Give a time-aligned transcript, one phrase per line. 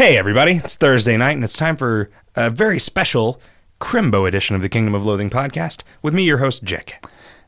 [0.00, 3.38] Hey, everybody, it's Thursday night, and it's time for a very special
[3.82, 7.04] Crimbo edition of the Kingdom of Loathing podcast with me, your host, Jake.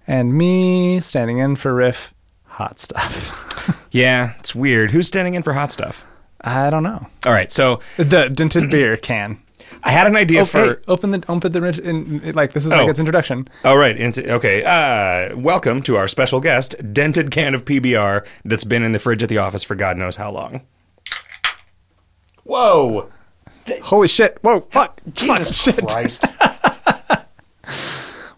[0.06, 2.12] And me standing in for Riff
[2.44, 3.38] Hot Stuff.
[3.90, 4.90] Yeah, it's weird.
[4.90, 6.04] Who's standing in for hot stuff?
[6.42, 7.06] I don't know.
[7.24, 9.40] All right, so The dented beer can.
[9.82, 10.64] I had an idea Oh, for.
[10.64, 12.76] hey, open the open the in, like this is Oh.
[12.80, 13.48] like its introduction.
[13.64, 14.62] All right, into, okay.
[14.62, 19.22] Uh, welcome to our special guest, dented can of PBR that's been in the fridge
[19.22, 20.60] at the office for God knows how long.
[22.52, 23.08] Whoa!
[23.82, 24.36] Holy shit!
[24.42, 24.60] Whoa!
[24.60, 25.00] Fuck!
[25.14, 25.86] Jesus fuck!
[25.86, 26.26] Christ!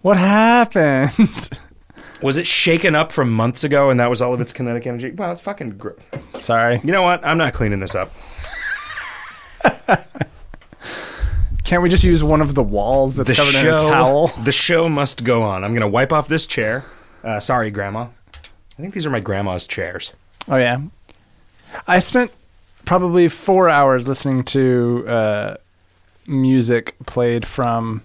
[0.02, 1.58] What happened?
[2.22, 5.10] Was it shaken up from months ago, and that was all of its kinetic energy?
[5.12, 5.78] Well, it's fucking.
[5.78, 5.92] Gr-
[6.40, 6.78] Sorry.
[6.84, 7.26] you know what?
[7.26, 8.12] I'm not cleaning this up.
[11.64, 14.28] Can't we just use one of the walls that's the covered show, in a towel?
[14.44, 15.64] The show must go on.
[15.64, 16.84] I'm going to wipe off this chair.
[17.24, 18.08] Uh, sorry, Grandma.
[18.78, 20.12] I think these are my grandma's chairs.
[20.48, 20.82] Oh yeah.
[21.88, 22.30] I spent
[22.84, 25.56] probably four hours listening to uh,
[26.26, 28.02] music played from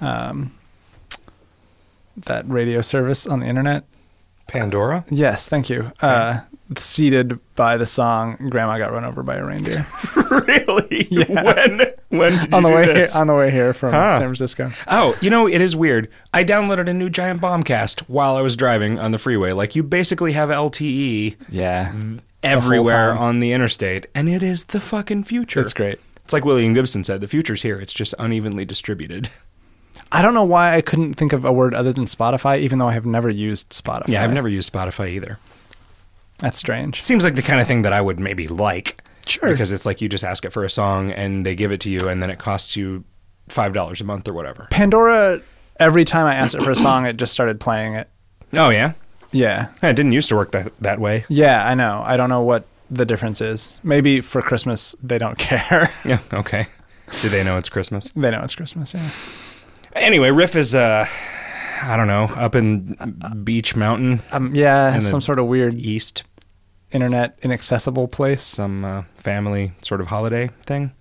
[0.00, 0.52] um,
[2.16, 3.84] that radio service on the internet.
[4.48, 5.04] Pandora?
[5.10, 5.90] Yes, thank you.
[6.00, 6.40] Uh,
[6.76, 9.86] seated by the song "Grandma Got Run Over by a Reindeer"
[10.30, 11.08] really?
[11.10, 11.42] Yeah.
[11.42, 11.80] When?
[12.10, 13.06] When did on the you do way here.
[13.16, 14.18] On the way here from Huh.
[14.18, 14.70] San Francisco.
[14.86, 16.08] Oh, you know, it is weird.
[16.32, 19.50] I downloaded a new Giant Bombcast while I was driving on the freeway.
[19.52, 21.92] Like, you basically have LTE Yeah,
[22.42, 23.18] everywhere time.
[23.18, 25.60] on the interstate, and it is the fucking future.
[25.60, 25.98] it's great.
[26.24, 29.30] It's like William Gibson said the future's here, it's just unevenly distributed.
[30.12, 32.88] I don't know why I couldn't think of a word other than Spotify, even though
[32.88, 34.08] I have never used Spotify.
[34.08, 35.38] Yeah, I've never used Spotify either.
[36.38, 37.02] That's strange.
[37.02, 39.02] Seems like the kind of thing that I would maybe like.
[39.26, 39.50] Sure.
[39.50, 41.90] Because it's like you just ask it for a song and they give it to
[41.90, 43.04] you and then it costs you
[43.48, 44.68] five dollars a month or whatever.
[44.70, 45.40] Pandora.
[45.78, 48.08] Every time I asked it for a song, it just started playing it.
[48.52, 48.92] Oh yeah?
[49.36, 51.24] Yeah, It didn't used to work that that way.
[51.28, 52.02] yeah, I know.
[52.04, 53.76] I don't know what the difference is.
[53.82, 55.90] Maybe for Christmas they don't care.
[56.04, 56.66] Yeah, okay.
[57.22, 58.10] Do they know it's Christmas?
[58.16, 58.94] they know it's Christmas.
[58.94, 59.08] Yeah.
[59.94, 61.06] Anyway, Riff is uh
[61.82, 62.94] I don't know, up in
[63.44, 64.54] Beach Mountain Um.
[64.54, 64.88] Yeah.
[64.94, 66.24] in the Some sort of weird East,
[66.90, 68.42] internet inaccessible place.
[68.42, 70.92] some uh, family sort of holiday thing.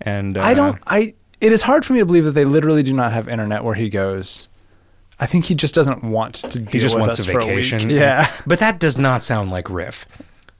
[0.00, 0.78] And uh, I don't.
[0.86, 1.14] I.
[1.40, 3.74] It is hard for me to believe that they literally do not have internet where
[3.74, 4.48] he goes.
[5.20, 6.58] I think he just doesn't want to.
[6.58, 7.88] Deal he just with wants us a for vacation.
[7.88, 7.96] week.
[7.98, 8.30] Yeah.
[8.46, 10.04] But that does not sound like Riff.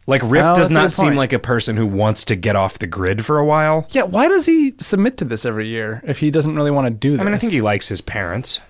[0.07, 1.17] Like Riff Oh, does not seem point.
[1.19, 3.87] like a person who wants to get off the grid for a while.
[3.91, 4.03] Yeah.
[4.03, 7.13] Why does he submit to this every year if he doesn't really want to do
[7.13, 7.21] this?
[7.21, 8.61] I mean, I think he likes his parents.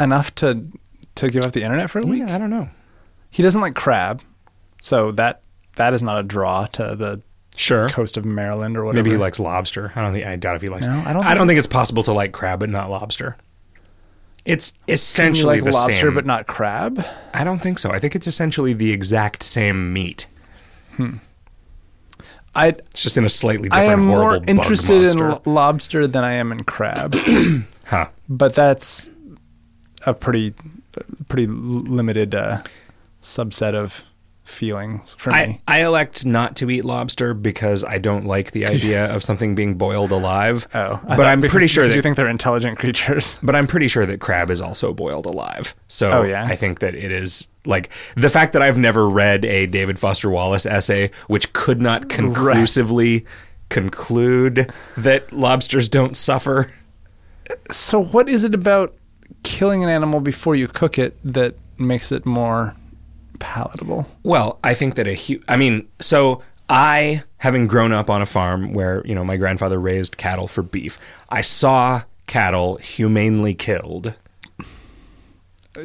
[0.00, 0.64] enough to
[1.16, 2.20] to give up the internet for a week.
[2.26, 2.68] Yeah, I don't know.
[3.30, 4.22] He doesn't like crab,
[4.80, 5.42] so that
[5.76, 7.20] that is not a draw to the
[7.56, 7.88] Sure.
[7.88, 9.04] coast of Maryland or whatever.
[9.04, 9.92] Maybe he likes lobster.
[9.94, 10.26] I don't think.
[10.26, 10.86] I doubt if he likes.
[10.88, 13.36] No, I don't I don't think- think it's possible to like crab but not lobster.
[14.44, 16.14] It's essentially like the lobster same.
[16.14, 17.04] but not crab.
[17.32, 17.90] I don't think so.
[17.90, 20.26] I think it's essentially the exact same meat.
[22.54, 23.88] I it's just in a slightly different.
[23.88, 27.14] I am more interested in lobster than I am in crab,
[27.86, 28.08] huh?
[28.28, 29.10] but that's
[30.06, 30.54] a pretty
[31.28, 32.62] pretty limited uh,
[33.20, 34.04] subset of
[34.44, 35.60] feelings for I, me.
[35.66, 39.74] I elect not to eat lobster because I don't like the idea of something being
[39.76, 40.66] boiled alive.
[40.74, 43.38] oh, I but I'm because- pretty sure that you think they're intelligent creatures.
[43.42, 45.74] But I'm pretty sure that crab is also boiled alive.
[45.88, 46.44] So Oh, yeah?
[46.44, 50.30] I think that it is like the fact that I've never read a David Foster
[50.30, 53.24] Wallace essay which could not conclusively
[53.70, 56.72] conclude that lobsters don't suffer.
[57.70, 58.94] So, what is it about
[59.42, 62.74] killing an animal before you cook it that makes it more
[63.38, 64.06] palatable?
[64.22, 68.26] Well, I think that a hu- I mean, so I having grown up on a
[68.26, 70.98] farm where, you know, my grandfather raised cattle for beef.
[71.28, 74.14] I saw cattle humanely killed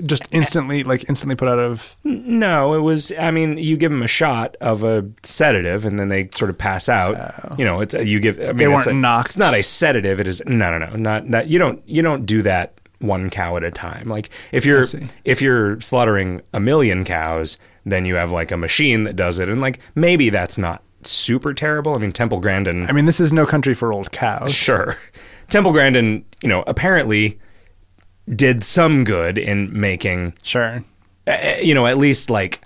[0.05, 1.95] Just instantly, like instantly put out of.
[2.03, 3.11] No, it was.
[3.19, 6.59] I mean, you give them a shot of a sedative, and then they sort of
[6.59, 7.15] pass out.
[7.17, 7.55] Oh.
[7.57, 8.39] You know, it's you give.
[8.39, 9.29] I mean, They it's weren't a- knocked.
[9.29, 10.19] It's not a sedative.
[10.19, 11.47] It is no, no, no, not that.
[11.47, 11.81] You don't.
[11.89, 14.07] You don't do that one cow at a time.
[14.07, 14.85] Like if you're
[15.25, 19.49] if you're slaughtering a million cows, then you have like a machine that does it,
[19.49, 21.95] and like maybe that's not super terrible.
[21.95, 22.85] I mean, Temple Grandin.
[22.87, 24.53] I mean, this is no country for old cows.
[24.53, 24.97] Sure.
[25.49, 27.39] Temple Grandin, you know, apparently
[28.35, 30.83] did some good in making Sure.
[31.25, 32.61] uh, you know, at least like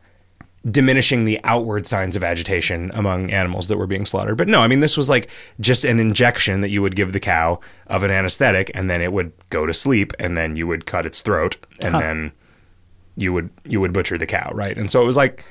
[0.69, 4.37] diminishing the outward signs of agitation among animals that were being slaughtered.
[4.37, 5.29] But no, I mean, this was like
[5.59, 9.11] just an injection that you would give the cow of an anesthetic, and then it
[9.11, 12.31] would go to sleep, and then you would cut its throat, and then
[13.15, 14.77] you would you would butcher the cow, right?
[14.77, 15.43] And so it was like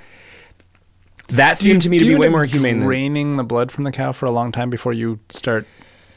[1.29, 3.93] that seemed to me to be way more humane than draining the blood from the
[3.93, 5.67] cow for a long time before you start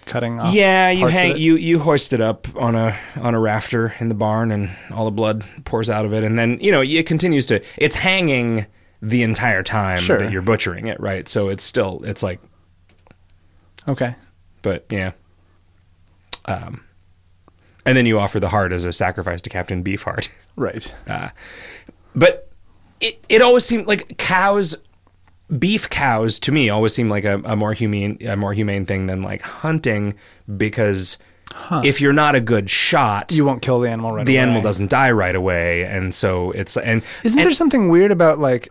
[0.05, 0.53] cutting off.
[0.53, 4.15] Yeah, you hang you you hoist it up on a on a rafter in the
[4.15, 7.45] barn, and all the blood pours out of it, and then you know it continues
[7.47, 7.61] to.
[7.77, 8.65] It's hanging
[9.01, 10.17] the entire time Sure.
[10.17, 11.27] that you're butchering it, right?
[11.27, 12.39] So it's still it's like
[13.87, 14.15] Okay.
[14.61, 15.11] But yeah.
[16.45, 16.83] Um,
[17.85, 20.29] and then you offer the heart as a sacrifice to Captain Beefheart.
[20.57, 20.93] Right.
[22.15, 22.49] but
[23.01, 24.77] it it always seemed like cows
[25.59, 29.07] beef cows to me always seemed like a, a more humane a more humane thing
[29.07, 30.13] than like hunting
[30.55, 31.17] because
[31.83, 34.43] if you're not a good shot You won't kill the animal right the away.
[34.43, 38.39] animal doesn't die right away and so it's and Isn't and there something weird about
[38.39, 38.69] like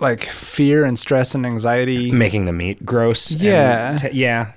[0.00, 2.10] like fear and stress and anxiety?
[2.10, 3.96] making the meat gross and Yeah.
[3.96, 4.52] t- yeah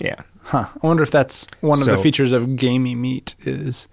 [0.00, 0.66] yeah Huh.
[0.80, 3.88] I wonder if that's one of the features of gamey meat is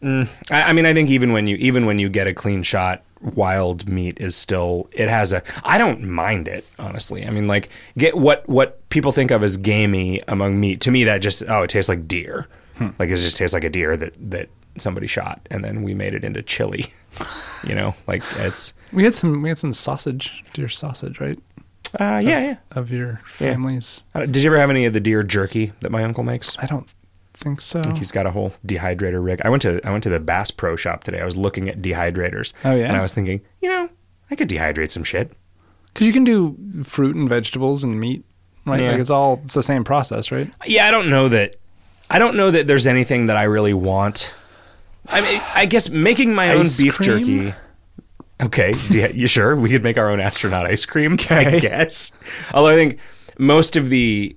[0.00, 2.62] mm, I, I mean, I think even when you even when you get a clean
[2.62, 5.42] shot, wild meat is still it has a.
[5.64, 7.26] I don't mind it honestly.
[7.26, 7.68] I mean, like
[7.98, 10.80] get what what people think of as gamey among meat.
[10.82, 12.46] To me, that just oh, it tastes like deer.
[12.76, 12.90] Hmm.
[13.00, 16.14] Like it just tastes like a deer that that somebody shot, and then we made
[16.14, 16.86] it into chili.
[17.66, 21.38] you know, like it's we had some we had some sausage, deer sausage, right?
[22.00, 22.56] uh, yeah yeah.
[22.72, 23.52] Of your Yeah.
[23.52, 24.02] family's.
[24.14, 26.58] Uh, Did you ever have any of the deer jerky that my uncle makes?
[26.58, 26.86] I don't
[27.34, 27.80] think so.
[27.80, 29.40] I think he's got a whole dehydrator rig.
[29.44, 31.20] I went to I went to the Bass Pro Shop today.
[31.20, 32.54] I was looking at dehydrators.
[32.64, 32.86] Oh, yeah?
[32.86, 33.88] and I was thinking, you know,
[34.30, 35.32] I could dehydrate some shit.
[35.92, 38.24] Because you can do fruit and vegetables and meat,
[38.64, 38.80] right?
[38.80, 38.92] Yeah.
[38.92, 40.50] Like it's all it's the same process, right?
[40.64, 41.56] Yeah, I don't know that.
[42.10, 44.34] I don't know that there's anything that I really want.
[45.08, 47.24] I mean, I guess making my own beef cream?
[47.24, 47.54] jerky.
[48.42, 51.16] Okay, do you, you sure we could make our own astronaut ice cream?
[51.30, 52.10] I guess.
[52.54, 52.98] Although I think
[53.38, 54.34] most of the,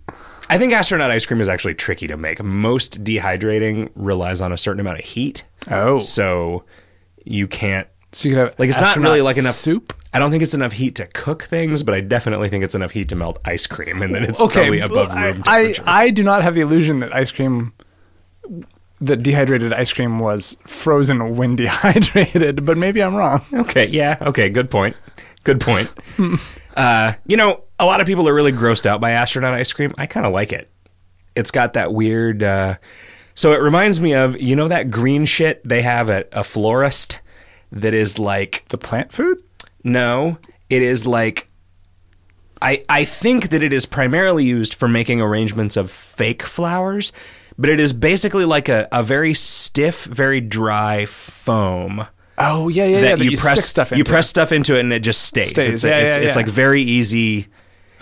[0.50, 2.44] I think astronaut ice cream is actually tricky to make.
[2.44, 6.66] Most dehydrating relies on a certain amount of heat, Oh, so
[7.24, 7.88] you can't.
[8.12, 9.92] so you could have Like it's not really like enough soup.
[10.14, 12.92] I don't think it's enough heat to cook things, but I definitely think it's enough
[12.92, 15.84] heat to melt ice cream, and then it's probably above well, room temperature.
[15.88, 17.74] I I do not have the illusion that ice cream,
[19.02, 23.46] that dehydrated ice cream was frozen when dehydrated, but maybe I'm wrong.
[23.54, 24.96] Okay, yeah, okay, good point.
[25.44, 25.92] Good point.
[26.78, 29.94] uh, you know, a lot of people are really grossed out by astronaut ice cream.
[29.98, 30.70] I kind of like it.
[31.36, 32.42] It's got that weird.
[32.42, 32.76] Uh,
[33.36, 37.20] so it reminds me of you know that green shit they have at a florist
[37.72, 39.42] that is like The plant food?
[39.84, 40.38] no,
[40.70, 41.50] it is like.
[42.62, 47.12] I, I think that it is primarily used for making arrangements of fake flowers,
[47.58, 52.08] but it is basically like a, a very stiff, very dry foam
[52.38, 53.16] Oh yeah, yeah, that, yeah.
[53.16, 53.98] That you, you, press stuff into.
[54.00, 55.52] you press stuff into it and it just stays.
[55.52, 57.48] Stays, It's, yeah, it's, yeah, it's like very easy.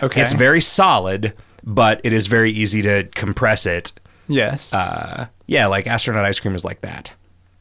[0.02, 0.20] Okay.
[0.20, 3.92] It's very solid, but it is very easy to compress it.
[4.26, 4.74] yes.
[4.74, 7.14] Uh, yeah, like astronaut ice cream is like that,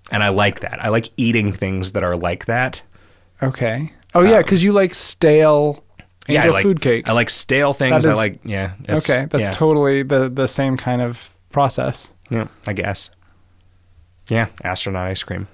[0.10, 0.84] and I like that.
[0.84, 2.82] I like eating things that are like that.
[3.42, 3.92] okay.
[4.16, 5.84] Oh yeah, because you like stale
[6.28, 7.10] Yeah, I like food cake.
[7.10, 8.06] I like stale things.
[8.06, 8.74] That I like yeah.
[8.84, 12.12] it's- okay, that's yeah, totally the the same kind of process.
[12.30, 12.48] yeah.
[12.68, 13.10] I guess.
[14.30, 15.48] Yeah, astronaut ice cream.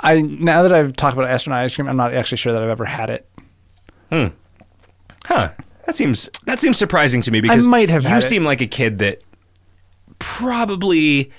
[0.00, 2.68] I now that I've talked about astronaut ice cream, I'm not actually sure that I've
[2.68, 3.28] ever had it.
[4.10, 4.26] Hmm.
[5.24, 5.50] Huh.
[5.86, 8.66] That seems that seems surprising to me because I might have you seem like a
[8.66, 9.22] kid that
[10.18, 11.30] probably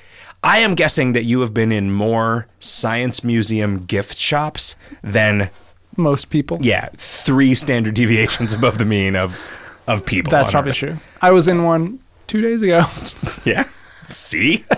[0.44, 5.50] I am guessing that you have been in more science museum gift shops than
[5.98, 6.60] Most people.
[6.62, 9.42] yeah, three standard deviations above the mean of
[9.88, 10.32] of people.
[10.32, 10.78] That's probably Earth.
[10.78, 10.98] true.
[11.22, 12.86] I was in one two days ago.
[13.46, 13.66] Yeah.
[14.10, 14.64] See?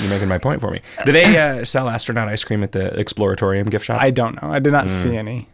[0.00, 0.80] You're making my point for me.
[1.06, 4.00] Do they uh, sell astronaut ice cream at the Exploratorium gift shop?
[4.00, 4.50] I don't know.
[4.50, 4.88] I did not Mm.
[4.88, 5.48] see any.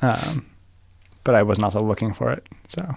[0.00, 0.46] Um,
[1.24, 2.46] but I wasn't also looking for it.
[2.68, 2.94] So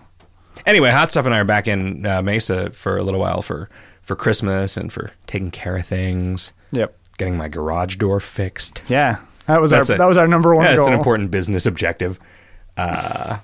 [0.66, 3.68] anyway, Hot Stuff and I are back in uh, Mesa for a little while for
[4.04, 6.96] for Christmas and for taking care of things, yep.
[7.18, 8.84] getting my garage door fixed.
[8.88, 9.18] Yeah.
[9.48, 10.80] That was That's our a- that was our number one Yeah, goal.
[10.82, 12.20] it's an important business objective.
[12.78, 13.40] Uh,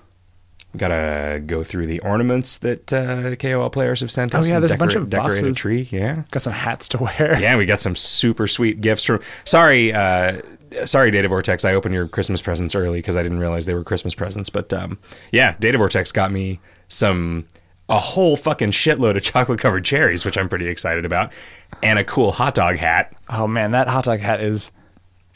[0.78, 4.48] gotta go through the ornaments that uh, KOL players have sent us.
[4.48, 5.58] Oh, yeah, there's a bunch of decorate a boxes.
[5.58, 5.88] tree.
[5.92, 7.40] Yeah, Got some hats to wear.
[7.40, 9.22] yeah, we got some super sweet gifts from.
[9.46, 10.42] Sorry, uh,
[10.86, 11.66] sorry, Data Vortex.
[11.66, 14.50] I opened your Christmas presents early because I didn't realize they were Christmas presents.
[14.50, 14.98] But um,
[15.32, 17.46] yeah, Data Vortex got me some
[17.90, 21.32] a whole fucking shitload of chocolate covered cherries, which I'm pretty excited about,
[21.82, 23.14] and a cool hot dog hat.
[23.30, 24.72] Oh man, that hot dog hat is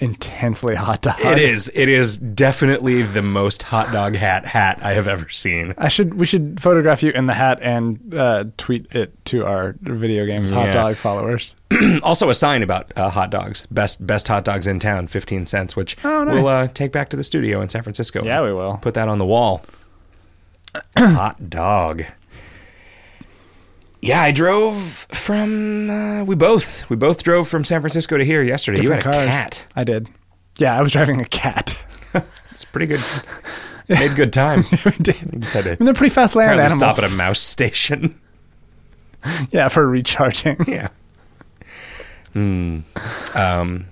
[0.01, 1.15] intensely hot dog.
[1.19, 1.71] It is.
[1.73, 5.73] It is definitely the most hot dog hat hat I have ever seen.
[5.77, 9.75] I should we should photograph you in the hat and uh, tweet it to our
[9.81, 10.73] video games hot Yeah.
[10.73, 11.55] dog followers.
[12.03, 13.65] also a sign about uh, hot dogs.
[13.67, 16.33] Best best hot dogs in town, fifteen cents, which Oh, nice.
[16.35, 18.23] we'll uh, take back to the studio in San Francisco.
[18.23, 18.77] Yeah, we will.
[18.81, 19.61] Put that on the wall.
[20.97, 22.03] hot dog.
[24.01, 24.77] Yeah, I drove
[25.11, 25.89] from.
[25.89, 28.81] Uh, we both we both drove from San Francisco to here yesterday.
[28.81, 29.35] you had a Different cars.
[29.35, 29.67] cat.
[29.75, 30.09] I did.
[30.57, 31.75] Yeah, I was driving a cat.
[32.51, 32.99] It's pretty good.
[33.87, 34.65] Made good time.
[34.85, 35.15] we did.
[35.33, 36.73] You just had to I mean, they're pretty fast land animals.
[36.79, 38.19] stop at a mouse station.
[39.51, 40.57] yeah, for recharging.
[40.67, 40.89] yeah.
[42.33, 42.79] Hmm.
[43.33, 43.85] Um,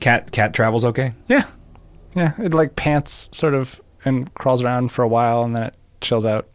[0.00, 1.14] cat cat travels okay.
[1.28, 1.44] Yeah,
[2.14, 2.32] yeah.
[2.38, 6.26] It like pants sort of and crawls around for a while and then it chills
[6.26, 6.46] out.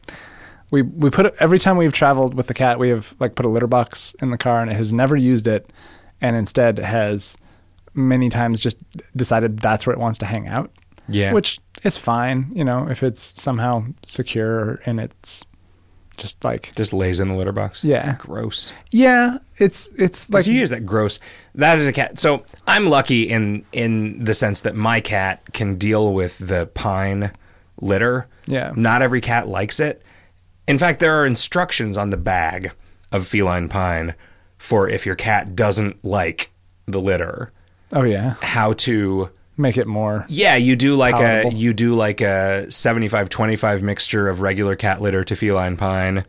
[0.72, 3.50] We we put every time we've traveled with the cat, we have like put a
[3.50, 5.72] litter box in the car, and it has never used it,
[6.22, 7.38] and instead has
[7.94, 8.78] many times just
[9.16, 10.72] decided that's where it wants to hang out.
[11.10, 11.32] Yeah.
[11.32, 15.46] which is fine, you know, if it's somehow secure and it's
[16.18, 17.86] just like Just lays in the litter box.
[17.86, 18.16] Yeah.
[18.20, 18.74] Gross.
[18.92, 21.20] yeah, it's it's Like you use that gross.
[21.56, 22.20] That is a cat.
[22.20, 27.32] So I'm lucky in in the sense that my cat can deal with the pine
[27.80, 28.28] litter.
[28.48, 28.74] Yeah.
[28.76, 30.02] Not every cat likes it.
[30.68, 32.72] In fact, there are instructions on the bag
[33.12, 34.16] of feline pine
[34.58, 36.52] for if your cat doesn't like
[36.88, 37.52] the litter,
[37.94, 41.52] oh yeah, how to make it more yeah, you do like Palatable.
[41.52, 46.24] a you do like a 75-25 mixture of regular cat litter to feline pine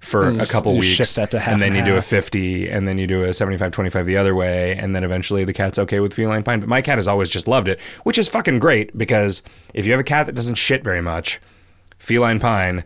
[0.00, 2.68] for a couple weeks, shift that to half and then and you do a 50,
[2.70, 6.00] and then you do a 75-25 the other way, and then eventually the cat's okay
[6.00, 6.60] with feline pine.
[6.60, 9.42] But my cat has always just loved it, which is fucking great because
[9.74, 11.40] if you have a cat that doesn't shit very much,
[11.98, 12.84] feline pine,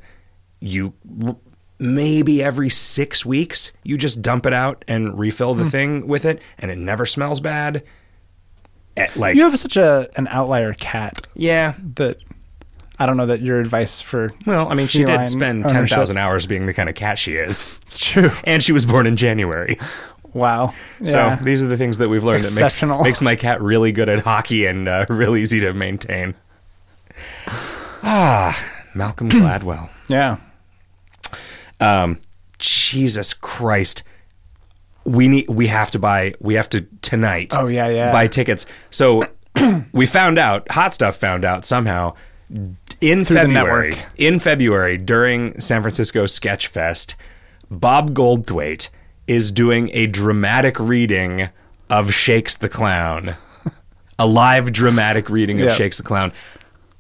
[0.60, 0.92] you
[1.78, 6.42] maybe every six weeks you just dump it out and refill the thing with it,
[6.58, 7.82] and it never smells bad.
[8.96, 12.18] Eh, Like You have such a an outlier cat yeah, that
[12.98, 16.18] I don't know that your advice for Well, I mean, she did spend ten thousand
[16.18, 18.30] hours being the kind of cat she is, It's true.
[18.44, 19.78] and she was born in January.
[20.34, 20.74] Wow.
[21.04, 24.08] So these are the things that we've learned that makes, makes my cat really good
[24.08, 26.34] at hockey and uh, real easy to maintain.
[28.02, 28.56] Ah,
[28.94, 29.88] Malcolm Gladwell.
[30.08, 30.36] yeah.
[31.80, 32.18] Um,
[32.58, 34.02] Jesus Christ.
[35.04, 35.48] We need.
[35.48, 36.34] We have to buy.
[36.40, 37.54] We have to tonight.
[37.56, 38.12] Oh, yeah, yeah.
[38.12, 38.66] Buy tickets.
[38.90, 39.26] So
[39.92, 40.70] we found out.
[40.70, 42.14] Hot stuff found out somehow
[43.00, 43.94] in Through February.
[44.16, 47.14] In February during San Francisco Sketch Fest,
[47.70, 48.88] Bob Goldthwait
[49.26, 51.48] is doing a dramatic reading
[51.88, 53.36] of Shakes the Clown.
[54.18, 55.74] A live dramatic reading of Yeah.
[55.74, 56.32] Shakes the Clown.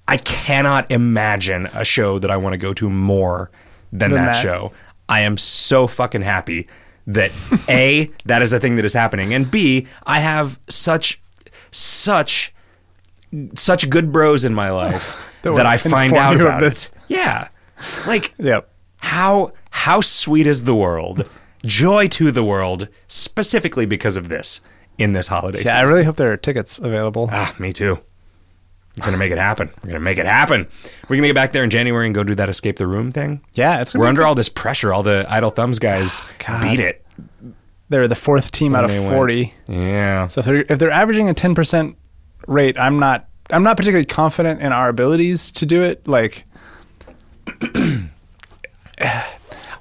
[0.08, 3.50] I cannot imagine a show that I want to go to more
[3.92, 4.40] than Than that, that.
[4.42, 4.72] show.
[5.08, 6.68] I am so fucking happy
[7.06, 7.32] that
[7.68, 11.20] A, that is a thing that is happening, and B, I have such
[11.72, 12.52] such
[13.54, 16.90] such good bros in my life That that, I find out about it.
[17.08, 17.48] Yeah.
[18.06, 18.68] Like Yep.
[18.98, 21.28] how how sweet is the world?
[21.64, 24.60] Joy to the world, specifically because of this
[24.98, 27.28] in this holiday Yeah, I really hope there are tickets available.
[27.32, 27.98] Ah, me too.
[28.98, 29.70] We're gonna make it happen.
[29.82, 30.66] We're gonna make it happen.
[31.08, 33.40] We're gonna get back there in January and go do that escape the room thing.
[33.54, 34.92] Yeah, it's We're under all this pressure.
[34.92, 36.62] All the idle thumbs guys God.
[36.62, 37.04] beat it.
[37.88, 39.14] They're the fourth team out of when they went.
[39.16, 39.54] forty.
[39.68, 40.26] Yeah.
[40.26, 41.96] So if they're if they're averaging a ten percent
[42.46, 46.06] rate, I'm not I'm not particularly confident in our abilities to do it.
[46.06, 46.44] Like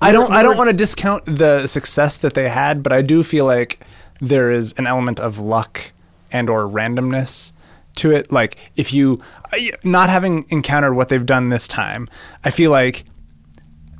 [0.01, 3.23] I don't I don't want to discount the success that they had, but I do
[3.23, 3.79] feel like
[4.21, 5.91] there is an element of luck
[6.31, 7.51] and or randomness
[7.95, 8.31] to it.
[8.31, 9.21] Like if you
[9.53, 12.07] uh, not having encountered what they've done this time,
[12.43, 13.05] I feel like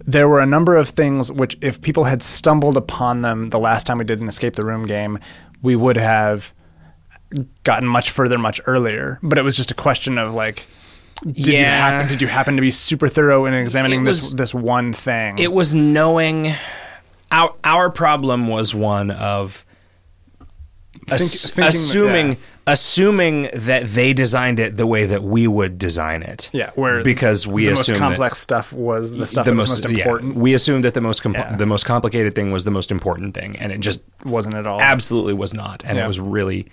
[0.06, 3.86] there were a number of things which if people had stumbled upon them the last
[3.86, 5.20] time we did an escape the room game,
[5.62, 6.54] we would have
[7.64, 9.20] gotten much further much earlier.
[9.22, 10.66] But it was just a question of like
[11.26, 11.76] did you Yeah.
[11.78, 15.38] happen did you happen to be super thorough in examining It this this one thing?
[15.38, 16.54] It was knowing
[17.32, 19.66] our our problem was one of
[21.10, 22.36] ass- thinking that- assuming yeah.
[22.68, 26.50] assuming that they designed it the way that we would design it.
[26.54, 29.56] yeah, where because we the most assumed that- complex stuff was the stuff the that
[29.56, 30.36] most, was most yeah, important.
[30.36, 31.56] we assumed that the most comp- Yeah.
[31.56, 34.80] the most complicated thing was the most important thing, and it just wasn't at all.
[34.82, 36.06] absolutely was not, and Yeah.
[36.06, 36.68] it was really.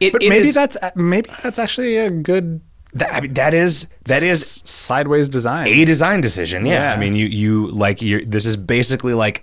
[0.00, 2.60] It, but it maybe is- that's maybe that's actually a good
[2.94, 5.66] that, I mean, that is that is s- sideways design.
[5.68, 6.66] a design decision.
[6.66, 6.74] Yeah.
[6.90, 6.92] Yeah.
[6.92, 8.24] I mean, you you like you.
[8.24, 9.42] This is basically like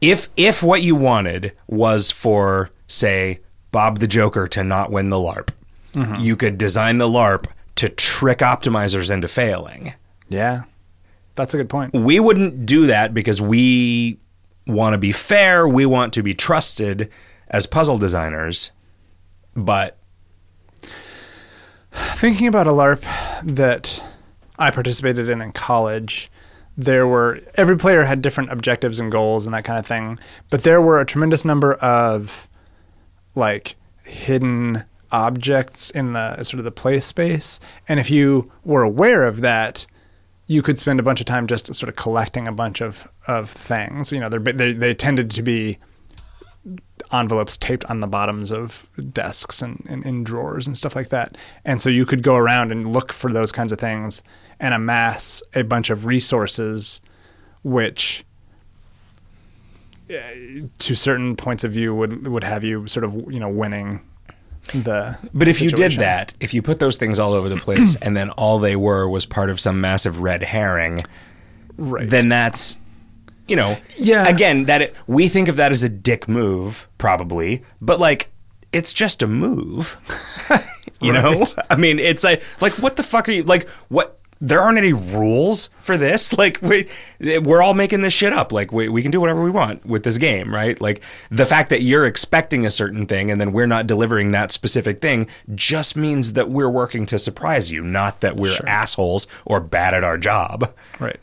[0.00, 5.16] if if what you wanted was for say Bob the Joker to not win the
[5.16, 5.48] LARP,
[5.94, 6.16] Mm-hmm.
[6.22, 9.94] you could design the LARP to trick optimizers into failing.
[10.28, 10.64] Yeah,
[11.36, 11.94] that's a good point.
[11.94, 14.18] We wouldn't do that because we
[14.66, 15.66] want to be fair.
[15.66, 17.10] We want to be trusted
[17.48, 18.72] as puzzle designers.
[19.54, 19.96] But
[21.92, 23.02] Thinking about a LARP
[23.42, 24.02] that
[24.58, 26.30] I participated in in college,
[26.76, 30.18] there were every player had different objectives and goals and that kind of thing,
[30.50, 32.48] but there were a tremendous number of
[33.34, 39.24] like hidden objects in the sort of the play space, and if you were aware
[39.24, 39.86] of that,
[40.46, 43.50] you could spend a bunch of time just sort of collecting a bunch of of
[43.50, 44.12] things.
[44.12, 45.78] You know, they they tended to be
[47.12, 51.36] envelopes taped on the bottoms of desks and in drawers and stuff like that.
[51.64, 54.22] And so you could go around and look for those kinds of things
[54.60, 57.00] and amass a bunch of resources,
[57.62, 58.24] which
[60.10, 60.14] uh,
[60.78, 64.00] to certain points of view would would have you sort of you know winning
[64.72, 67.96] the But if you did that, if you put those things all over the place
[67.96, 71.00] and then all they were was part of some massive red herring,
[71.78, 72.08] Right.
[72.08, 72.78] then that's
[73.48, 74.26] you know Yeah.
[74.26, 78.30] again that it, we think of that as a dick move probably but like
[78.72, 79.96] it's just a move
[81.00, 84.60] you know i mean it's like like what the fuck are you like what there
[84.60, 86.32] aren't any rules for this.
[86.36, 86.86] Like we,
[87.18, 88.52] we're all making this shit up.
[88.52, 90.78] Like we, we can do whatever we want with this game right?
[90.80, 94.52] Like the fact that you're expecting a certain thing and then we're not delivering that
[94.52, 99.60] specific thing just means that we're working to surprise you not that we're assholes or
[99.60, 100.74] bad at our job.
[101.00, 101.20] Right.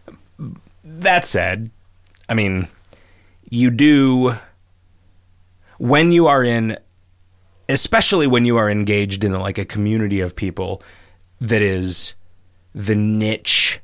[0.84, 1.70] that said,
[2.28, 2.68] I mean,
[3.50, 4.36] you do
[5.78, 6.78] when you are in
[7.70, 10.82] especially when you are engaged in like a community of people
[11.40, 12.16] that is
[12.74, 13.80] the niche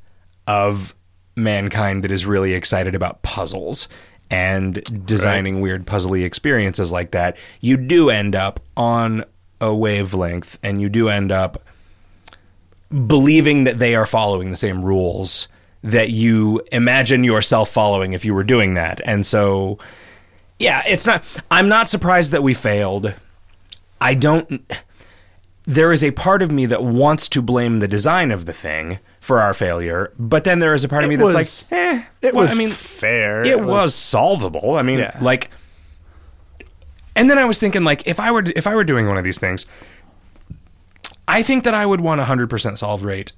[0.48, 0.96] of
[1.36, 3.88] mankind that is really excited about puzzles
[4.31, 9.24] and designing weird puzzly experiences like that, you do end up on
[9.62, 11.63] a wavelength and you do end up
[13.08, 15.48] believing that they are following the same rules
[15.81, 19.00] that you imagine yourself following if you were doing that.
[19.05, 19.79] And so,
[20.58, 23.13] yeah, it's not, I'm not surprised that we failed.
[24.01, 24.62] I don't,
[25.70, 28.98] there is a part of me that wants to blame the design of the thing
[29.22, 31.80] for our failure, but then there is a part of It me that's was- like,
[31.80, 33.44] eh, It well, was I mean, fair.
[33.46, 34.74] it was solvable.
[34.76, 35.16] I mean, Yeah.
[35.22, 35.52] like,
[37.16, 39.24] and then I was thinking, like, if I were if I were doing one of
[39.24, 39.68] these things,
[41.28, 43.34] I think that I would want a hundred percent solve rate,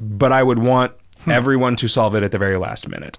[0.00, 0.92] but I would want
[1.28, 3.16] everyone to solve it at the very last minute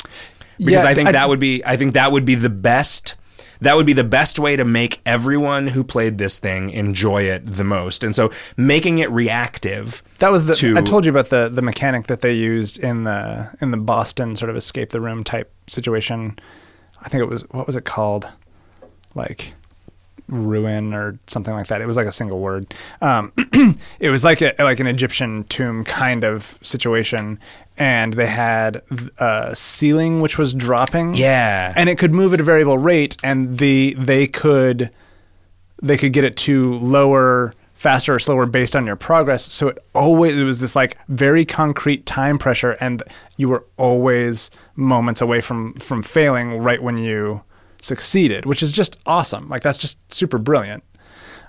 [0.58, 3.16] because Yeah, I think I- that would be I think that would be the best.
[3.62, 7.46] That would be the best way to make everyone who played this thing enjoy it
[7.46, 8.04] the most.
[8.04, 10.01] And so making it reactive.
[10.20, 13.04] That was the to- I told you about the the mechanic that they used in
[13.04, 16.39] the in the Boston sort of escape the room type situation.
[17.01, 18.30] I think it was what was it called?
[19.16, 19.54] Like
[20.30, 21.82] ruin or something like that.
[21.82, 22.74] It was like a single word.
[23.01, 23.32] Um,
[24.00, 27.39] it was like a, like an Egyptian tomb kind of situation,
[27.79, 28.81] and they had
[29.17, 31.15] a ceiling which was dropping.
[31.15, 31.74] Yeah.
[31.75, 34.92] and it could move at a variable rate, and the they could
[35.81, 39.77] they could get it to lower faster or slower based on your progress so it
[39.96, 43.01] always it was this like very concrete time pressure and
[43.37, 47.42] you were always moments away from from failing right when you
[47.81, 50.83] succeeded which is just awesome like that's just super brilliant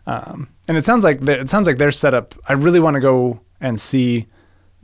[0.06, 3.40] um, and it sounds like it sounds like their setup i really want to go
[3.60, 4.24] and see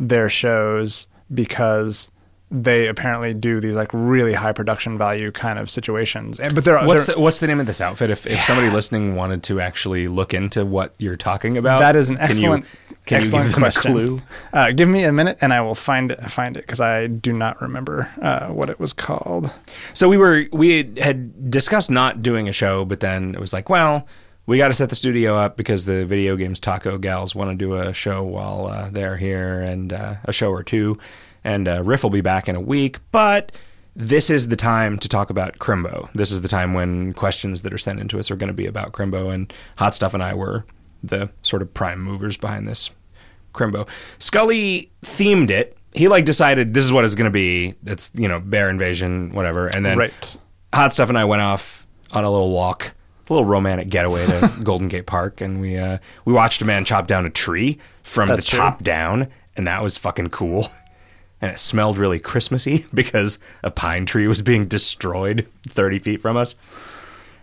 [0.00, 2.10] their shows because
[2.48, 6.78] they apparently do these like really high production value kind of situations and but they're
[6.86, 8.08] What's the, what's the name of this outfit?
[8.08, 12.08] If, if somebody listening wanted to actually look into what you're talking about, That is
[12.08, 12.64] an can you- excellent,
[13.04, 13.92] Can you, excellent give them question.
[13.92, 14.22] clue?
[14.52, 16.20] Uh, give me a minute, and I will find it.
[16.30, 19.52] Find it because I do not remember uh, what it was called.
[19.92, 23.68] So we were we had discussed not doing a show, but then it was like,
[23.68, 24.06] well,
[24.46, 27.56] we got to set the studio up because the video games taco gals want to
[27.56, 30.96] do a show while uh, they're here and uh, a show or two,
[31.44, 33.52] and uh, Riff will be back in a week, but.
[33.98, 36.10] This is the time to talk about Crimbo.
[36.12, 38.66] This is the time when questions that are sent into us are going to be
[38.66, 40.66] about Crimbo, and Hot Stuff and I were
[41.02, 42.90] the sort of prime movers behind this
[43.54, 43.88] Crimbo.
[44.18, 45.78] Skully themed it.
[45.94, 47.74] He like decided this is what it's going to be.
[47.86, 49.68] It's you know bear invasion, whatever.
[49.68, 50.36] And then Right.
[50.74, 52.94] Hot Stuff and I went off on a little walk,
[53.28, 56.84] a little romantic getaway to Golden Gate Park, and we uh, we watched a man
[56.84, 58.58] chop down a tree from That's the true.
[58.58, 60.68] top down, and that was fucking cool.
[61.38, 66.34] And it smelled really Christmassy because a pine tree was being destroyed 30 feet from
[66.34, 66.56] us.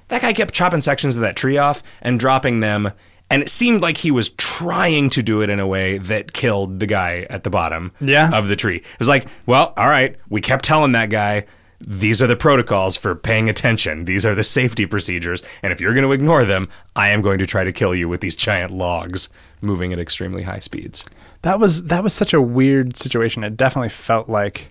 [0.07, 2.91] That guy kept chopping sections of that tree off and dropping them,
[3.29, 6.79] and it seemed like he was trying to do it in a way that killed
[6.79, 8.31] the guy at the bottom Yeah.
[8.35, 8.77] of the tree.
[8.77, 11.45] It was like, well, all right, we kept telling that guy
[11.85, 14.05] these are the protocols for paying attention.
[14.05, 17.39] These are the safety procedures, and if you're going to ignore them, I am going
[17.39, 19.29] to try to kill you with these giant logs
[19.61, 21.03] moving at extremely high speeds.
[21.43, 23.43] That was that was such a weird situation.
[23.43, 24.69] It definitely felt like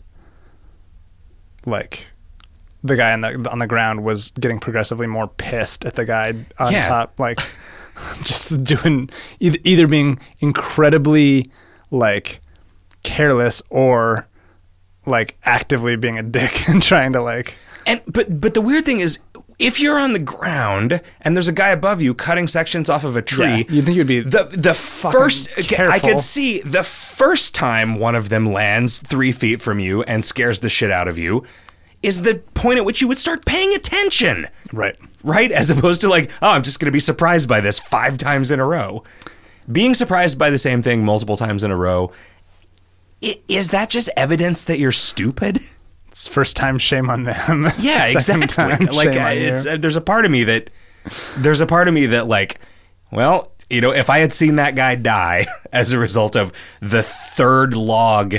[1.66, 2.08] like
[2.82, 6.32] the guy on the on the ground was getting progressively more pissed at the guy
[6.58, 6.86] on Yeah.
[6.88, 7.38] top, like
[8.22, 11.50] just doing either, either being incredibly
[11.90, 12.40] like
[13.02, 14.26] careless or
[15.06, 19.00] like actively being a dick and trying to like And but but the weird thing
[19.00, 19.18] is
[19.58, 23.14] if you're on the ground and there's a guy above you cutting sections off of
[23.16, 26.82] a tree, Yeah, you'd think you'd be the the first okay, I could see the
[26.82, 31.06] first time one of them lands three feet from you and scares the shit out
[31.08, 31.44] of you
[32.02, 34.48] is the point at which you would start paying attention.
[34.72, 34.96] right.
[35.22, 35.52] Right?
[35.52, 38.58] As opposed to like, oh, I'm just gonna be surprised by this five times in
[38.58, 39.04] a row.
[39.70, 42.10] Being surprised by the same thing multiple times in a row,
[43.48, 45.60] is that just evidence that you're stupid?
[46.08, 47.68] It's first time shame on them.
[47.78, 48.46] Yeah, exactly.
[48.46, 49.42] time, Like shame on you.
[49.44, 50.70] it's uh, there's a part of me that
[51.38, 52.60] there's a part of me that like,
[53.10, 57.02] well, you know, if I had seen that guy die as a result of the
[57.02, 58.36] third log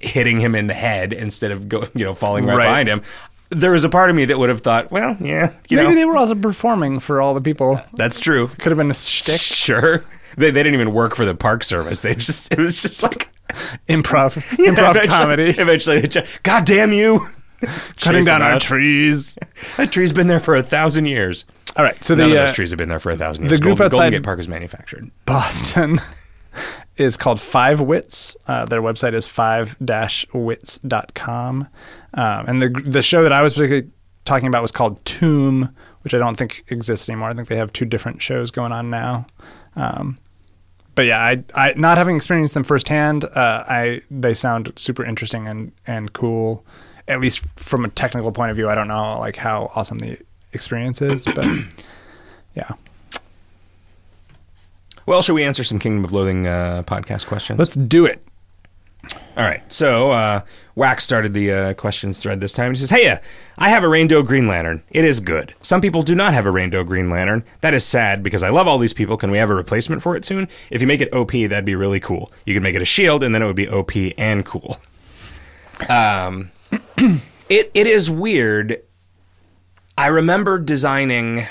[0.00, 2.64] hitting him in the head instead of go, you know, falling right, Right.
[2.66, 3.02] behind him.
[3.50, 5.94] There was a part of me that would have thought, well, yeah, you Maybe know,
[5.94, 7.80] they were also performing for all the people.
[7.94, 8.48] that's true.
[8.48, 9.98] Could have been a shtick, Sure.
[10.36, 12.00] They, they didn't even work for the park service.
[12.00, 13.28] They just it was just like
[13.88, 17.26] improv, improv eventually- comedy, Eventually, they just, God damn you!
[17.96, 19.38] cutting down our trees.
[19.76, 21.44] That tree's been there for a thousand years.
[21.76, 23.44] All right, so None the of those uh, trees have been there for a thousand
[23.44, 23.52] years.
[23.52, 25.10] the group Golden, Golden outside- Gate Park is manufactured.
[25.26, 26.00] Boston
[26.96, 28.36] is called Five Wits.
[28.46, 29.26] Uh, their website is
[30.32, 31.68] five-wits.com.
[32.14, 33.90] Um, and the the show that I was particularly
[34.24, 37.30] talking about was called Tomb, which I don't think exists anymore.
[37.30, 39.26] I think they have two different shows going on now.
[39.76, 40.18] Um,
[40.94, 45.48] but yeah, I, I not having experienced them firsthand, uh, I they sound super interesting
[45.48, 46.64] and and cool.
[47.08, 50.18] At least from a technical point of view, I don't know like how awesome the
[50.52, 51.46] experience is, but
[52.54, 52.70] yeah.
[55.04, 57.58] Well, should we answer some Kingdom of Loathing uh, podcast questions?
[57.58, 58.24] Let's do it.
[59.36, 59.62] All right.
[59.72, 60.42] So, uh,
[60.74, 62.72] Wax started the uh, questions thread this time.
[62.72, 63.18] He says, Hey, uh,
[63.58, 64.82] I have a Rainbow Green Lantern.
[64.90, 65.54] It is good.
[65.60, 67.44] Some people do not have a Rainbow Green Lantern.
[67.60, 69.16] That is sad because I love all these people.
[69.16, 70.48] Can we have a replacement for it soon?
[70.70, 72.32] If you make it OP, that'd be really cool.
[72.46, 74.78] You could make it a shield, and then it would be OP and cool.
[75.88, 76.50] Um,
[77.48, 78.82] it it is weird.
[79.98, 81.46] I remember designing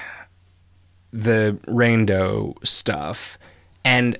[1.11, 3.37] the Rainbow stuff
[3.83, 4.17] and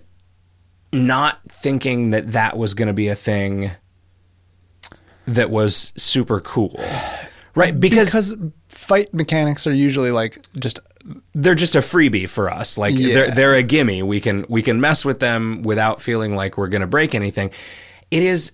[0.93, 3.71] not thinking that that was going to be a thing
[5.27, 6.79] that was super cool.
[7.53, 7.77] Right?
[7.77, 8.35] Because, because
[8.69, 10.79] fight mechanics are usually like just
[11.33, 12.77] they're just a freebie for us.
[12.77, 14.03] Like they're they're a gimme.
[14.03, 17.51] We can we can mess with them without feeling like we're going to break anything.
[18.09, 18.53] It is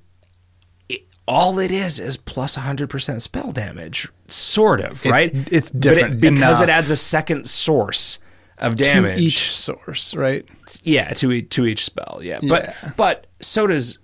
[0.89, 5.29] it, all it is is plus 100% spell damage, sort of, right?
[5.51, 8.19] it's But different it, because it adds a second source
[8.57, 10.45] of damage to each source, right?
[10.83, 12.19] Yeah, to each, to each spell.
[12.21, 12.39] Yeah.
[12.41, 12.49] Yeah.
[12.49, 13.99] But but so does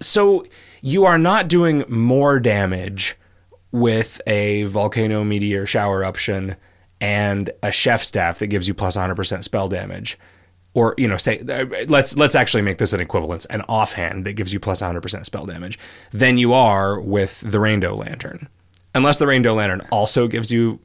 [0.00, 0.44] so
[0.82, 3.16] you are not doing more damage
[3.72, 6.56] with a volcano meteor shower option
[7.00, 10.18] and a chef staff that gives you plus 100% spell damage.
[10.74, 14.34] Or you know, say uh, let's let's actually make this an equivalence, an offhand that
[14.34, 15.80] gives you plus 100% spell damage,
[16.12, 18.48] than you are with the Rainbow Lantern,
[18.94, 20.78] unless the Rainbow Lantern also gives you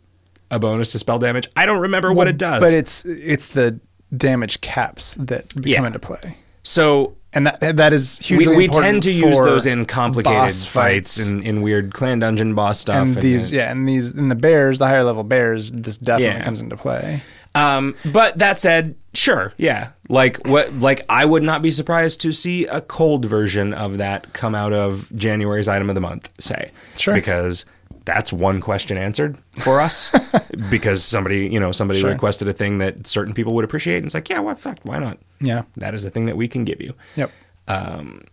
[0.49, 1.47] a bonus to spell damage.
[1.55, 2.61] I don't remember what it does.
[2.61, 3.79] But it's it's the
[4.17, 5.85] damage caps that come Yeah.
[5.85, 9.65] into play, so and that that is we, hugely we important tend to use those
[9.65, 11.27] in complicated fights, fights.
[11.29, 12.95] and in weird clan dungeon boss stuff.
[13.05, 16.43] and these yeah, and these in the bears, the higher level bears, this definitely Yeah.
[16.43, 17.21] comes into play.
[17.53, 22.33] Um, but that said, sure, yeah, like what, like I would not be surprised to
[22.33, 26.71] see a cold version of that come out of January's item of the month, say,
[26.97, 27.13] Sure.
[27.13, 27.65] because
[28.05, 30.11] that's one question answered for us
[30.69, 32.11] because somebody, you know, somebody Sure.
[32.11, 34.99] requested a thing that certain people would appreciate, and it's like, yeah, what fact, why
[34.99, 35.17] not?
[35.41, 35.63] Yeah.
[35.77, 36.93] That is a thing that we can give you.
[37.15, 37.31] Yep.
[37.67, 38.23] Um,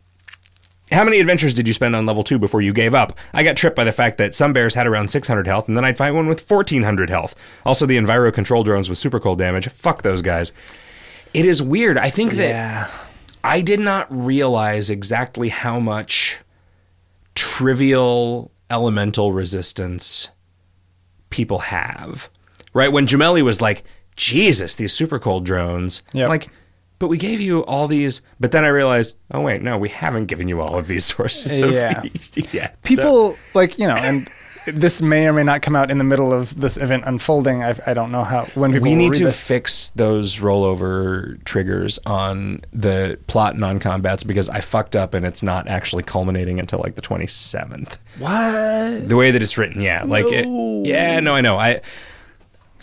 [0.90, 3.16] How many adventures did you spend on level two before you gave up?
[3.32, 5.86] I got tripped by the fact that some bears had around 600 health, and then
[5.86, 7.34] I'd fight one with 1400 health.
[7.64, 9.68] Also, the Enviro control drones with super cold damage.
[9.70, 10.52] Fuck those guys.
[11.32, 11.96] It is weird.
[11.96, 12.90] I think that Yeah.
[13.42, 16.38] I did not realize exactly how much
[17.34, 20.30] trivial elemental resistance
[21.30, 22.28] people have.
[22.74, 22.90] Right?
[22.90, 23.84] When Gemelli was like,
[24.16, 26.02] Jesus, these super cold drones.
[26.12, 26.28] Yep.
[26.28, 26.48] Like,
[26.98, 28.22] but we gave you all these.
[28.40, 31.60] But then I realized, oh, wait, no, we haven't given you all of these sources.
[31.60, 32.02] Of Yeah.
[32.52, 32.68] yeah.
[32.70, 34.28] So- People like you know, and
[34.66, 37.62] this may or may not come out in the middle of this event unfolding.
[37.62, 39.46] I, I don't know how when people we need to this.
[39.48, 45.68] fix those rollover triggers on the plot non-combats because I fucked up and it's not
[45.68, 47.98] actually culminating until like the 27th.
[48.18, 50.46] what The way that it's written, yeah, like it,
[50.86, 51.58] yeah, no, I know.
[51.58, 51.80] I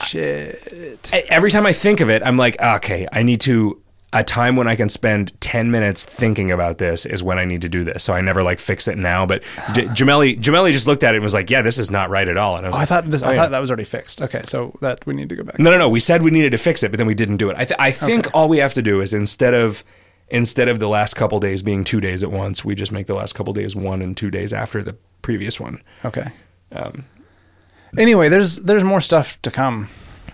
[0.05, 1.09] shit.
[1.13, 3.81] I- every time I think of it, I'm like, okay, I need to.
[4.11, 7.61] A time when I can spend ten minutes thinking about this is when I need
[7.61, 8.03] to do this.
[8.03, 9.25] So I never like fix it now.
[9.27, 9.43] But
[9.73, 12.27] J- Gemelli, Gemelli just looked at it and was like, "Yeah, this is not right
[12.27, 13.21] at all." And I was Oh, I thought this.
[13.21, 13.41] oh, I yeah.
[13.41, 14.19] thought that was already fixed.
[14.21, 15.59] Okay, so that we need to go back.
[15.59, 15.87] No, no, no.
[15.89, 17.55] We said we needed to fix it, but then we didn't do it.
[17.57, 19.83] I, th- I think all we have to do is instead of
[20.29, 23.13] instead of the last couple days being two days at once, we just make the
[23.15, 25.83] last couple days one and two days after the previous one.
[26.03, 26.31] Okay.
[26.71, 27.05] Um,
[27.97, 29.87] Anyway, there's there's more stuff to come,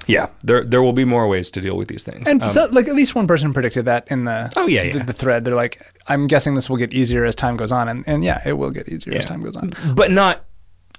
[0.08, 2.28] yeah, there there will be more ways to deal with these things.
[2.28, 4.98] and Um, so, like at least one person predicted that in the Oh, yeah, the,
[5.00, 5.04] yeah.
[5.04, 5.46] the thread.
[5.46, 8.42] They're like, I'm guessing this will get easier as time goes on, and and yeah,
[8.46, 9.74] it will get easier as time goes on.
[9.96, 10.46] but not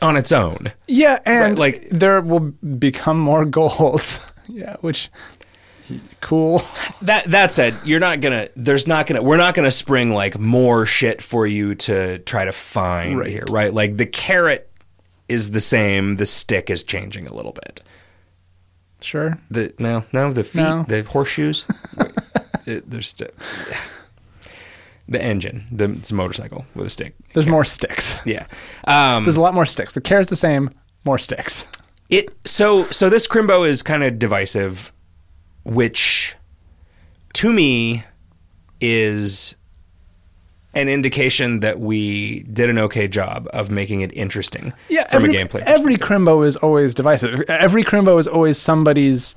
[0.02, 0.72] on its own.
[0.88, 2.40] Yeah, and Right, like like- there will
[2.78, 4.20] become more goals.
[4.48, 5.10] yeah, which
[6.20, 6.62] cool.
[7.02, 8.48] That that said, you're not gonna.
[8.56, 9.22] There's not gonna.
[9.22, 13.30] We're not gonna spring like more shit for you to try to find Right.
[13.30, 13.72] here, right?
[13.72, 14.70] Like the carrot
[15.28, 16.16] is the same.
[16.16, 17.82] The stick is changing a little bit.
[19.00, 19.38] Sure.
[19.50, 20.84] The no, no, the feet, No.
[20.88, 21.64] the horseshoes.
[22.66, 23.28] It, they're still.
[25.08, 25.66] The engine.
[25.70, 27.14] The, it's a motorcycle with a stick.
[27.32, 28.18] There's more sticks.
[28.26, 28.44] Yeah.
[28.88, 29.94] Um, There's a lot more sticks.
[29.94, 30.70] The carrot's the same,
[31.04, 31.68] more sticks.
[32.10, 34.92] It so so this Crimbo is kind of divisive,
[35.64, 36.34] which
[37.34, 38.02] to me
[38.80, 39.54] is
[40.76, 45.44] an indication that we did an okay job of making it interesting from every, a
[45.44, 45.62] gameplay.
[45.62, 45.96] Every.
[45.96, 47.40] Crimbo is always divisive.
[47.48, 49.34] Every Crimbo is always somebody's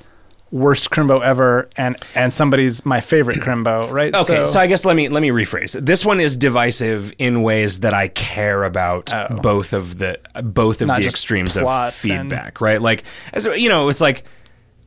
[0.52, 4.14] worst Crimbo ever, and and somebody's my favorite Crimbo, right?
[4.14, 5.74] Okay, so, I guess let me let me rephrase.
[5.84, 9.40] This one is divisive in ways that I care about Oh.
[9.42, 12.82] both of the both of Not the extremes of feedback, right?
[12.82, 14.24] Like as you know, it's like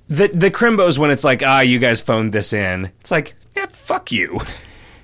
[0.09, 2.91] the the Crimbos when it's like, ah, you guys phoned this in.
[3.01, 4.41] It's like, yeah, fuck you.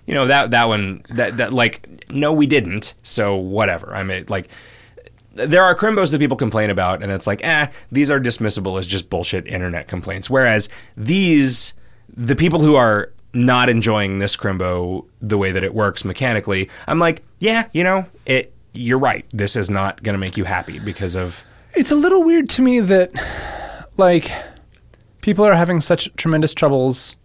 [0.09, 2.95] You know that that one that that like no, we didn't.
[3.03, 3.95] So whatever.
[3.95, 4.49] I mean, like
[5.35, 8.87] there are crimbos that people complain about, and it's like, eh, these are dismissible as
[8.87, 10.31] just bullshit internet complaints.
[10.31, 11.75] Whereas these,
[12.17, 16.99] the people who are not enjoying this crimbo the way that it works mechanically, I'm
[16.99, 18.55] like, yeah, you know, it.
[18.73, 19.27] You're right.
[19.33, 21.45] This is not going to make you happy because of
[21.75, 23.11] it's a little weird to me that
[23.99, 24.31] like
[25.21, 27.17] people are having such tremendous troubles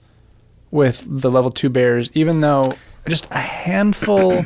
[0.74, 2.74] with the level 2 bears even though
[3.08, 4.46] just a handful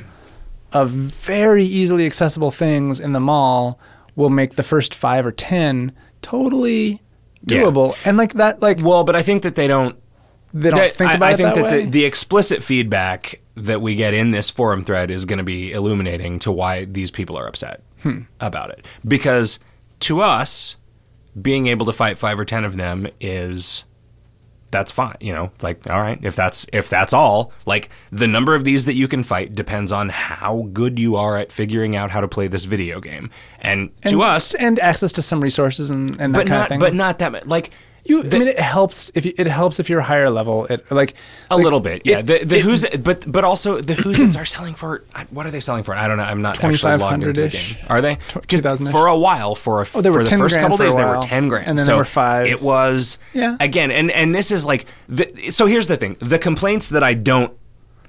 [0.74, 3.80] of very easily accessible things in the mall
[4.16, 7.02] will make the first 5 or 10 totally
[7.46, 7.62] Yeah.
[7.62, 9.96] doable and like that like well, but I think that they don't
[10.54, 13.42] they don't that- think I- about I, it think that, that, The, the explicit feedback
[13.56, 17.10] that we get in this forum thread is going to be illuminating to why these
[17.12, 18.22] people are upset Hmm.
[18.40, 18.86] about it.
[19.08, 19.60] Because
[20.02, 20.76] to us,
[21.42, 23.84] being able to fight five or ten of them is
[24.78, 25.18] that's fine.
[25.20, 28.64] You know, it's like all right, if that's if that's all, like the number of
[28.64, 32.22] these that you can fight depends on how good you are at figuring out how
[32.22, 33.32] to play this video game.
[33.60, 36.62] And, and, to us, and access to some resources and, and that but kind not
[36.62, 37.46] of thing but not that much.
[37.46, 37.72] Like
[38.10, 40.66] you the- I mean it helps if you, it helps if you're a higher level
[40.66, 41.14] it like
[41.50, 42.20] A like, little bit, yeah.
[42.20, 45.46] it- the the it- who's but but also the who's it's are selling for what
[45.46, 45.94] are they selling for?
[45.94, 46.24] I don't know.
[46.24, 47.76] I'm not actually logged into the game.
[47.90, 48.16] Are they?
[48.18, 48.92] 'Cause 2000-ish.
[48.92, 51.06] for a while, for a Oh, they were for the 10 first couple days, they
[51.06, 52.48] were ten grand, and then so they were five.
[52.48, 53.58] It was Yeah.
[53.60, 55.66] again, and and this is like the, so.
[55.66, 57.52] Here's the thing: the complaints that I don't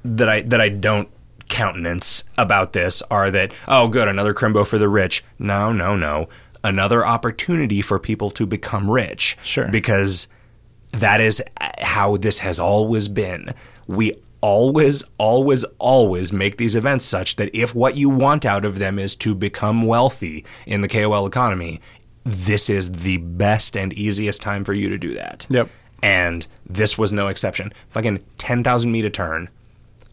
[0.04, 1.08] that I that I don't
[1.48, 5.24] countenance about this are that oh, good, another crimbo for the rich.
[5.38, 6.28] No, no, no.
[6.68, 9.38] Another opportunity for people to become rich.
[9.42, 9.68] Sure.
[9.68, 10.28] Because
[10.92, 11.42] that is
[11.78, 13.54] how this has always been.
[13.86, 18.78] We always, always, always make these events such that if what you want out of
[18.78, 21.80] them is to become wealthy in the KOL economy,
[22.24, 25.46] this is the best and easiest time for you to do that.
[25.48, 25.68] Yep.
[26.02, 27.72] And this was no exception.
[27.88, 29.48] Fucking 10,000 meter turn.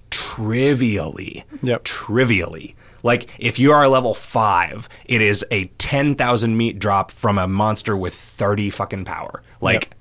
[0.09, 1.43] Trivially.
[1.61, 1.83] Yep.
[1.83, 2.75] Trivially.
[3.05, 7.47] Like, if you are a level 5, it is a 10,000 meat drop from a
[7.47, 9.43] monster with 30 fucking power.
[9.61, 9.93] Like, Yep.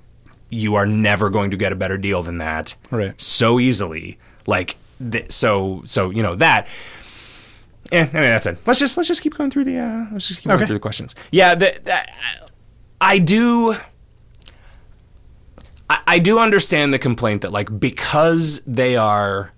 [0.49, 3.21] you are never going to get a better deal than that Right.
[3.21, 4.19] so easily.
[4.47, 4.77] Like,
[5.11, 6.67] th- so, so, you know, that.
[7.93, 8.57] Yeah, I mean that's it.
[8.67, 10.67] Let's just let's just keep going through the uh, let's just keep going Okay.
[10.67, 11.15] through the questions.
[11.31, 12.03] Yeah, the, the,
[13.01, 13.77] I do.
[15.91, 19.53] I, I do understand the complaint that like because they are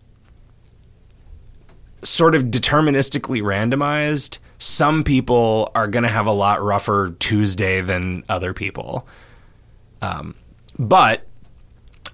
[2.07, 8.25] sort of deterministically randomized, some people are going to have a lot rougher Tuesday than
[8.29, 9.07] other people.
[10.01, 10.35] Um,
[10.79, 11.27] but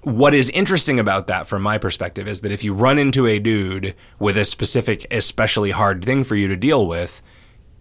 [0.03, 3.39] what is interesting about that from my perspective is that if you run into a
[3.39, 7.23] dude with a specific especially hard thing for you to deal with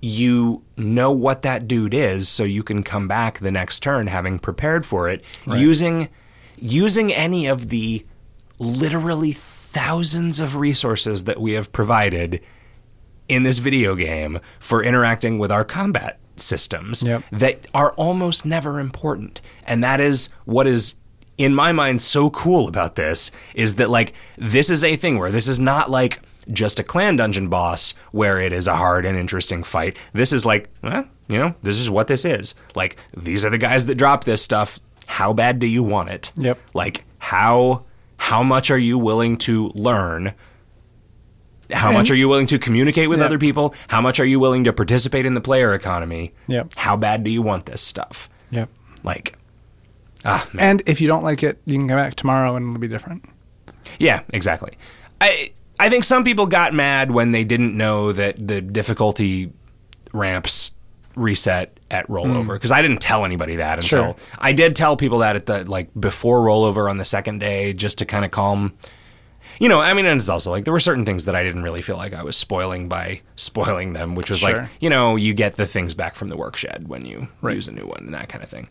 [0.03, 4.37] you know what that dude is so you can come back the next turn having
[4.37, 6.09] prepared for it using
[6.57, 8.05] using any of the
[8.59, 9.31] literally
[9.71, 12.41] thousands of resources that we have provided
[13.29, 17.23] in this video game for interacting with our combat systems Yep.
[17.31, 19.39] that are almost never important.
[19.65, 20.95] And that is what is
[21.37, 25.31] in my mind so cool about this is that like this is a thing where
[25.31, 29.17] this is not like just a clan dungeon boss where it is a hard and
[29.17, 29.97] interesting fight.
[30.11, 32.55] This is like, well, you know, this is what this is.
[32.75, 34.79] Like these are the guys that drop this stuff.
[35.07, 36.31] How bad do you want it?
[36.35, 36.59] Yep.
[36.73, 37.85] Like how
[38.21, 40.33] how much are you willing to learn
[41.73, 43.25] how much are you willing to communicate with Yeah.
[43.27, 43.73] other people?
[43.87, 46.33] How much are you willing to participate in the player economy?
[46.47, 46.73] Yep.
[46.75, 48.29] How bad do you want this stuff?
[48.49, 48.67] Yep.
[49.03, 49.37] Like,
[50.25, 50.65] ah, man.
[50.71, 53.23] And if you don't like it, you can come back tomorrow and it'll be different.
[53.99, 54.73] yeah, exactly.
[55.21, 59.51] I I think some people got mad when they didn't know that the difficulty
[60.11, 60.75] ramps
[61.15, 62.53] reset at rollover hmm.
[62.53, 64.15] because I didn't tell anybody that until Sure.
[64.37, 67.97] I did tell people that at the like before rollover on the second day just
[67.99, 68.73] to kind of calm
[69.59, 71.61] you know, I mean, and it's also like there were certain things that I didn't
[71.61, 74.61] really feel like I was spoiling by spoiling them, which was Sure.
[74.61, 77.67] like, you know, you get the things back from the work shed when you use
[77.67, 78.69] a new one and that kind of thing.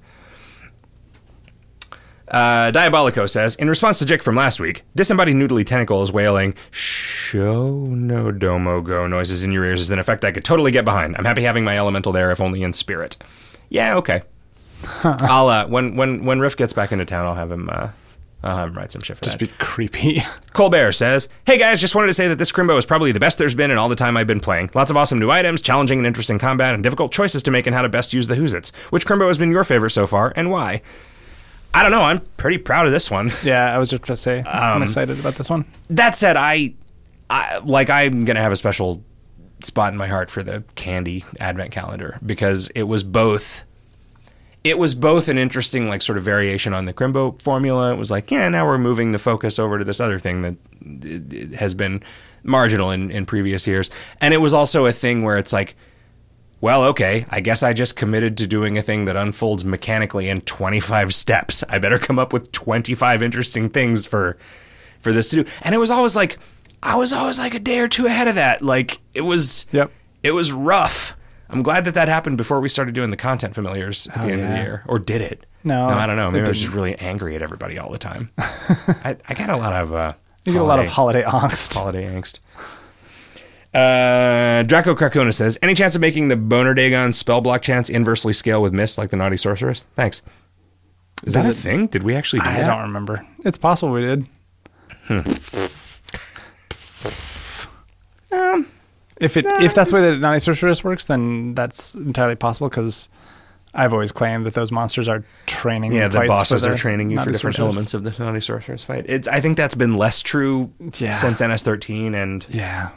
[2.30, 6.54] Uh, Diabolico says, in response to Jick from last week, disembodied noodly tentacle is wailing,
[6.70, 10.84] show no domo go noises in your ears is an effect I could totally get
[10.84, 11.16] behind.
[11.16, 13.16] I'm happy having my elemental there, if only in spirit.
[13.68, 14.22] Yeah, okay.
[15.02, 17.88] I'll, uh, when, when, when Riff gets back into town, I'll have him, uh,
[18.44, 19.48] I'll have him write some shit for Just that.
[19.50, 20.22] be creepy.
[20.52, 23.38] Colbert says, Hey guys, just wanted to say that this Crimbo is probably the best
[23.38, 24.70] there's been in all the time I've been playing.
[24.74, 27.72] Lots of awesome new items, challenging and interesting combat, and difficult choices to make in
[27.74, 28.74] how to best use the Whoozits.
[28.90, 30.80] Which Crimbo has been your favorite so far, and why?
[31.72, 33.30] I don't know, I'm pretty proud of this one.
[33.44, 35.64] yeah, I was just going to say, Um, I'm excited about this one.
[35.90, 36.74] That said, I,
[37.28, 39.04] I like I'm gonna have a special
[39.62, 43.62] spot in my heart for the candy advent calendar because it was both
[44.64, 47.92] it was both an interesting like sort of variation on the Crimbo formula.
[47.92, 51.54] It was like, yeah, now we're moving the focus over to this other thing that
[51.56, 52.02] has been
[52.42, 53.90] marginal in, in previous years.
[54.20, 55.76] And it was also a thing where it's like,
[56.60, 60.40] well, okay, I guess I just committed to doing a thing that unfolds mechanically in
[60.42, 61.64] 25 steps.
[61.68, 64.36] I better come up with 25 interesting things for
[65.00, 65.50] for this to do.
[65.62, 66.38] And it was always like
[66.82, 68.60] I was always like a day or two ahead of that.
[68.62, 69.90] Like it was Yep.
[70.22, 71.16] it was rough.
[71.48, 74.30] I'm glad that that happened before we started doing the content familiars at the Oh,
[74.30, 74.84] end of the year.
[74.86, 75.46] Or did it?
[75.64, 76.30] No, I don't know.
[76.30, 78.30] Maybe I was just really angry at everybody all the time.
[78.38, 80.12] I, I got a lot of uh,
[80.46, 81.74] You get a lot of holiday angst.
[81.74, 82.38] holiday angst.
[83.72, 88.60] Uh, Draco Carcona says, "Any chance of making the Bonerdagon spell block chance inversely scale
[88.60, 89.84] with Mist like the Naughty Sorceress?
[89.94, 90.22] Thanks.
[91.24, 91.86] Is that Does a it- thing?
[91.86, 92.66] Did we actually do I that?
[92.66, 93.24] don't remember.
[93.44, 94.26] It's possible we did.
[98.32, 98.66] Um,
[99.20, 103.08] If it if that's the way that Naughty Sorceress works, then that's entirely possible because
[103.74, 105.92] I've always claimed that those monsters are training.
[105.92, 107.58] yeah, the bosses for are training you for different Sorceress.
[107.58, 109.04] elements of the Naughty Sorceress fight.
[109.08, 111.12] It's, I think that's been less true Yeah.
[111.12, 112.90] since NS13 and Yeah.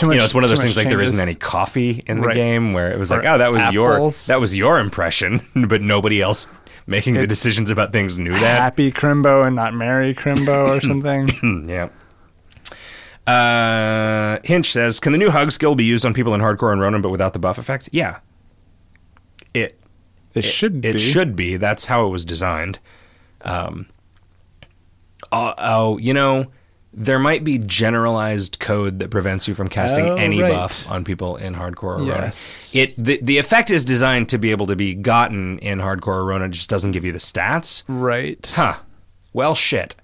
[0.00, 0.14] Too much.
[0.14, 2.34] you know, it's one of those things like there isn't any coffee in the Right.
[2.34, 6.20] game where it was like, oh, that was your that was your impression, but nobody
[6.22, 6.48] else
[6.86, 8.60] making the decisions about things knew that.
[8.60, 11.28] Happy Crimbo and not Merry Crimbo or something.
[11.68, 11.88] Yeah.
[13.26, 16.80] Uh, Hinch says, "Can the new hug skill be used on people in hardcore and
[16.80, 18.18] Ronin, but without the buff effect?" Yeah,
[19.54, 19.78] it
[20.34, 20.98] It should it be.
[20.98, 21.56] should be.
[21.56, 22.78] That's how it was designed.
[23.42, 23.86] Um,
[25.30, 26.46] oh, oh, you know,
[26.92, 30.52] there might be generalized code that prevents you from casting Oh, any right.
[30.52, 32.74] buff on people in hardcore or Yes.
[32.74, 36.24] It the, the effect is designed to be able to be gotten in hardcore or
[36.24, 36.50] Ronin.
[36.50, 37.84] It just doesn't give you the stats.
[37.86, 38.52] Right.
[38.56, 38.74] Huh.
[39.32, 39.94] Well, shit.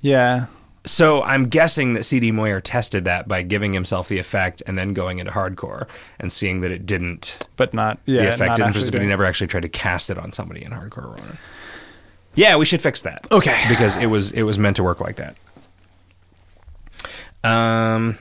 [0.00, 0.46] Yeah.
[0.84, 4.94] So I'm guessing that CD Moyer tested that by giving himself the effect and then
[4.94, 7.46] going into hardcore and seeing that it didn't.
[7.56, 7.98] But not.
[8.04, 8.22] Yeah.
[8.22, 11.16] the effect didn't, but he never actually tried to cast it on somebody in hardcore
[11.16, 11.38] Ronin.
[12.34, 13.26] Yeah, we should fix that.
[13.30, 13.62] Okay.
[13.68, 15.36] because it was it was meant to work like that.
[17.44, 18.18] Um.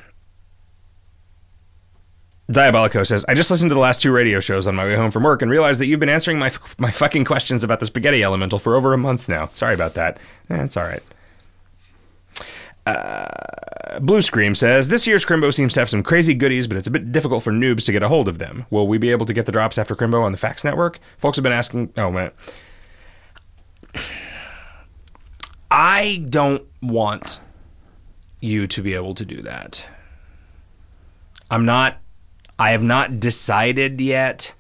[2.52, 5.10] Diabolico says, I just listened to the last two radio shows on my way home
[5.10, 8.24] from work and realized that you've been answering my my fucking questions about the spaghetti
[8.24, 9.48] elemental for over a month now.
[9.54, 10.18] Sorry about that.
[10.50, 11.04] That's all right.
[12.86, 16.88] Uh, Blue Scream says, This year's Crimbo seems to have some crazy goodies, but it's
[16.88, 18.66] a bit difficult for noobs to get a hold of them.
[18.70, 21.00] Will we be able to get the drops after Crimbo on the Fax Network?
[21.18, 21.94] Folks have been asking.
[21.98, 22.32] Oh, man.
[25.70, 27.40] I don't want
[28.41, 29.86] you to be able to do that.
[31.49, 31.97] I'm not,
[32.60, 34.54] I have not decided yet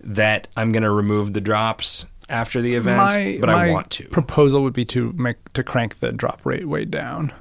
[0.00, 3.90] that I'm going to remove the drops after the event, My, but my I want
[3.92, 4.04] to.
[4.08, 7.32] Proposal would be to make to crank the drop rate way down.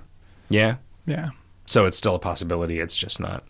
[0.50, 0.76] yeah.
[1.06, 1.30] Yeah.
[1.66, 2.80] So it's still a possibility.
[2.80, 3.44] It's just not.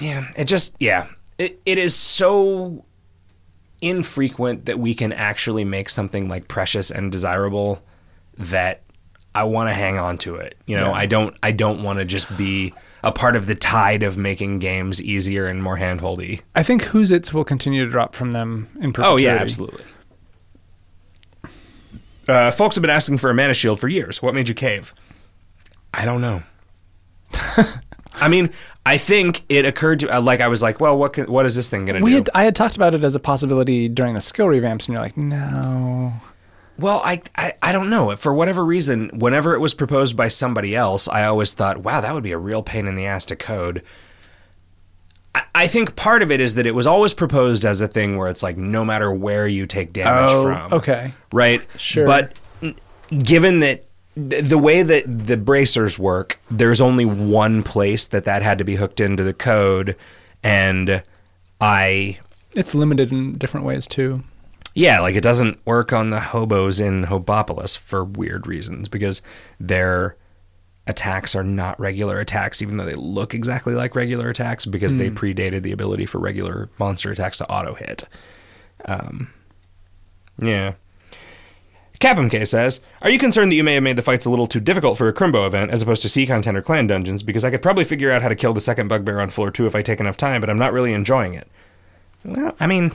[0.00, 0.26] Yeah.
[0.36, 1.06] It just, yeah.
[1.38, 2.84] It, it is so
[3.80, 7.82] infrequent that we can actually make something like precious and desirable
[8.36, 8.82] that
[9.34, 10.56] I want to hang on to it.
[10.66, 10.92] You know, Yeah.
[10.92, 14.58] I don't, I don't want to just be a part of the tide of making
[14.58, 16.42] games easier and more handholdy.
[16.54, 19.26] I think Whosits will continue to drop from them in perpetuity.
[19.26, 19.84] Oh yeah, absolutely.
[22.28, 24.22] Uh, folks have been asking for a mana shield for years.
[24.22, 24.94] What made you cave?
[25.92, 26.42] I don't know.
[28.14, 28.50] I mean,
[28.86, 31.56] I think it occurred to uh, like I was like, well, what can, what is
[31.56, 32.14] this thing going to do?
[32.14, 35.00] had, I had talked about it as a possibility during the skill revamps, and you're
[35.00, 36.12] like, no.
[36.78, 38.14] Well, I, I I don't know.
[38.16, 42.12] For whatever reason, whenever it was proposed by somebody else, I always thought, wow, that
[42.14, 43.82] would be a real pain in the ass to code.
[45.34, 48.16] I, I think part of it is that it was always proposed as a thing
[48.16, 50.72] where it's like no matter where you take damage Oh, from.
[50.72, 51.14] okay.
[51.32, 51.62] Right?
[51.76, 52.06] Sure.
[52.06, 52.32] But
[53.10, 53.84] given that
[54.14, 58.76] the way that the bracers work, there's only one place that that had to be
[58.76, 59.96] hooked into the code,
[60.42, 61.02] and
[61.60, 62.18] I
[62.54, 64.22] It's limited in different ways too.
[64.74, 69.22] Yeah, like it doesn't work on the hobos in Hobopolis for weird reasons because
[69.60, 70.16] their
[70.86, 75.10] attacks are not regular attacks, even though they look exactly like regular attacks because they
[75.10, 78.04] predated the ability for regular monster attacks to auto hit.
[78.86, 79.32] Um,
[80.38, 80.74] yeah.
[82.00, 84.48] Capum K says, Are you concerned that you may have made the fights a little
[84.48, 87.22] too difficult for a Crimbo event as opposed to sea content or clan dungeons?
[87.22, 89.66] Because I could probably figure out how to kill the second bugbear on floor two
[89.66, 91.46] if I take enough time, but I'm not really enjoying it.
[92.24, 92.90] Well, I mean,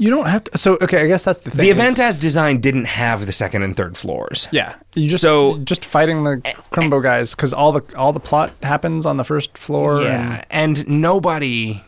[0.00, 0.58] You don't have to.
[0.58, 1.60] So okay, I guess that's the thing.
[1.60, 4.48] the event as designed didn't have the second and third floors.
[4.50, 6.38] Yeah, you just So- just fighting the
[6.72, 10.02] Crimbo guys because all the all the plot happens on the first floor.
[10.02, 11.84] Yeah, and and nobody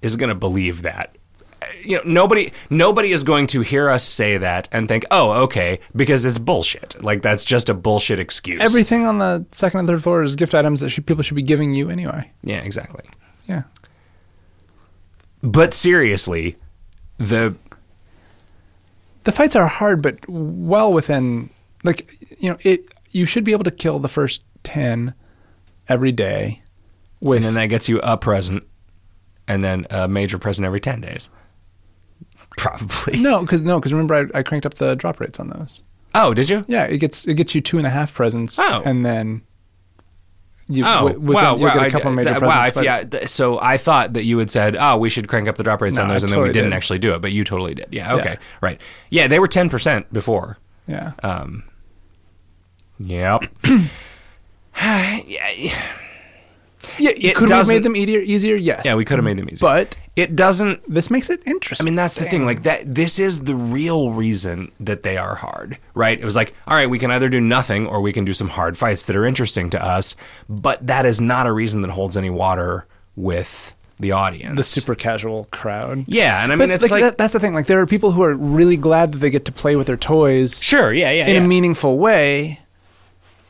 [0.00, 1.16] is going to believe that.
[1.60, 5.42] Uh, you know, nobody nobody is going to hear us say that and think, "Oh,
[5.44, 6.96] okay," because it's bullshit.
[7.02, 8.60] Like that's just a bullshit excuse.
[8.62, 11.42] everything on the second and third floor is gift items that should, people should be
[11.42, 12.30] giving you anyway.
[12.42, 13.04] yeah, exactly.
[13.46, 13.64] Yeah,
[15.42, 16.56] But seriously,
[17.18, 17.54] the
[19.24, 21.50] the fights are hard, but well within
[21.82, 22.86] like you know it.
[23.10, 25.14] You should be able to kill the first ten
[25.88, 26.62] every day.
[27.20, 28.64] With and then that gets you a present,
[29.46, 31.30] and then a major present every ten days.
[32.56, 33.20] Probably.
[33.20, 35.82] no, because no, because remember I, I cranked up the drop rates on those.
[36.14, 36.64] Oh, did you?
[36.68, 38.58] Yeah, it gets it gets you two and a half presents.
[38.58, 38.82] Oh.
[38.84, 39.42] and then
[40.68, 41.56] you Oh, within- wow!
[41.56, 42.54] you'll get wow, a couple I- major presents.
[42.54, 42.66] wow!
[42.66, 45.56] if- yeah, th- so I thought that you had said, "Oh, we should crank up
[45.56, 46.76] the drop rates on those," I and then we didn't did.
[46.76, 47.20] actually do it.
[47.20, 47.86] But you totally did.
[47.90, 48.14] Yeah.
[48.14, 48.30] Okay.
[48.30, 48.36] Yeah.
[48.60, 48.80] Right.
[49.10, 50.58] Yeah, they were ten percent before.
[50.86, 51.12] yeah.
[51.22, 51.64] Um.
[52.98, 53.44] Yep.
[54.82, 55.72] yeah,
[56.98, 58.20] Yeah, It could we have made them easier?
[58.20, 58.82] Easier, yes.
[58.84, 60.82] yeah, we could have made them easier, But it doesn't.
[60.92, 61.84] this makes it interesting.
[61.84, 62.44] I mean, that's the thing.
[62.46, 62.94] Like that.
[62.94, 66.18] This is the real reason that they are hard, right?
[66.18, 68.48] It was like, all right, we can either do nothing or we can do some
[68.48, 70.16] hard fights that are interesting to us,
[70.48, 72.86] but that is not a reason that holds any water
[73.16, 74.56] with the audience.
[74.56, 76.04] the super casual crowd.
[76.08, 77.54] Yeah, and I But mean, it's like, that, that's the thing.
[77.54, 79.96] Like there are people who are really glad that they get to play with their
[79.96, 81.42] toys sure, yeah, yeah, in yeah.
[81.42, 82.60] a meaningful way,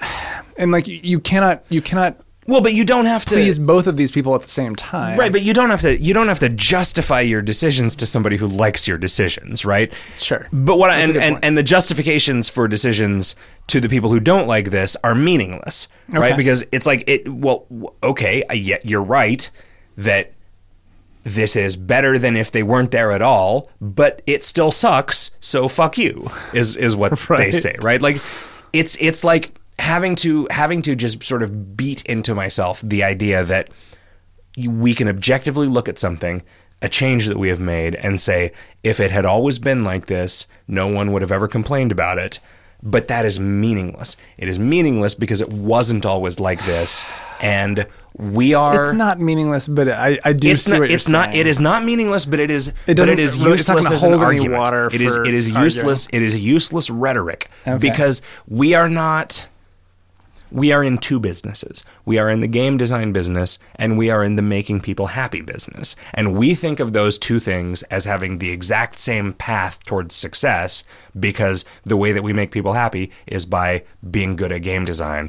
[0.59, 2.17] and like you, you cannot you cannot
[2.47, 3.35] well, but you don't have to.
[3.35, 5.19] please both of these people at the same time.
[5.19, 6.01] Right, but you don't have to.
[6.01, 9.93] You don't have to justify your decisions to somebody who likes your decisions, right?
[10.17, 10.49] Sure.
[10.53, 11.45] But what I, and, and point.
[11.45, 13.37] and the justifications for decisions
[13.69, 16.37] to the people who don't like this are meaningless, right?
[16.37, 17.29] Because it's like it.
[17.29, 17.67] Well,
[18.03, 19.51] okay, yeah, you're right
[19.97, 20.33] that
[21.25, 25.31] this is better than if they weren't there at all, but it still sucks.
[25.41, 28.01] So fuck you is is what they say, right?
[28.01, 28.21] Like
[28.73, 33.45] it's it's like having to having to just sort of beat into myself the idea
[33.45, 33.69] that
[34.69, 36.43] we can objectively look at something,
[36.81, 38.53] a change that we have made, and say,
[38.85, 42.39] if it had always been like this, no one would have ever complained about it.
[42.87, 44.19] But that is meaningless.
[44.37, 47.07] It is meaningless because it wasn't always like this,
[47.41, 47.87] and
[48.19, 48.85] we are.
[48.85, 50.81] It's not meaningless, but I, I do It's see not.
[50.81, 51.29] what you're It's not.
[51.31, 51.41] saying.
[51.41, 52.69] It is not meaningless, but it is.
[52.87, 54.53] It but it is useless as an argument.
[54.59, 55.17] water it is.
[55.17, 55.65] It is arguing.
[55.65, 56.09] useless.
[56.13, 57.79] It is useless rhetoric Okay.
[57.79, 59.49] because we are not.
[60.55, 61.83] We are in two businesses.
[62.05, 65.41] We are in the game design business and we are in the making people happy
[65.41, 65.97] business.
[66.15, 70.85] And we think of those two things as having the exact same path towards success
[71.19, 75.29] because the way that we make people happy is by being good at game design.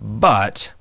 [0.00, 0.72] But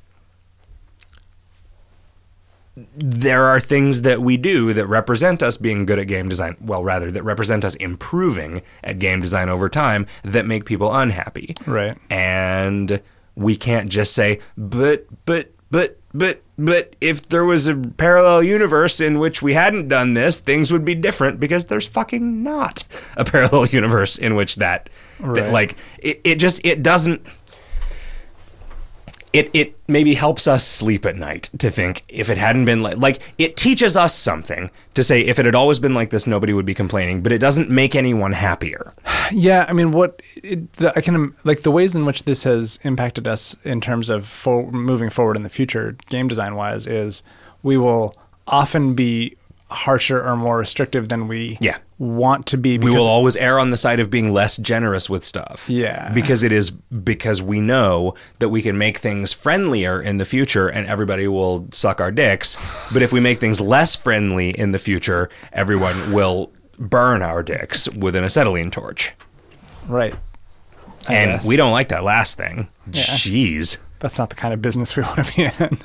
[2.96, 6.56] there are things that we do that represent us being good at game design.
[6.62, 11.56] Well, rather, that represent us improving at game design over time that make people unhappy.
[11.66, 11.98] Right.
[12.12, 13.02] And
[13.40, 19.00] we can't just say, but, but, but, but, but if there was a parallel universe
[19.00, 22.84] in which we hadn't done this, things would be different because there's fucking not
[23.16, 27.26] a parallel universe in which that, that like, it, it just, it doesn't,
[29.34, 32.98] it it maybe helps us sleep at night to think if it hadn't been like
[32.98, 36.54] like it teaches us something to say if it had always been like this nobody
[36.54, 38.94] would be complaining but it doesn't make anyone happier.
[39.32, 42.80] Yeah, I mean, what it, the, I can like the ways in which this has
[42.82, 47.22] impacted us in terms of for, moving forward in the future, game design wise, is
[47.62, 48.16] we will
[48.48, 49.38] often be
[49.72, 51.78] harsher or more restrictive than we Yeah.
[52.00, 52.78] want to be.
[52.80, 56.12] we will always err on the side of being less generous with stuff Yeah.
[56.14, 60.68] because it is because we know that we can make things friendlier in the future
[60.70, 62.58] and everybody will suck our dicks
[62.92, 67.88] but if we make things less friendly in the future everyone will burn our dicks
[67.90, 69.12] with an acetylene torch
[69.88, 70.16] right.
[71.08, 71.46] I and guess.
[71.48, 72.68] we don't like that last thing.
[72.92, 73.04] Yeah.
[73.04, 73.78] Jeez.
[74.00, 75.78] That's not the kind of business we want to be in.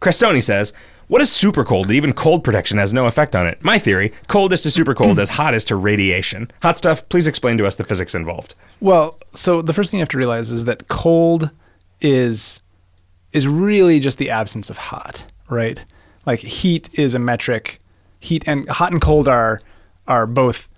[0.00, 0.72] Crestoni says,
[1.10, 3.64] What is super cold that even cold protection has no effect on it?
[3.64, 6.48] My theory coldest to super cold as hot is to radiation.
[6.62, 8.54] Hot stuff, please explain to us the physics involved.
[8.78, 11.50] Well, so the first thing you have to realize is that cold
[12.00, 12.60] is
[13.32, 15.84] is really just the absence of hot, right?
[16.26, 17.80] Like heat is a metric.
[18.20, 19.60] Heat and hot and cold are
[20.06, 20.68] are both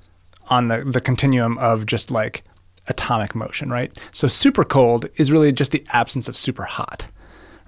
[0.48, 2.42] on the the continuum of just like
[2.88, 4.00] atomic motion, right?
[4.12, 7.06] So super cold is really just the absence of super hot,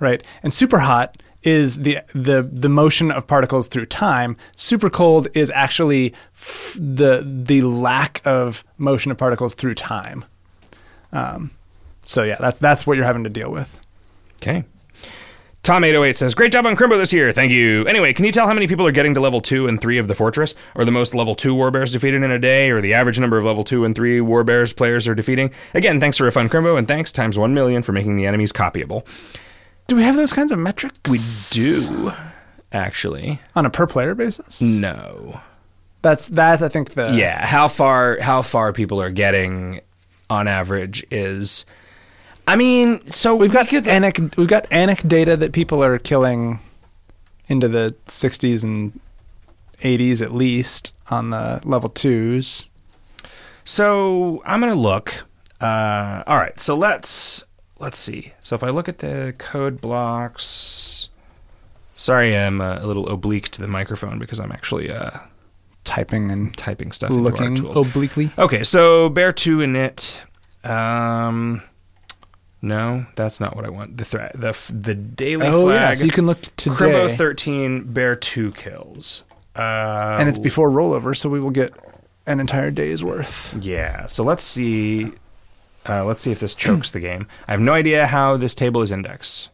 [0.01, 0.23] right?
[0.43, 4.37] And super hot is the the the motion of particles through time.
[4.57, 10.25] Super cold is actually f- the the lack of motion of particles through time.
[11.13, 11.51] Um,
[12.05, 13.81] so yeah, that's that's what you're having to deal with.
[14.43, 14.65] Okay.
[15.65, 17.33] Tom808 says, Great job on Crimbo this year.
[17.33, 17.87] Thank you.
[17.87, 20.09] Anyway, can you tell how many people are getting to level 2 and 3 of
[20.09, 20.55] the fortress?
[20.75, 22.71] Or the most level 2 warbears defeated in a day?
[22.71, 25.53] Or the average number of level 2 and 3 warbears players are defeating?
[25.73, 28.53] Again, thanks for a fun Crimbo, and thanks times 1 million for making the enemies
[28.53, 29.07] copyable.
[29.87, 31.11] Do we have those kinds of metrics?
[31.11, 31.19] We
[31.61, 32.13] do,
[32.73, 33.41] actually.
[33.55, 34.61] on a per player basis.
[34.63, 35.41] No.
[36.03, 39.81] That's that's I think the Yeah, how far how far people are getting
[40.29, 41.65] on average is
[42.47, 46.61] I mean, so We've got anec- we've got anec data that people are killing
[47.47, 48.99] into the 60s and
[49.81, 52.69] 80s at least on the level twos.
[53.65, 55.25] So I'm gonna look.
[55.61, 57.45] Uh, all right, so let's
[57.79, 58.33] let's see.
[58.41, 61.09] So if I look at the code blocks,
[61.95, 65.11] sorry, I'm uh, a little oblique to the microphone because I'm actually uh,
[65.85, 67.11] Typing and typing stuff.
[67.11, 67.77] looking tools.
[67.77, 68.31] obliquely.
[68.39, 70.23] Okay, so bear two init.
[70.65, 71.63] Um,
[72.63, 73.99] no, that's not what I want.
[73.99, 75.75] The threat, the the daily Oh flag.
[75.75, 79.25] yeah, so you can look today, Crimbo thirteen, bear two kills.
[79.55, 81.75] Uh, and it's before rollover, so we will get
[82.27, 83.55] an entire day's worth.
[83.63, 84.07] Yeah.
[84.07, 85.13] So let's see.
[85.89, 87.27] Uh, let's see if this chokes the game.
[87.47, 89.51] I have no idea how this table is indexed.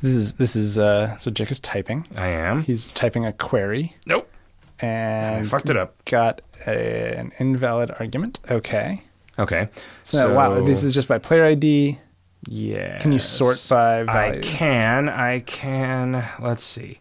[0.00, 2.06] This is this is uh, so Jake is typing.
[2.16, 2.62] I am.
[2.62, 4.30] He's typing a query Nope.
[4.80, 6.04] And I fucked it up.
[6.04, 8.38] got a, an invalid argument.
[8.48, 9.02] Okay.
[9.38, 9.68] Okay.
[10.04, 11.98] So, wow, this is just by player ID.
[12.48, 12.98] Yeah.
[12.98, 14.38] Can you sort by value?
[14.38, 15.08] I can.
[15.08, 16.24] I can.
[16.40, 16.98] Let's see.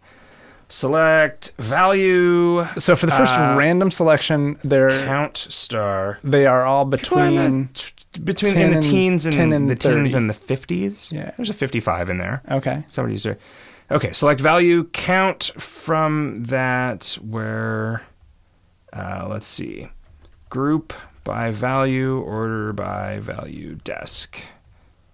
[0.70, 2.66] Select value.
[2.78, 6.20] So for the first Uh, random selection, they're Count star.
[6.24, 7.70] they are all between.
[8.24, 11.12] between in the teens and, 10 and the teens and the fifties.
[11.12, 11.32] Yeah.
[11.38, 12.42] There's a fifty-five in there.
[12.52, 12.84] Okay.
[12.88, 13.38] Somebody's there.
[13.90, 18.02] Okay, select value, count from that where,
[18.92, 19.88] uh, let's see,
[20.50, 20.92] group
[21.24, 24.42] by value, order by value, desk.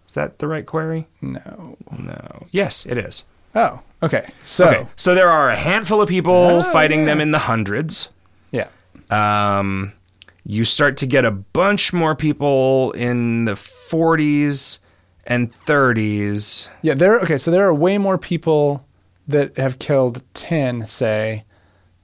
[0.07, 1.07] Is that the right query?
[1.21, 1.77] No.
[1.99, 2.47] No.
[2.49, 3.25] Yes, it is.
[3.55, 3.79] Oh.
[4.01, 4.27] Okay.
[4.41, 4.67] So.
[4.67, 7.05] Okay, so there are a handful of people Oh, fighting yeah.
[7.05, 8.09] them in the hundreds.
[8.51, 8.67] Yeah.
[9.09, 9.93] Um,
[10.43, 14.79] you start to get a bunch more people in the 40s
[15.25, 16.67] and 30s.
[16.81, 16.95] Yeah.
[16.95, 17.19] There.
[17.21, 17.37] Okay.
[17.37, 18.85] So there are way more people
[19.27, 21.45] that have killed ten, say,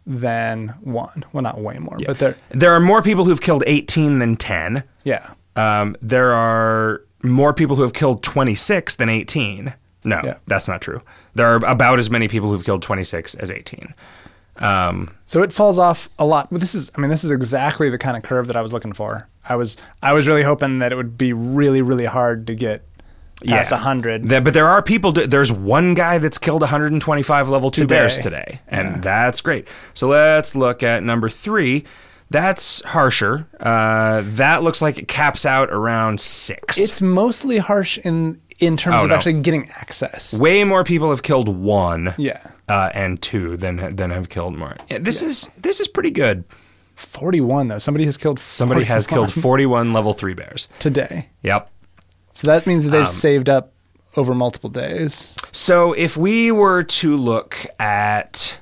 [0.08, 1.26] than one.
[1.34, 2.38] Well, not way more, but there.
[2.52, 4.84] There are more people who've killed 18 than 10.
[5.04, 5.32] Yeah.
[5.58, 9.74] Um, there are more people who have killed 26 than 18.
[10.10, 10.34] No, Yeah.
[10.48, 11.02] that's not true.
[11.36, 13.94] There are about as many people who've killed 26 as 18.
[14.58, 16.50] Um, So it falls off a lot.
[16.52, 18.74] But this is, I mean, this is exactly the kind of curve that I was
[18.74, 19.28] looking for.
[19.48, 22.84] I was, I was really hoping that it would be really, really hard to get
[23.48, 23.78] past Yeah.
[23.78, 24.28] a hundred.
[24.28, 25.14] There- but there are people.
[25.14, 27.96] There's one guy that's killed 125 level two Today.
[27.96, 29.68] bears today, and that's great.
[29.94, 31.86] So let's look at number three.
[32.32, 33.48] That's harsher.
[33.60, 36.78] Uh, that looks like it caps out around six.
[36.78, 39.16] It's mostly harsh in in terms Oh, of no.
[39.16, 40.34] actually getting access.
[40.38, 42.40] way more people have killed one, Yeah.
[42.68, 44.76] uh, and two than than have killed more.
[44.90, 46.44] Yeah, this is this is pretty good.
[46.96, 47.78] 41 though.
[47.80, 50.68] Somebody has killed Somebody has 41 killed 41 level three bears.
[50.80, 51.30] today.
[51.44, 51.70] Yep.
[52.34, 53.72] So that means that they've Um, saved up
[54.18, 55.36] over multiple days.
[55.54, 58.60] So if we were to look at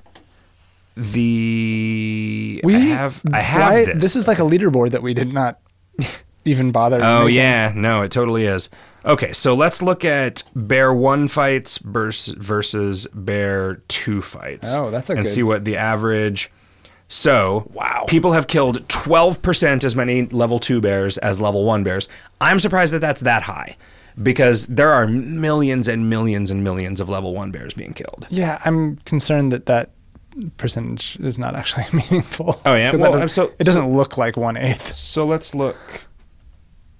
[0.95, 4.15] the, I have I have why- this.
[4.15, 5.59] is like a leaderboard that we did not
[6.45, 6.99] even bother.
[7.01, 7.37] Oh making.
[7.37, 8.69] yeah, no, it totally is.
[9.07, 14.75] Okay, so let's look at bear one fights versus versus bear two fights.
[14.75, 16.51] Oh, that's a and good- see what the average.
[17.07, 18.03] So Wow.
[18.07, 22.09] people have killed twelve percent as many level two bears as level one bears.
[22.41, 23.77] I'm surprised that that's that high,
[24.21, 28.27] because there are millions and millions and millions of level one bears being killed.
[28.29, 29.91] Yeah, I'm concerned that that
[30.57, 32.59] percentage is not actually meaningful.
[32.65, 32.91] Oh, yeah.
[32.95, 34.91] Well, that I'm doesn't, so- it doesn't look like one eighth.
[34.91, 36.07] So let's look.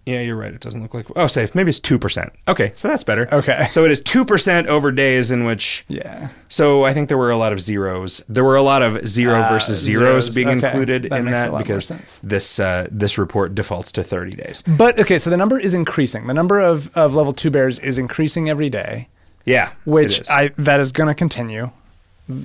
[0.08, 0.54] Yeah, you're right.
[0.54, 1.06] It doesn't look like.
[1.18, 1.54] Oh, safe.
[1.54, 2.32] maybe it's two percent.
[2.48, 3.28] Okay, so that's better.
[3.34, 3.68] Okay.
[3.72, 5.84] So it is two percent over days in which.
[5.90, 6.30] Yeah.
[6.48, 8.24] So I think there were a lot of zeros.
[8.30, 10.36] There were a lot of zero Ah, versus zeros, zeros.
[10.36, 10.66] being Okay.
[10.68, 11.90] included That in that because
[12.24, 14.64] this uh, this report defaults to 30 days.
[14.66, 16.28] But okay, so the number is increasing.
[16.28, 19.10] The number of, of level two bears is increasing every day,
[19.46, 20.30] Yeah, which is.
[20.30, 21.70] I that is going to continue.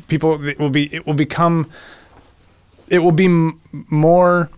[0.09, 1.71] People it will be it will become
[2.89, 4.51] it will be m- more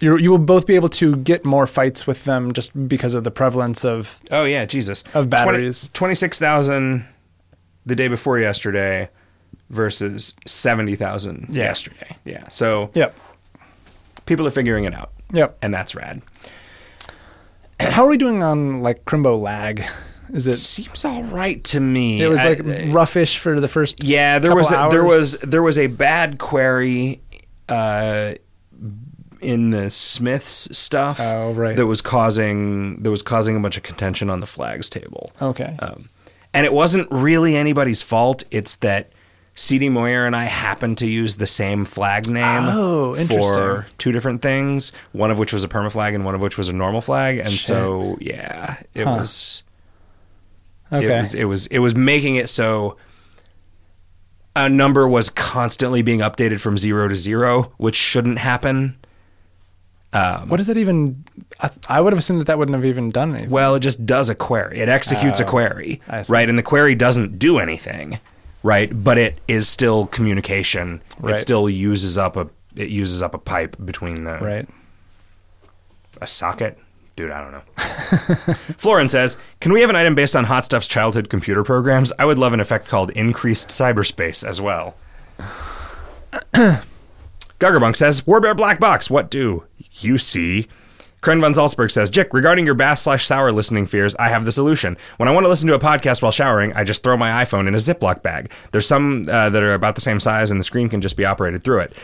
[0.00, 3.24] you you will both be able to get more fights with them just because of
[3.24, 5.04] the prevalence of oh yeah, Jesus.
[5.14, 5.90] Of batteries.
[5.92, 7.04] Twenty six thousand
[7.86, 9.08] the day before yesterday
[9.70, 11.64] versus seventy thousand Yeah.
[11.64, 12.16] yesterday.
[12.24, 12.48] Yeah.
[12.48, 13.14] So Yep.
[14.26, 15.58] people are figuring it out, Yep.
[15.62, 16.22] and that's rad.
[17.80, 19.84] How are we doing on like Crimbo lag?
[20.32, 22.20] Is it Seems all right to me.
[22.20, 25.62] it was I- like roughish for the first Yeah, there was a, there was there
[25.62, 27.22] was a bad query
[27.68, 28.34] uh,
[29.40, 31.18] in the Smiths stuff.
[31.20, 31.76] Oh, right.
[31.76, 35.32] That was causing that was causing a bunch of contention on the flags table.
[35.40, 35.76] Okay.
[35.78, 36.08] Um,
[36.54, 38.42] and it wasn't really anybody's fault.
[38.50, 39.12] It's that
[39.54, 39.88] C.D.
[39.88, 44.92] Moyer and I happened to use the same flag name Oh, for two different things.
[45.12, 47.38] One of which was a perma flag, and one of which was a normal flag.
[47.38, 49.16] And so, yeah, it Huh.
[49.20, 49.62] was
[50.92, 51.06] okay.
[51.16, 52.96] it was it was it was making it so
[54.56, 58.96] a number was constantly being updated from zero to zero, which shouldn't happen.
[60.12, 61.24] Um, what does that even?
[61.60, 63.50] I, I would have assumed that that wouldn't have even done anything.
[63.50, 64.78] Well, it just does a query.
[64.78, 66.48] It executes a oh, query, right?
[66.48, 68.18] And the query doesn't do anything,
[68.62, 68.90] right?
[69.04, 71.02] But it is still communication.
[71.20, 71.34] Right.
[71.34, 74.68] It still uses up a it uses up a pipe between the right.
[76.20, 76.78] a socket.
[77.16, 78.54] Dude, I don't know.
[78.76, 82.12] Florin says, "Can we have an item based on Hot Stuff's childhood computer programs?
[82.18, 84.94] I would love an effect called increased cyberspace as well."
[87.58, 89.64] Guggerbunk says, Warbear Black Box, what do
[90.02, 90.66] you see?
[91.20, 94.52] Kren von Salzburg says, Jick, regarding your bass slash sour listening fears, I have the
[94.52, 94.96] solution.
[95.16, 97.66] When I want to listen to a podcast while showering, I just throw my iPhone
[97.66, 98.52] in a Ziploc bag.
[98.70, 101.24] There's some uh, that are about the same size, and the screen can just be
[101.24, 101.94] operated through it.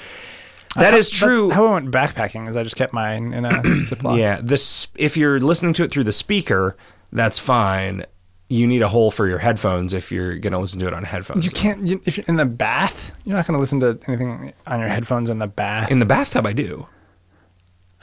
[0.76, 1.51] That is true.
[1.51, 2.49] how I went backpacking.
[2.49, 4.18] Is I just kept mine in a Ziploc.
[4.18, 6.76] Yeah, this if you're listening to it through the speaker,
[7.12, 8.05] that's fine.
[8.49, 11.05] You need a hole for your headphones if you're going to listen to it on
[11.05, 11.45] headphones.
[11.45, 13.12] You can't you, if you're in the bath.
[13.24, 15.90] You're not going to listen to anything on your headphones in the bath.
[15.90, 16.88] In the bathtub, I do.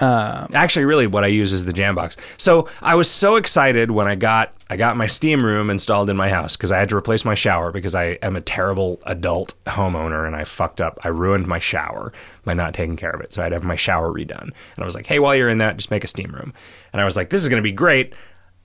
[0.02, 2.18] Um, Actually, really, what I use is the Jambox.
[2.39, 6.18] So I was so excited when I got I got my steam room installed in
[6.18, 9.54] my house because I had to replace my shower because I am a terrible adult
[9.68, 10.97] homeowner and I fucked up.
[11.04, 12.14] I ruined my shower
[12.45, 13.34] by not taking care of it.
[13.34, 14.41] So I had to have my shower redone.
[14.41, 16.54] And I was like, hey, while you're in that, just make a steam room.
[16.93, 18.14] And I was like, this is going to be great.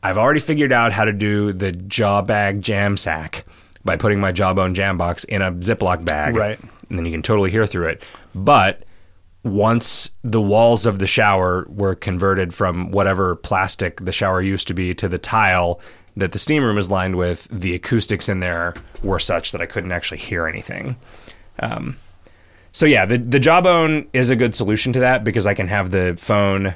[0.03, 3.45] I've already figured out how to do the jaw bag jam sack
[3.84, 6.37] by putting my jawbone Jambox in a Ziploc bag.
[6.37, 6.59] Right.
[6.89, 8.07] And then you can totally hear through it.
[8.32, 8.84] But
[9.47, 14.74] once the walls of the shower were converted from whatever plastic the shower used to
[14.74, 15.80] be to the tile
[16.16, 19.66] that the steam room is lined with, the acoustics in there were such that I
[19.66, 20.97] couldn't actually hear anything.
[21.61, 21.97] Um,
[22.72, 25.90] so yeah, the the jawbone is a good solution to that because I can have
[25.90, 26.74] the phone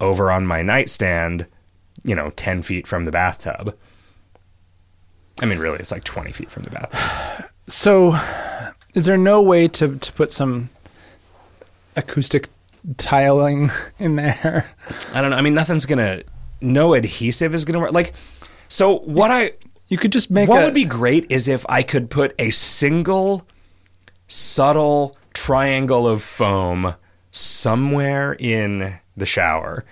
[0.00, 1.46] over on my nightstand,
[2.04, 3.76] you know, ten feet from the bathtub.
[5.40, 7.50] I mean, really, it's like twenty feet from the bathtub.
[7.66, 8.16] so,
[8.94, 10.68] is there no way to to put some
[11.96, 12.48] acoustic
[12.96, 14.70] tiling in there?
[15.12, 15.36] I don't know.
[15.36, 16.22] I mean, nothing's gonna,
[16.60, 17.92] no adhesive is gonna work.
[17.92, 18.14] Like,
[18.68, 19.52] so what I
[19.88, 22.50] You could just make what a, would be great is if I could put a
[22.50, 23.46] single
[24.28, 26.94] subtle triangle of foam
[27.32, 29.84] somewhere in the shower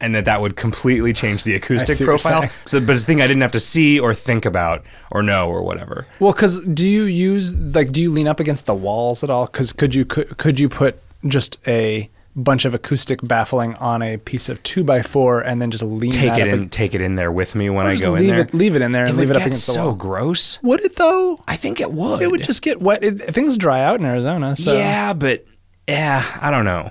[0.00, 3.02] and that that would completely change the acoustic see what you're profile so but it's
[3.02, 6.32] a thing i didn't have to see or think about or know or whatever Well,
[6.32, 9.46] because do you use like do you lean up against the walls at all?
[9.46, 14.16] Because could you could, could you put just a bunch of acoustic baffling on a
[14.16, 17.14] piece of two by four and then just lean take it in take it in
[17.14, 19.16] there with me when i go in there it leave it in there and it
[19.16, 19.94] leave it up against so the wall.
[19.94, 21.40] gross Would it though?
[21.46, 23.04] i think it would It would just get wet.
[23.04, 24.56] It, things dry out in Arizona.
[24.56, 25.46] So Yeah, but
[25.86, 26.90] yeah, I don't know.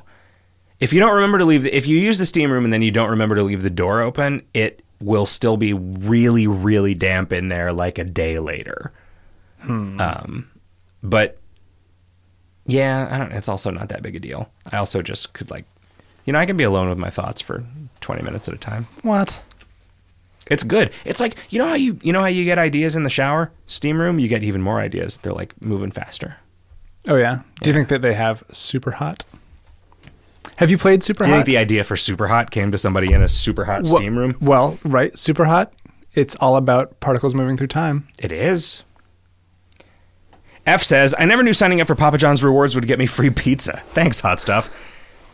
[0.80, 2.82] If you don't remember to leave, the, if you use the steam room and then
[2.82, 7.34] you don't remember to leave the door open, it will still be really, really damp
[7.34, 8.92] in there like a day later.
[9.68, 10.50] Um,
[11.02, 11.38] but
[12.66, 13.32] yeah, I don't.
[13.32, 14.50] It's also not that big a deal.
[14.72, 15.66] I also just could like,
[16.26, 17.64] you know, I can be alone with my thoughts for
[18.02, 18.88] twenty minutes at a time.
[19.02, 19.42] what?
[20.52, 20.92] It's good.
[21.06, 23.52] It's like you know how you you know how you get ideas in the shower,
[23.66, 24.20] steam room.
[24.20, 25.18] You get even more ideas.
[25.18, 26.36] They're like moving faster.
[27.08, 27.42] Oh yeah.
[27.62, 29.24] Do you think that they have super hot?
[30.58, 31.46] Have you played super Do you hot?
[31.46, 34.18] think the idea for super hot came to somebody in a super hot Well- steam
[34.18, 34.36] room?
[34.42, 35.74] Well, right, super hot.
[36.14, 38.08] It's all about particles moving through time.
[38.20, 38.84] It is.
[40.66, 43.30] F says, I never knew signing up for Papa John's rewards would get me free
[43.30, 43.82] pizza.
[43.90, 44.70] Thanks, hot stuff.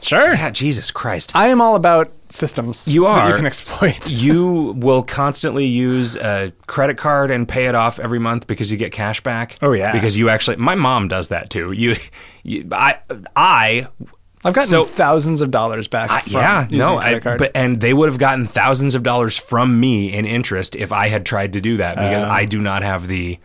[0.02, 0.34] Sure.
[0.34, 1.36] Yeah, Jesus Christ.
[1.36, 2.88] I am all about systems.
[2.88, 3.30] You that are.
[3.32, 4.10] you can exploit.
[4.12, 8.78] you will constantly use a credit card and pay it off every month because you
[8.78, 9.58] get cash back.
[9.62, 9.92] Oh, yeah.
[9.92, 11.74] Because you actually my mom does that too.
[11.74, 11.96] You,
[12.44, 13.00] you I
[13.36, 13.88] I
[14.46, 16.10] I've gotten So- thousands of dollars back.
[16.10, 20.14] I- yeah, no, I, but and they would have gotten thousands of dollars from me
[20.14, 22.30] in interest if I had tried to do that because Oh.
[22.30, 23.38] I do not have the.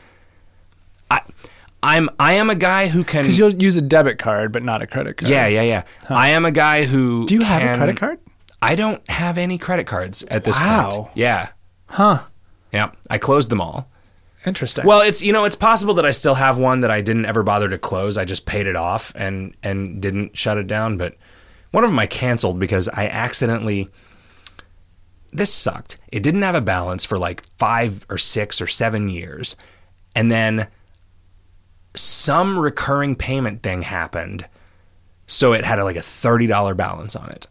[1.85, 3.23] I'm I am a guy who can.
[3.25, 5.31] because you'll use a debit card, but not a credit card.
[5.31, 5.83] Yeah, yeah, yeah.
[6.09, 7.27] I am a guy who.
[7.27, 8.19] Do you have a credit card?
[8.63, 10.89] I don't have any credit cards at this Wow.
[10.91, 11.09] point.
[11.15, 11.49] Yeah,
[11.87, 12.23] Huh.
[12.73, 12.93] yeah.
[13.11, 13.91] I closed them all.
[14.47, 14.85] Interesting.
[14.87, 17.43] Well, it's you know it's possible that I still have one that I didn't ever
[17.43, 18.17] bother to close.
[18.19, 20.97] I just paid it off and and didn't shut it down.
[20.97, 21.17] But
[21.71, 23.89] one of them I canceled because I accidentally.
[25.33, 25.99] This sucked.
[26.13, 29.57] It didn't have a balance for like five or six or seven years,
[30.15, 30.69] and then
[31.95, 34.47] some recurring payment thing happened.
[35.27, 37.47] So it had like a thirty dollar balance on it,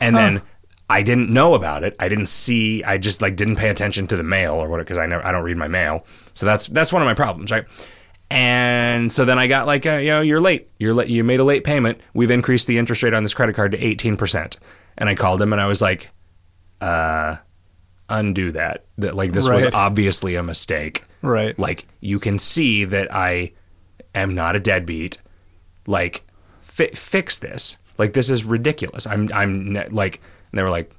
[0.00, 0.42] and then
[0.88, 1.94] I didn't know about it.
[2.00, 2.82] I didn't see.
[2.82, 5.30] I just like didn't pay attention to the mail or what because I never I
[5.30, 6.06] don't read my mail.
[6.34, 7.66] So that's that's one of my problems, right?
[8.30, 10.68] And so then I got like, a, you know, you're late.
[10.78, 11.08] You're late.
[11.08, 12.00] You made a late payment.
[12.14, 14.58] We've increased the interest rate on this credit card to eighteen percent.
[14.96, 16.10] And I called him and I was like,
[16.80, 17.36] uh,
[18.08, 18.84] undo that.
[18.98, 21.04] That like this was obviously a mistake.
[21.22, 21.58] Right.
[21.58, 23.52] Like you can see that I
[24.14, 25.20] am not a deadbeat.
[25.86, 26.22] Like
[26.60, 27.78] fi- fix this.
[27.98, 29.06] Like this is ridiculous.
[29.06, 30.94] I'm I'm ne- like and they were like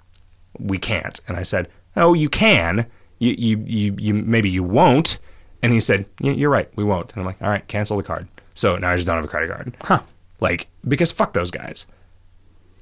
[0.59, 1.19] we can't.
[1.27, 2.85] And I said, "Oh, you can.
[3.19, 5.17] You you you, you maybe you won't."
[5.63, 6.69] And he said, "Y- "You're right.
[6.75, 9.15] We won't." And I'm like, "All right, cancel the card." So now I just don't
[9.15, 9.75] have a credit card.
[9.83, 10.01] Huh.
[10.39, 11.87] Like because fuck those guys.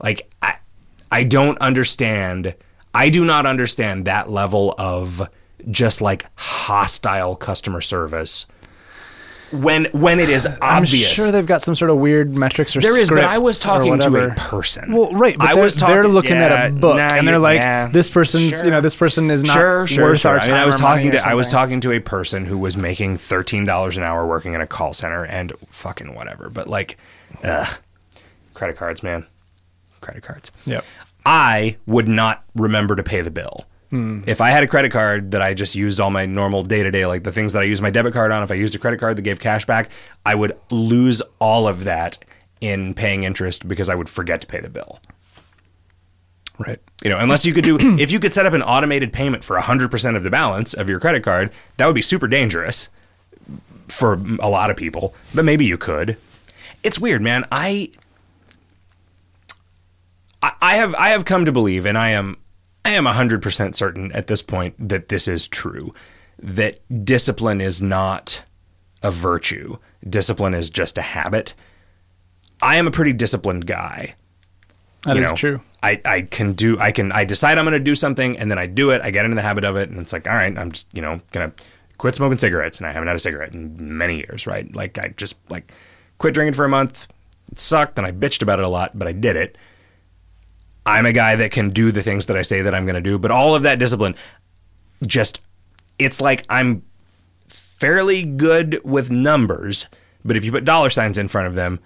[0.01, 0.55] Like I
[1.11, 2.55] I don't understand.
[2.93, 5.27] I do not understand that level of
[5.69, 8.45] just like hostile customer service
[9.51, 11.09] when when it is obvious.
[11.09, 13.59] I'm sure they've got some sort of weird metrics or There is, but I was
[13.59, 14.91] talking to a person.
[14.91, 17.39] Well, right, but I they're, was they're talking- looking at a book, nah, and they're
[17.39, 17.87] like, yeah.
[17.87, 18.65] "This person's, Sure.
[18.65, 20.31] you know, this person is not sure, sure, worth sure.
[20.31, 22.57] our I time." mean, I was talking to I was talking to a person who
[22.57, 26.49] was making thirteen dollars an hour working in a call center and fucking whatever.
[26.49, 26.97] But like,
[27.43, 27.67] ugh,
[28.53, 29.25] credit cards, man,
[30.01, 30.51] credit cards.
[30.65, 30.85] Yep.
[31.25, 33.65] I would not remember to pay the bill.
[33.89, 34.21] Hmm.
[34.27, 36.91] If I had a credit card that I just used all my normal day to
[36.91, 38.79] day, like the things that I use my debit card on, if I used a
[38.79, 39.89] credit card that gave cash back,
[40.25, 42.19] I would lose all of that
[42.61, 44.99] in paying interest because I would forget to pay the bill.
[46.59, 46.79] Right.
[47.03, 49.57] You know, unless you could do, if you could set up an automated payment for
[49.57, 52.89] 100% of the balance of your credit card, that would be super dangerous
[53.87, 56.17] for a lot of people, but maybe you could.
[56.83, 57.45] It's weird, man.
[57.51, 57.91] I,
[60.41, 62.37] I I have I have come to believe, and I am
[62.89, 65.93] I am hundred percent certain at this point that this is true.
[66.39, 68.43] That discipline is not
[69.03, 69.77] a virtue.
[70.09, 71.53] Discipline is just a habit.
[72.63, 74.15] I am a pretty disciplined guy.
[75.03, 75.61] That you is know, true.
[75.83, 78.65] I, I can do I can I decide I'm gonna do something and then I
[78.65, 80.71] do it, I get into the habit of it, and it's like, all right, I'm
[80.71, 81.51] just, you know, gonna
[81.99, 84.75] quit smoking cigarettes and I haven't had a cigarette in many years, right?
[84.75, 85.71] Like I just like
[86.17, 87.07] quit drinking for a month.
[87.51, 89.59] It sucked and I bitched about it a lot, but I did it.
[90.89, 93.17] I'm a guy that can do the things that I say that I'm gonna do,
[93.17, 94.15] but all of that discipline
[95.05, 95.41] just
[95.97, 96.83] it's like I'm
[97.47, 99.87] fairly good with numbers,
[100.25, 101.79] but if you put dollar signs in front of them,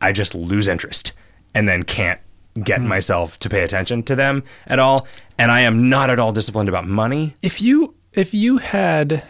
[0.00, 1.12] I just lose interest
[1.54, 2.20] and then can't
[2.62, 2.88] get hmm.
[2.88, 5.06] myself to pay attention to them at all.
[5.38, 7.34] And I am not at all disciplined about money.
[7.42, 9.22] If you if you had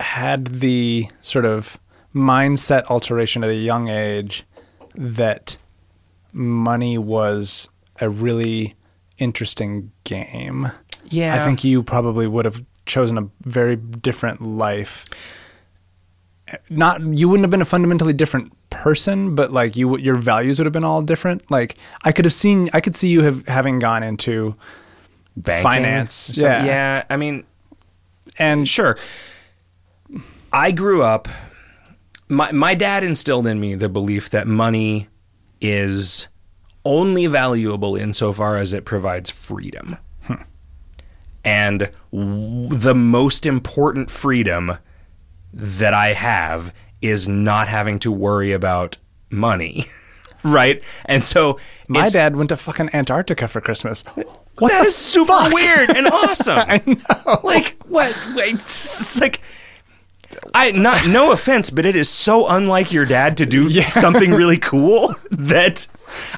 [0.00, 1.78] had the sort of
[2.14, 4.44] mindset alteration at a young age
[4.94, 5.56] that
[6.34, 7.68] money was
[8.00, 8.74] a really
[9.18, 10.70] interesting game.
[11.06, 11.34] Yeah.
[11.34, 15.04] I think you probably would have chosen a very different life.
[16.68, 20.66] Not you wouldn't have been a fundamentally different person, but like you, your values would
[20.66, 21.50] have been all different.
[21.50, 24.54] Like I could have seen, I could see you have having gone into
[25.36, 26.64] Banking, finance, yeah.
[26.64, 27.04] Yeah.
[27.08, 27.44] I mean,
[28.38, 28.98] and sure.
[30.52, 31.28] I grew up.
[32.28, 35.08] My my dad instilled in me the belief that money
[35.64, 36.28] is
[36.84, 39.96] only valuable insofar as it provides freedom.
[40.24, 40.42] Hmm.
[41.42, 44.76] And w- the most important freedom
[45.54, 48.98] that I have is not having to worry about
[49.30, 49.86] money.
[50.44, 50.82] right?
[51.06, 51.58] And so
[51.88, 54.02] my dad went to fucking Antarctica for Christmas.
[54.58, 55.52] What that is super fuck?
[55.52, 56.58] weird and awesome.
[56.58, 57.40] I know.
[57.42, 58.14] Like what?
[58.36, 59.40] Wait, it's like
[60.54, 63.90] I not no offense, but it is so unlike your dad to do Yeah.
[63.90, 65.86] something really cool that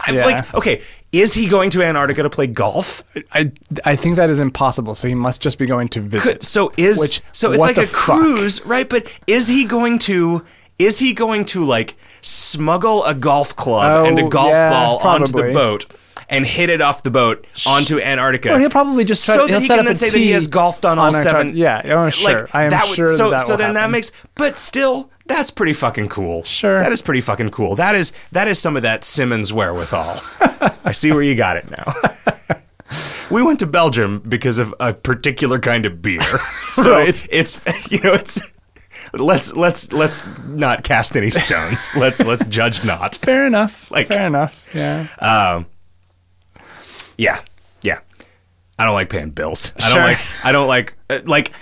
[0.07, 0.25] I, Yeah.
[0.27, 0.55] like.
[0.55, 0.83] Okay,
[1.13, 3.03] is he going to Antarctica to play golf?
[3.33, 3.53] I
[3.85, 4.95] I think that is impossible.
[4.95, 6.33] So he must just be going to visit.
[6.33, 7.93] Could, so is Which- so it's like a fuck?
[7.93, 8.89] cruise, right?
[8.89, 10.45] But is he going to?
[10.79, 14.71] Is he going to like smuggle a golf club Oh, and a oh, golf yeah,
[14.71, 15.87] ball onto the boat?
[16.29, 18.53] And hit it off the boat onto Antarctica.
[18.55, 20.85] Or he'll probably just try, so that he can then say that he has golfed
[20.85, 21.31] on all Antarctica.
[21.39, 21.57] seven.
[21.57, 22.43] Yeah, oh, sure.
[22.43, 24.59] Like, I am that would- sure So, that, that so will then that makes, but
[24.59, 26.43] still, that's pretty fucking cool.
[26.43, 26.81] Sure.
[26.81, 27.77] that is pretty fucking cool.
[27.77, 30.21] That is that is some of that Simmons wherewithal.
[30.85, 31.95] I see where you got it now.
[33.31, 36.21] we went to Belgium because of a particular kind of beer.
[36.73, 37.27] So Right.
[37.31, 38.43] it's you know it's
[39.15, 41.89] let's let's let's not cast any stones.
[41.97, 43.15] let's let's judge not.
[43.15, 43.91] Fair enough.
[43.91, 44.69] Like- Fair enough.
[44.75, 45.07] Yeah.
[45.21, 45.67] Um,
[47.17, 47.41] yeah,
[47.83, 48.01] yeah.
[48.79, 49.73] I don't like paying bills.
[49.83, 50.19] I don't like.
[50.45, 51.53] I don't like uh, like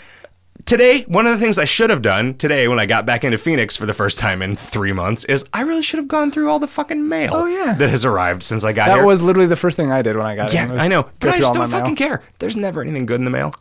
[0.65, 1.03] today.
[1.03, 3.77] One of the things I should have done today when I got back into Phoenix
[3.77, 6.59] for the first time in three months is I really should have gone through all
[6.59, 7.31] the fucking mail.
[7.35, 7.75] Oh, yeah.
[7.75, 8.95] that has arrived since I got here.
[8.95, 9.07] that here.
[9.07, 10.73] was literally the first thing I did when I got yeah, in.
[10.73, 12.09] was I know, go but I through just all don't my fucking mail.
[12.19, 12.23] care.
[12.41, 13.55] There's never anything good in the mail.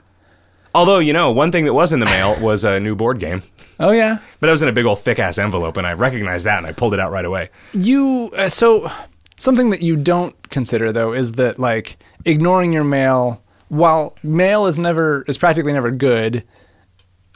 [0.76, 3.44] Although you know, one thing that was in the mail was a new board game,
[3.80, 4.18] Oh yeah.
[4.40, 6.66] but it was in a big old thick ass envelope, and I recognized that, and
[6.66, 7.52] I pulled it out right away.
[7.74, 8.90] You uh, so
[9.36, 14.78] something that you don't consider though is that like ignoring your mail while mail is
[14.78, 16.46] never is practically never good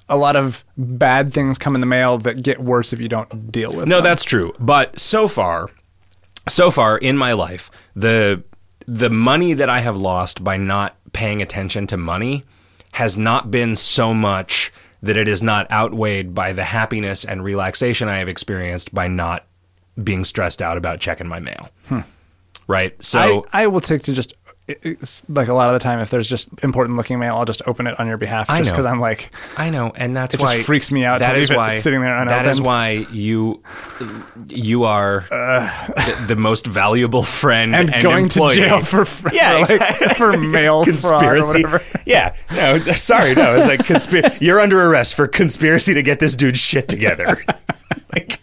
[0.10, 3.52] a lot of bad things come in the mail that get worse if you don't
[3.52, 3.90] deal with them.
[3.90, 4.06] No, them.
[4.06, 4.54] that's true.
[4.60, 5.68] But so far,
[6.48, 8.44] so far in my life, the
[8.86, 12.46] the money that I have lost by not paying attention to money
[12.94, 14.72] has not been so much
[15.02, 19.46] that it is not outweighed by the happiness and relaxation I have experienced by not
[20.04, 21.70] being stressed out about checking my mail.
[21.88, 22.02] Hmm.
[22.68, 23.02] Right?
[23.04, 24.34] So I, I will take to just
[24.68, 27.66] it's like a lot of the time if there's just important looking mail I'll just
[27.68, 30.54] open it on your behalf just because I'm like I know, and that's It just
[30.58, 33.64] why freaks me out to That is why sitting there That is why you
[34.48, 38.56] you are the, the most valuable friend and, and, going employee.
[38.56, 40.16] to jail for for, yeah, for, like, exactly.
[40.16, 41.64] for mail conspiracy.
[42.06, 44.46] Yeah, no, sorry, no, it's like conspiracy.
[44.46, 47.38] You're under arrest for conspiracy to get this dude's shit together.
[48.14, 48.40] like,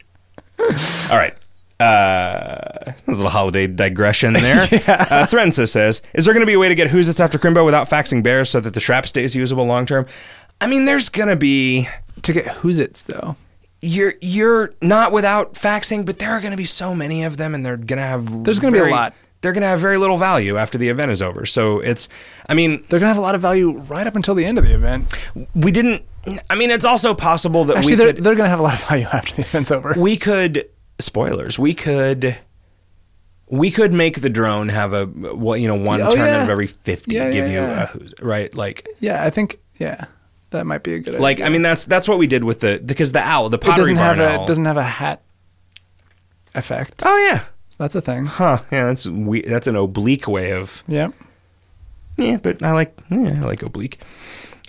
[0.58, 1.34] all right.
[1.84, 4.56] Uh, there's a little holiday digression there.
[4.62, 7.38] uh, Threnza says, "Is there going to be a way to get Who's It's After
[7.38, 10.06] Crimbo without faxing bears so that the strap stays usable long term?"
[10.60, 11.88] I mean, there's going to be
[12.22, 13.36] To get who's it's though.
[13.82, 17.54] you're you're not without faxing, but there are going to be so many of them,
[17.54, 19.14] and they're going to have There's gonna be a lot.
[19.42, 21.44] They're going to have very little value after the event is over.
[21.44, 22.08] So it's,
[22.48, 24.64] I mean, They're gonna have a lot of value right up until the end of
[24.64, 25.12] the event.
[25.54, 26.02] we didn't.
[26.48, 28.72] I mean, it's also possible that Actually, we they're could, they're gonna have a lot
[28.72, 29.92] of value after the event's over.
[29.98, 30.66] we could
[30.98, 31.58] spoilers.
[31.58, 32.36] We could.
[33.50, 36.36] We could make the drone have a well, you know, one Oh, turn yeah.
[36.38, 39.58] out of every fifty Yeah, give yeah, you a who's right, like, Yeah, I think
[39.76, 40.06] yeah,
[40.50, 41.20] that might be a good idea.
[41.20, 41.46] like idea.
[41.46, 43.76] I mean, that's that's what we did with the because the owl, the it pottery
[43.92, 44.46] doesn't have a owl.
[44.46, 45.22] doesn't have a hat
[46.54, 47.02] effect.
[47.04, 47.44] oh yeah,
[47.78, 48.24] That's a thing.
[48.24, 48.58] huh?
[48.72, 51.10] Yeah, that's we, that's an oblique way of Yeah.
[52.16, 54.00] Yeah, but I like yeah, I like oblique.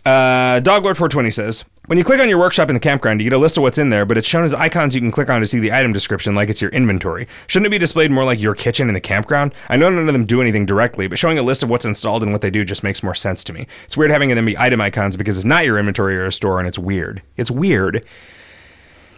[0.05, 3.39] Uh, Doglord420 says, when you click on your workshop in the campground, you get a
[3.39, 5.47] list of what's in there, but it's shown as icons you can click on to
[5.47, 7.27] see the item description like it's your inventory.
[7.47, 9.53] Shouldn't it be displayed more like your kitchen in the campground?
[9.69, 12.23] I know none of them do anything directly, but showing a list of what's installed
[12.23, 13.67] and what they do just makes more sense to me.
[13.85, 16.59] It's weird having them be item icons because it's not your inventory or a store,
[16.59, 17.21] and it's weird.
[17.37, 18.03] It's weird.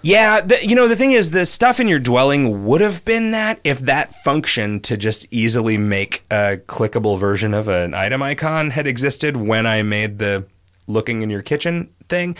[0.03, 3.31] Yeah, the, you know, the thing is, the stuff in your dwelling would have been
[3.31, 8.69] that if that function to just easily make a clickable version of an item icon
[8.69, 10.45] had existed when I made the
[10.87, 12.35] looking in your kitchen thing.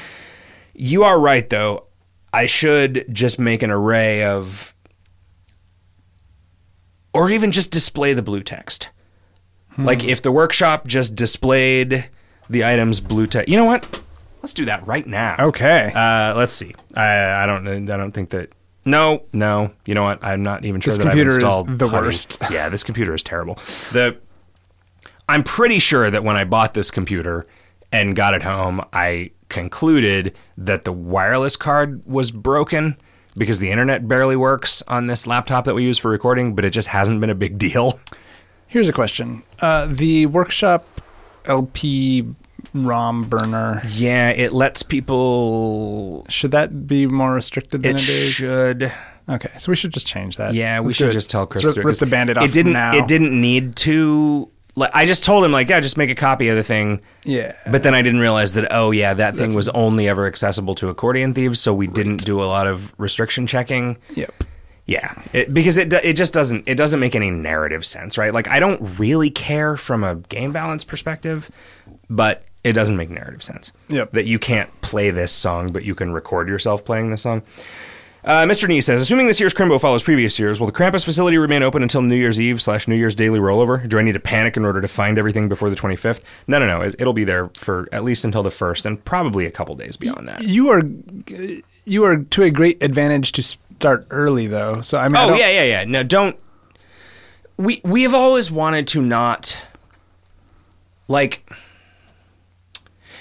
[0.74, 1.86] You are right, though.
[2.34, 4.74] I should just make an array of.
[7.14, 8.90] Or even just display the blue text.
[9.78, 12.10] Like if the workshop just displayed
[12.50, 13.48] the items blue text.
[13.48, 14.02] You know what?
[14.42, 15.36] Let's do that right now.
[15.40, 15.92] Okay.
[15.94, 16.74] Uh, let's see.
[16.96, 17.68] I, I don't.
[17.90, 18.54] I don't think that.
[18.86, 19.72] No, no.
[19.86, 20.24] You know what?
[20.24, 22.08] I'm not even sure This that I've computer is installed the Putty.
[22.08, 22.38] worst.
[22.50, 23.56] Yeah, this computer is terrible.
[23.92, 24.18] The.
[25.30, 27.46] I'm pretty sure that when I bought this computer
[27.92, 32.98] and got it home, I concluded that the wireless card was broken
[33.38, 36.72] because the internet barely works on this laptop that we use for recording, but it
[36.72, 38.00] just hasn't been a big deal.
[38.68, 39.44] Here's a question.
[39.60, 40.86] Uh, the workshop
[41.46, 42.26] LP
[42.74, 46.26] ROM burner Yeah, it lets people.
[46.30, 48.32] should that be more restricted than It it is?
[48.34, 48.92] should.
[49.30, 50.54] Okay, so we should just change that.
[50.54, 51.64] Yeah, we Let's do should just tell Chris.
[51.64, 52.74] Let's to rip, it, rip the band-aid off It didn't.
[52.74, 52.96] now.
[52.96, 54.50] It didn't need to.
[54.78, 57.02] Like, I just told him like, yeah, just make a copy of the thing.
[57.24, 57.56] Yeah.
[57.72, 58.68] But then I didn't realize that.
[58.72, 62.42] Oh yeah, that thing was only ever accessible to accordion thieves, so we didn't do
[62.42, 63.98] a lot of restriction checking.
[64.14, 64.44] Yep.
[64.86, 68.32] Yeah, it, because it do- it just doesn't it doesn't make any narrative sense, right?
[68.34, 71.50] Like I don't really care from a game balance perspective,
[72.10, 73.74] but it doesn't make narrative sense.
[73.90, 74.12] Yep.
[74.12, 77.42] That you can't play this song, but you can record yourself playing this song.
[78.28, 78.68] Uh, Mr.
[78.68, 81.82] Nee says, assuming this year's Crimbo follows previous years, will the Krampus facility remain open
[81.82, 83.88] until New Year's Eve slash New Year's daily rollover?
[83.88, 86.20] Do I need to panic in order to find everything before the 25th?
[86.46, 86.82] No, no, no.
[86.82, 89.96] It- It'll be there for at least until the 1st and probably a couple days
[89.96, 90.44] beyond that.
[90.44, 90.82] You are
[91.86, 94.82] you are to a great advantage to start early though.
[94.82, 95.84] So I mean, I Oh don't- yeah, yeah, yeah.
[95.86, 96.36] No, don't.
[97.56, 99.66] We we have always wanted to not
[101.08, 101.50] like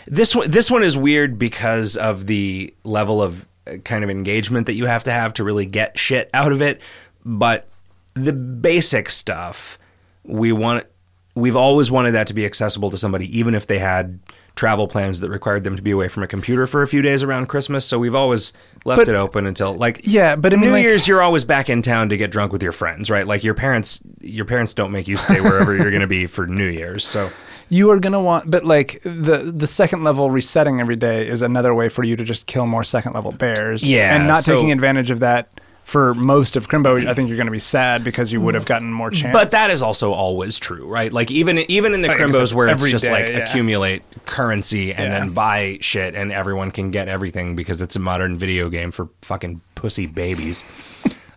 [0.07, 0.51] this one.
[0.51, 3.47] This one is weird because of the level of
[3.85, 6.81] kind of engagement that you have to have to really get shit out of it.
[7.25, 7.69] But
[8.15, 9.79] the basic stuff
[10.25, 10.87] we want.
[11.35, 14.21] We've always wanted that to be accessible to somebody, even if they had
[14.55, 17.23] travel plans that required them to be away from a computer for a few days
[17.23, 17.85] around Christmas.
[17.85, 18.55] So we've always
[18.87, 21.45] left But- it open until like Yeah, but I mean, New like- Year's, you're always
[21.45, 23.27] back in town to get drunk with your friends, right?
[23.27, 26.47] Like your parents, your parents don't make you stay wherever you're going to be for
[26.47, 27.05] New Year's.
[27.07, 27.31] So
[27.69, 31.75] you are gonna want, but like the the second level resetting every day is another
[31.75, 33.85] way for you to just kill more second level bears.
[33.85, 35.49] Yeah, and not so- taking advantage of that
[35.85, 38.65] for most of Crimbo, I think you're going to be sad because you would have
[38.65, 39.33] gotten more chance.
[39.33, 41.13] But that is also always true, right?
[41.13, 43.39] Like even even in the Like, Crimbos where it's just day, like yeah.
[43.39, 45.21] accumulate currency and Yeah.
[45.21, 49.09] then buy shit and everyone can get everything because it's a modern video game for
[49.23, 50.65] fucking pussy babies.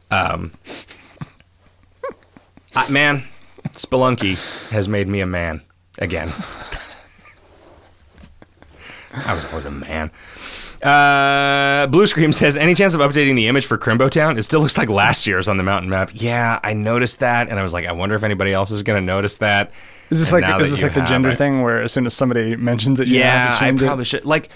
[0.09, 0.51] Um
[2.75, 3.25] I- man,
[3.73, 5.61] Spelunky has made me a man
[5.99, 6.31] again.
[9.25, 10.11] I was always a man.
[10.83, 14.37] Uh, Blue Scream says, any chance of updating the image for Crimbo Town?
[14.37, 16.11] It still looks like last year's on the mountain map.
[16.13, 19.01] Yeah, I noticed that, and I was like, I wonder if anybody else is going
[19.01, 19.71] to notice that.
[20.09, 22.13] is this And like is this like the gender it- thing where as soon as
[22.13, 24.05] somebody mentions it, you Yeah, have to I probably it?
[24.05, 24.25] should.
[24.25, 24.49] Like,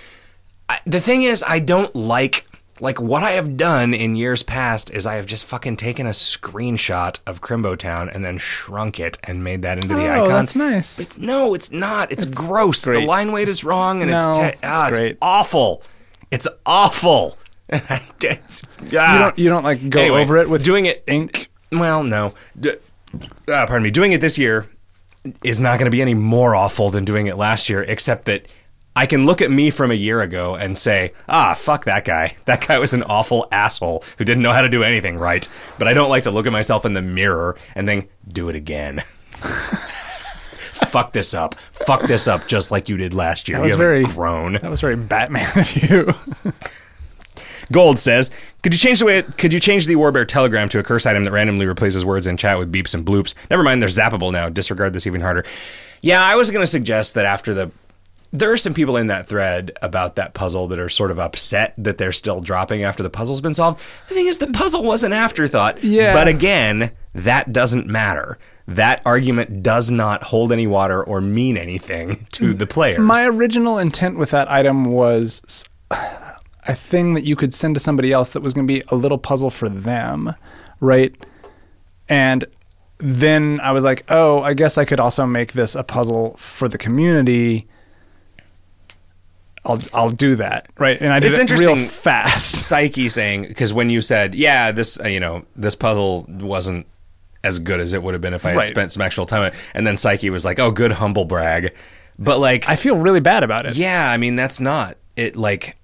[0.69, 2.45] I, the thing is, I don't like
[2.83, 6.09] like what I have done in years past is I have just fucking taken a
[6.09, 10.27] screenshot of Crimbo Town and then shrunk it and made that into the Oh, icon.
[10.29, 10.99] that's nice.
[10.99, 12.11] It's no, it's not.
[12.11, 12.83] It's, gross.
[12.83, 12.99] great.
[12.99, 15.81] The line weight is wrong, and it's No, te- ah, it's it's awful.
[16.29, 17.37] It's awful.
[17.69, 18.61] It's-
[18.91, 19.17] you ah.
[19.19, 21.03] don't you don't like go Anyway, over it with doing it.
[21.07, 21.49] ink.
[21.71, 22.33] Well, no.
[22.59, 22.71] D-
[23.47, 23.91] uh, pardon me.
[23.91, 24.67] Doing it this year
[25.43, 28.45] is not going to be any more awful than doing it last year, except that
[28.95, 32.35] I can look at me from a year ago and say, ah, fuck that guy.
[32.45, 35.47] That guy was an awful asshole who didn't know how to do anything right.
[35.79, 38.55] But I don't like to look at myself in the mirror and then do it
[38.55, 38.99] again.
[40.93, 41.55] fuck this up.
[41.55, 43.57] Fuck this up just like you did last year.
[43.57, 44.53] That was very- grown.
[44.53, 46.13] That was very Batman of you.
[47.71, 48.29] Gold says,
[48.61, 49.21] "Could you change the way?
[49.23, 52.35] Could you change the Warbear telegram to a curse item that randomly replaces words in
[52.37, 53.33] chat with beeps and bloops?
[53.49, 54.49] Never mind, they're zappable now.
[54.49, 55.45] Disregard this even harder."
[56.01, 57.71] Yeah, I was going to suggest that after the,
[58.33, 61.75] there are some people in that thread about that puzzle that are sort of upset
[61.77, 63.79] that they're still dropping after the puzzle's been solved.
[64.09, 65.83] The thing is, the puzzle was an afterthought.
[65.83, 66.13] Yeah.
[66.13, 68.39] But again, that doesn't matter.
[68.67, 72.99] That argument does not hold any water or mean anything to the players.
[72.99, 78.11] My original intent with that item was a thing that you could send to somebody
[78.11, 80.33] else that was going to be a little puzzle for them,
[80.79, 81.15] right?
[82.09, 82.45] And
[82.97, 86.67] then I was like, oh, I guess I could also make this a puzzle for
[86.67, 87.67] the community.
[89.65, 90.99] I'll I'll do that, right?
[91.01, 92.51] And I did It's it interesting- real fast.
[92.67, 96.85] psyche saying because when you said yeah this uh, you know this puzzle wasn't
[97.43, 98.65] as good as it would have been if i had Right.
[98.65, 101.73] spent some actual time and then psyche was like oh good humble brag
[102.17, 103.75] but like I feel really bad about it.
[103.75, 105.75] yeah i mean that's not it like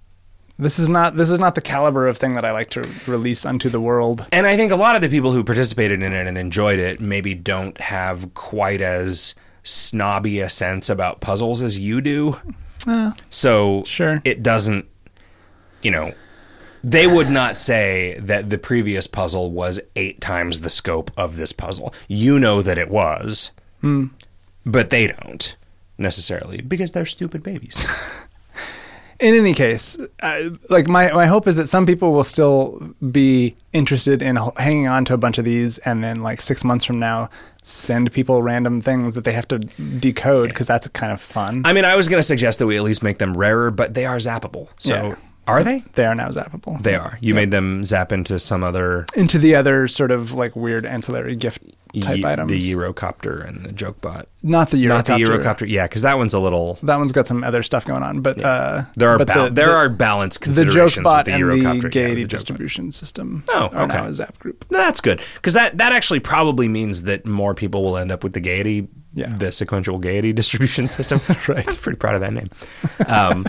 [0.57, 3.45] This is not this is not the caliber of thing that I like to release
[3.45, 4.25] unto the world.
[4.31, 7.01] and i think a lot of the people who participated in it and enjoyed it
[7.01, 12.39] maybe don't have quite as snobby a sense about puzzles as you do
[13.29, 14.21] so sure.
[14.23, 14.85] it doesn't
[15.81, 16.13] you know
[16.83, 21.51] they would not say that the previous puzzle was eight times the scope of this
[21.51, 21.93] puzzle.
[22.07, 23.51] You know that it was
[24.65, 25.55] but they don't
[25.97, 27.85] necessarily because they're stupid babies.
[29.19, 33.57] In any case, uh, like my my hope is that some people will still be
[33.73, 36.99] interested in hanging on to a bunch of these, and then like six months from
[36.99, 37.29] now,
[37.69, 41.61] send people random things that they have to decode because that's kind of fun.
[41.65, 43.93] i mean i was going to suggest that we at least make them rarer but
[43.93, 45.15] they are zappable so Yeah.
[45.47, 46.81] are they They are now zappable.
[46.81, 50.55] they are you made them zap into some other into the other sort of like
[50.55, 51.61] weird ancillary gift
[52.01, 52.51] type Ye- items.
[52.51, 54.87] the gyrocopter and the joke bot not the gyrocopter.
[54.89, 57.85] not the gyrocopter yeah because that one's a little That one's got some other stuff
[57.85, 60.95] going on, but uh, there are but ba- the- there the- are balance the considerations
[60.95, 62.29] joke bot with the and gyrocopter the yeah, Gaiety the joke bot.
[62.47, 64.05] distribution system Oh, are now okay.
[64.09, 64.65] a Zap group.
[64.69, 68.23] No, that's good because that that actually probably means that more people will end up
[68.23, 69.35] with the gaiety, Yeah.
[69.35, 71.19] the sequential gaiety distribution system.
[71.47, 72.49] right, I'm pretty proud of that name.
[73.07, 73.45] Um,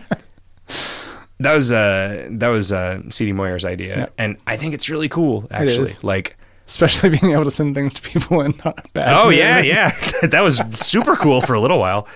[1.38, 4.07] that was uh, that was uh, CD Moyer's idea, Yeah.
[4.18, 5.47] and I think it's really cool.
[5.51, 6.36] Actually, like,
[6.70, 9.06] Especially being able to send things to people and not bad.
[9.08, 9.90] oh yeah, yeah,
[10.22, 12.06] that was super cool for a little while.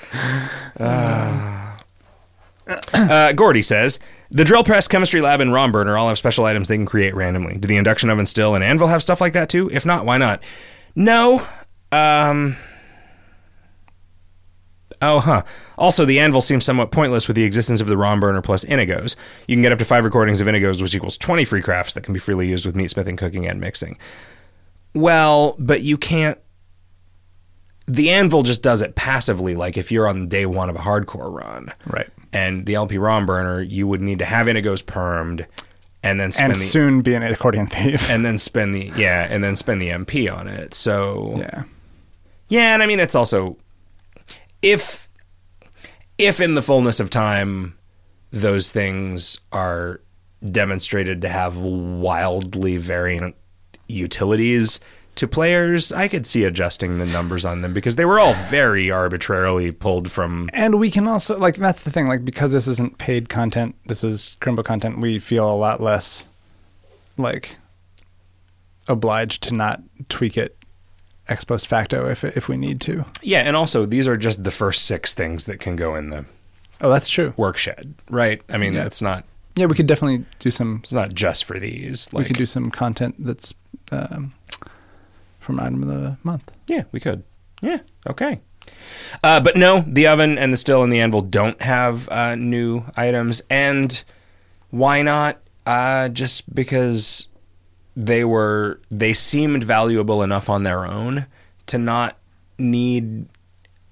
[0.78, 1.72] Uh,
[3.32, 3.98] Gordy says
[4.30, 7.16] the drill press, chemistry lab, and ROM burner all have special items they can create
[7.16, 7.58] randomly.
[7.58, 9.68] Do the induction oven still and anvil have stuff like that too?
[9.72, 10.40] If not, why not?
[10.94, 11.44] No.
[11.90, 12.54] Um.
[15.02, 15.42] Oh, huh.
[15.76, 19.16] Also, the anvil seems somewhat pointless with the existence of the ROM burner plus Inigos.
[19.48, 22.04] You can get up to five recordings of Inigos, which equals 20 free crafts that
[22.04, 23.98] can be freely used with meat smithing, cooking, and mixing.
[24.94, 26.38] Well, but you can't.
[27.86, 31.30] The anvil just does it passively, like if you're on day one of a hardcore
[31.30, 32.08] run right.
[32.32, 35.44] and the LP ROM burner, you would need to have Inigos permed,
[36.02, 38.08] and then spend And the soon be an accordion thief.
[38.10, 40.72] and then spend the yeah, and then spend the MP on it.
[40.72, 41.64] So yeah.
[42.48, 43.58] yeah, and I mean it's also
[44.62, 45.10] if
[46.16, 47.76] if in the fullness of time
[48.30, 50.00] those things are
[50.50, 53.36] demonstrated to have wildly variant
[53.88, 54.80] utilities
[55.16, 58.90] to players, I could see adjusting the numbers on them because they were all very
[58.90, 62.98] arbitrarily pulled from And we can also like that's the thing like because this isn't
[62.98, 65.00] paid content, this is Crimbo content.
[65.00, 66.28] We feel a lot less
[67.16, 67.56] like
[68.88, 70.56] obliged to not tweak it
[71.28, 73.04] ex post facto if if we need to.
[73.22, 76.24] Yeah, and also these are just the first six things that can go in the
[76.80, 77.32] Oh, that's true.
[77.36, 78.42] workshed, right?
[78.48, 78.84] I mean, Yeah.
[78.84, 79.24] it's not
[79.56, 80.80] Yeah, we could definitely do some.
[80.82, 82.08] it's not just for these.
[82.12, 83.54] we could do some content that's
[83.92, 84.34] um,
[85.38, 86.50] from item of the month.
[86.68, 87.22] yeah, we could.
[87.62, 87.78] Yeah,
[88.08, 88.40] okay.
[89.22, 92.84] Uh, but no, the oven and the still and the anvil don't have uh, new
[92.96, 94.02] items, and
[94.70, 95.38] why not?
[95.66, 97.28] Uh, just because
[97.96, 101.26] they were they seemed valuable enough on their own
[101.66, 102.18] to not
[102.58, 103.26] need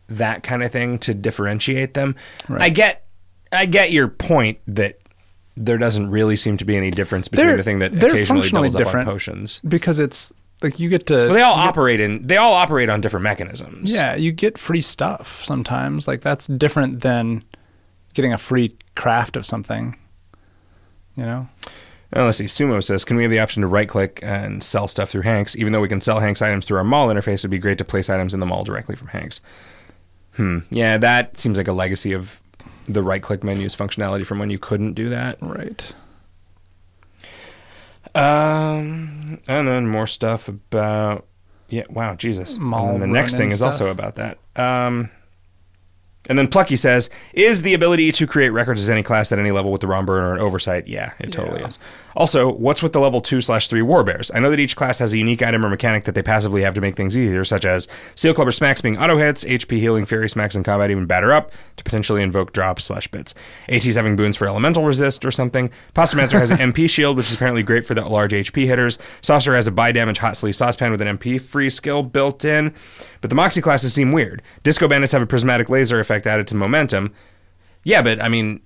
[0.08, 2.14] that kind of thing to differentiate them.
[2.48, 2.62] Right.
[2.62, 3.06] I get
[3.52, 4.98] I get your point that
[5.57, 8.76] there doesn't really seem to be any difference between They're- the thing that occasionally doubles
[8.76, 9.61] up on potions.
[9.68, 10.32] because it's
[10.62, 13.00] like you get to Well, they all you get- operate in they all operate on
[13.00, 13.92] different mechanisms.
[13.94, 17.42] yeah you get free stuff sometimes like that's different than
[18.14, 19.96] getting a free craft of something
[21.16, 21.48] you know
[22.14, 22.44] Uh, let's see.
[22.44, 25.57] Sumo says, "Can we have the option to right-click and sell stuff through Hanks?
[25.57, 27.84] Even though we can sell Hanks items through our mall interface, it'd be great to
[27.86, 29.40] place items in the mall directly from Hanks."
[30.36, 30.59] Hmm.
[30.68, 32.41] Yeah, that seems like a legacy of
[32.87, 35.39] the right-click menus functionality from when you couldn't do that.
[35.41, 35.93] right
[38.14, 41.26] Um, and then more stuff about
[41.68, 41.85] yeah.
[41.89, 42.59] Wow, Jesus.
[42.59, 44.37] Mall and then the next thing is also about that.
[44.57, 45.09] Um,
[46.28, 49.51] and then Plucky says, "Is the ability to create records as any class at any
[49.53, 51.68] level with the ROM burner an oversight?" Yeah, it totally Yeah.
[51.68, 51.78] is.
[52.16, 54.30] Also, what's with the level two slash three war bears?
[54.34, 56.74] I know that each class has a unique item or mechanic that they passively have
[56.74, 60.28] to make things easier, such as Seal Clubber smacks being auto hits, HP healing fairy
[60.28, 63.34] smacks in combat even batter up to potentially invoke drops slash bits.
[63.68, 65.70] AT's having boons for elemental resist or something.
[65.94, 68.98] Pastamancer has an MP shield, which is apparently great for the large HP hitters.
[69.20, 72.74] Saucer has a buy damage hot sleeve saucepan with an MP free skill built in.
[73.20, 74.42] But the Moxie classes seem weird.
[74.62, 77.12] Disco bandits have a prismatic laser effect added to momentum.
[77.84, 78.60] Yeah, but I mean,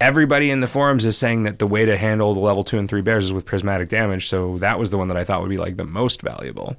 [0.00, 2.88] everybody in the forums is saying that the way to handle the level two and
[2.88, 4.28] three bears is with prismatic damage.
[4.28, 6.76] So that was the one that I thought would be like the most valuable.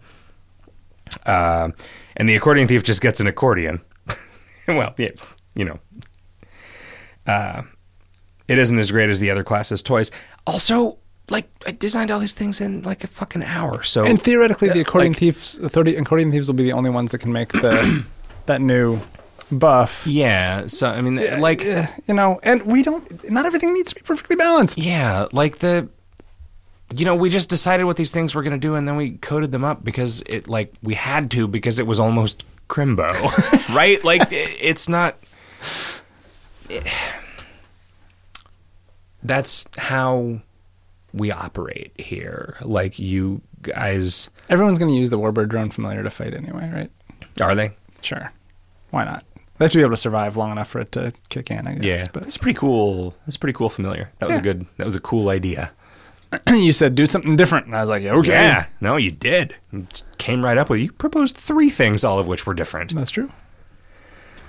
[1.26, 1.70] Uh,
[2.16, 3.82] and the accordion thief just gets an accordion.
[4.68, 5.10] well, yeah,
[5.56, 5.80] you know,
[7.26, 7.64] uh,
[8.48, 10.12] it isn't as great as the other classes' toys.
[10.46, 10.98] Also,
[11.30, 13.84] like I designed all these things in like a fucking hour.
[13.84, 17.12] So and theoretically the accordion like- thieves 30 accordion thieves will be the only ones
[17.12, 18.06] that can make the
[18.46, 19.00] that new
[19.52, 20.68] buff yeah.
[20.68, 24.02] So I mean, like Eh, you know and we don't not everything needs to be
[24.02, 25.90] perfectly balanced Yeah, like the
[26.94, 29.12] you know, we just decided what these things were going to do and then we
[29.12, 33.10] coded them up because it like we had to because it was almost crimbo,
[33.76, 34.04] right?
[34.04, 35.18] Like it, it's not
[39.22, 40.40] That's how
[41.14, 42.56] we operate here.
[42.62, 46.90] Like you guys everyone's going to use the warbear drone familiar to fight anyway right
[47.42, 47.72] are they?
[48.02, 48.32] sure
[48.92, 49.26] why not
[49.60, 51.76] they have to be able to survive long enough for it to kick in i
[51.76, 53.14] guess but That's pretty cool.
[53.28, 54.10] That's pretty cool familiar.
[54.18, 54.40] That was Yeah.
[54.40, 55.72] a good that was a cool idea.
[56.50, 58.66] you said do something different and i was like yeah, okay Yeah.
[58.82, 59.56] No, you did.
[59.74, 62.94] It came right up with you proposed three things all of which were different.
[62.96, 63.32] that's true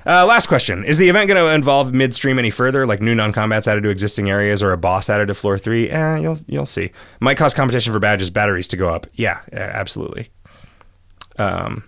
[0.06, 3.68] Uh, last question: Is the event going to involve midstream any further, like new non-combats
[3.68, 5.90] added to existing areas or a boss added to floor three?
[5.90, 6.90] Eh, you'll you'll see.
[7.20, 9.06] Might cause competition for badges, batteries to go up.
[9.12, 10.30] Yeah, yeah, absolutely.
[11.38, 11.84] Um,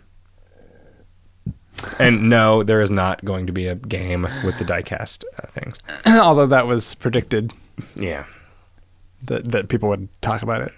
[1.98, 5.78] and no, there is not going to be a game with the diecast uh, things.
[6.06, 7.52] although that was predicted
[7.96, 8.24] Yeah.
[9.24, 10.72] that that people would talk about it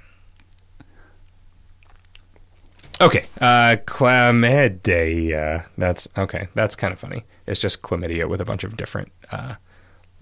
[3.00, 3.24] Okay.
[3.40, 5.66] Uh, chlamydia.
[5.76, 6.46] That's okay.
[6.54, 7.24] That's kind of funny.
[7.44, 9.56] It's just chlamydia with a bunch of different uh,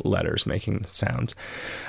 [0.05, 1.35] letters making sounds.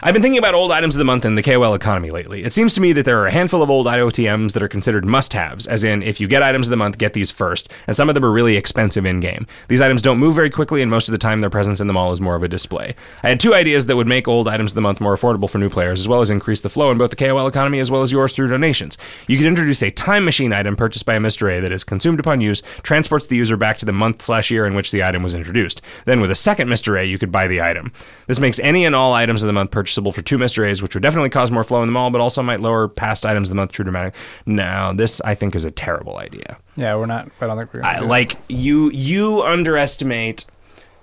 [0.01, 2.43] I've been thinking about old items of the month in the KOL economy lately.
[2.43, 5.06] It seems to me that there are a handful of old IOTMs that are considered
[5.06, 8.10] must-haves, as in if you get items of the month, get these first, and some
[8.10, 9.48] of them are really expensive in-game.
[9.68, 11.94] These items don't move very quickly, and most of the time their presence in the
[11.94, 12.95] mall is more of a display.
[13.23, 15.57] I had two ideas that would make old items of the month more affordable for
[15.57, 18.02] new players, as well as increase the flow in both the KOL economy as well
[18.02, 18.98] as yours through donations.
[19.27, 21.52] You could introduce a time machine item purchased by a Mr.
[21.52, 24.65] A that is consumed upon use, transports the user back to the month slash year
[24.65, 25.81] in which the item was introduced.
[26.06, 26.99] Then with a second Mr.
[26.99, 27.91] A, you could buy the item.
[28.27, 30.67] This makes any and all items of the month purchasable for two Mr.
[30.67, 33.25] A's, which would definitely cause more flow in the mall, but also might lower past
[33.25, 34.15] items of the month true dramatic.
[34.45, 36.57] Now, this I think is a terrible idea.
[36.75, 40.45] yeah we're not i don't think we're gonna I, like you you underestimate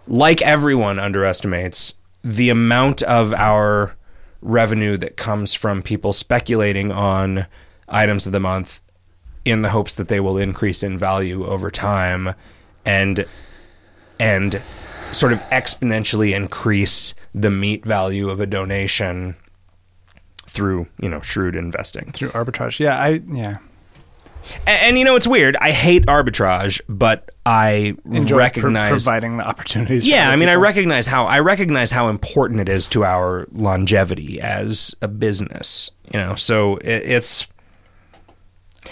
[0.08, 1.94] like everyone underestimates
[2.24, 3.94] the amount of our
[4.42, 7.46] revenue that comes from people speculating on
[7.88, 8.80] items of the month
[9.44, 12.34] in the hopes that they will increase in value over time
[12.84, 13.26] and
[14.18, 14.60] and
[15.12, 19.36] sort of exponentially increase the meat value of a donation
[20.46, 23.58] through you know shrewd investing through arbitrage yeah i yeah
[24.66, 29.36] and, and you know it's weird i hate arbitrage but i enjoy pro- recognize providing
[29.36, 30.04] the opportunities.
[30.04, 34.40] yeah i mean i recognize how i recognize how important it is to our longevity
[34.40, 37.46] as a business you know so it, it's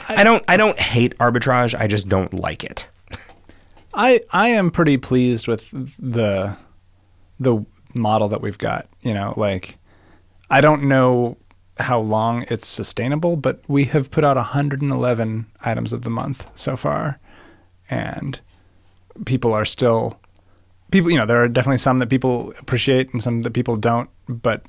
[0.08, 1.74] I don't I don't hate arbitrage.
[1.74, 2.88] I just don't like it.
[3.94, 6.56] I I am pretty pleased with the
[7.40, 8.88] the model that we've got.
[9.00, 9.78] You know, like
[10.50, 11.36] I don't know
[11.78, 16.76] how long it's sustainable, but we have put out 111 items of the month so
[16.76, 17.18] far,
[17.88, 18.40] and
[19.24, 20.20] people are still
[20.90, 21.10] people.
[21.10, 24.64] You know, there are definitely some that people appreciate and some that people don't, but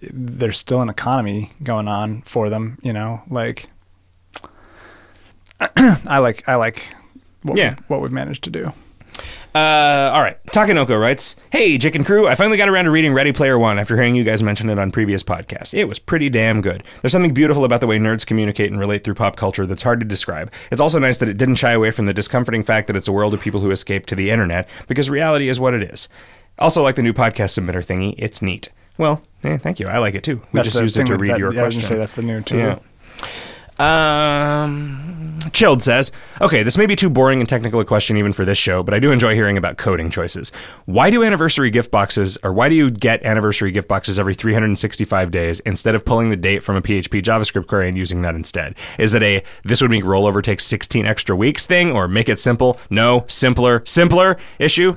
[0.00, 2.78] there's still an economy going on for them.
[2.82, 3.68] You know, like
[5.60, 6.94] I like I like
[7.42, 7.74] what Yeah.
[7.76, 8.72] we, what we've managed to do.
[9.54, 10.36] Uh, all right.
[10.46, 13.78] Takanoko writes, Hey, Jick and crew, I finally got around to reading Ready Player One
[13.78, 15.72] after hearing you guys mention it on previous podcasts.
[15.74, 16.84] It was pretty damn good.
[17.00, 19.98] There's something beautiful about the way nerds communicate and relate through pop culture that's hard
[20.00, 20.52] to describe.
[20.70, 23.12] It's also nice that it didn't shy away from the discomforting fact that it's a
[23.12, 26.08] world of people who escape to the internet, because reality is what it is.
[26.58, 28.70] Also, like the new podcast submitter thingy, it's neat.
[28.98, 29.88] Well, eh, thank you.
[29.88, 30.42] I like it too.
[30.52, 31.88] We just used it to read that- your yeah, I was question.
[31.88, 32.58] say that's the new too.
[32.58, 32.78] Yeah.
[33.78, 36.10] Um, Chilled says,
[36.40, 38.92] okay, this may be too boring and technical a question even for this show, but
[38.92, 40.50] I do enjoy hearing about coding choices.
[40.86, 45.30] Why do anniversary gift boxes, or why do you get anniversary gift boxes every 365
[45.30, 48.74] days instead of pulling the date from a PHP JavaScript query and using that instead?
[48.98, 52.38] Is it a this would make rollover take 16 extra weeks thing, or make it
[52.38, 52.78] simple?
[52.90, 54.96] No, simpler, simpler issue.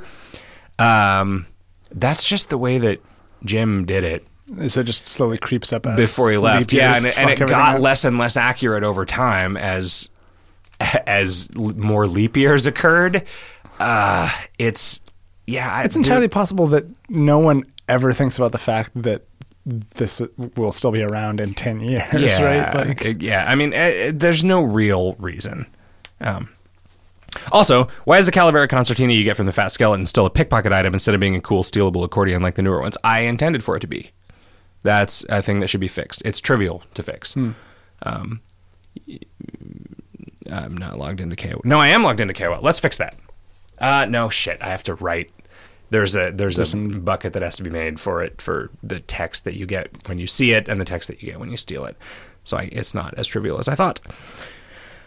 [0.79, 1.45] Um,
[1.91, 2.99] that's just the way that
[3.45, 4.25] Jim did it
[4.67, 6.73] So it just slowly creeps up as before he left.
[6.73, 7.81] Yeah, years and, it- and it got up.
[7.81, 10.09] less and less accurate over time as
[11.07, 13.23] as more leap years occurred.
[13.79, 14.29] Uh,
[14.59, 15.01] it's
[15.47, 19.23] yeah, I- It's entirely possible that no one ever thinks about the fact that
[19.95, 20.21] this
[20.55, 22.41] will still be around in ten years, yeah,
[22.73, 22.87] right?
[22.87, 23.45] Like, yeah.
[23.47, 25.67] I mean, uh, uh, there's no real reason.
[26.19, 26.49] Um,
[27.51, 30.73] also, why is the Calavera concertina you get from the Fat Skeleton still a pickpocket
[30.73, 32.97] item instead of being a cool stealable accordion like the newer ones?
[33.03, 34.11] I intended for it to be.
[34.83, 36.21] That's a thing that should be fixed.
[36.25, 37.37] It's trivial to fix.
[38.03, 38.41] Um,
[40.51, 41.61] I'm not logged into KOL.
[41.63, 42.61] No, I am logged into KOL.
[42.61, 43.15] Let's fix that.
[43.77, 44.61] Uh, no shit.
[44.61, 45.31] I have to write.
[45.89, 49.43] There's a there's, a bucket that has to be made for it for the text
[49.43, 51.57] that you get when you see it and the text that you get when you
[51.57, 51.97] steal it.
[52.45, 53.99] So I, it's not as trivial as I thought.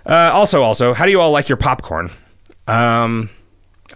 [0.04, 2.10] Uh, also, also, how do you all like your popcorn?
[2.66, 3.30] Um,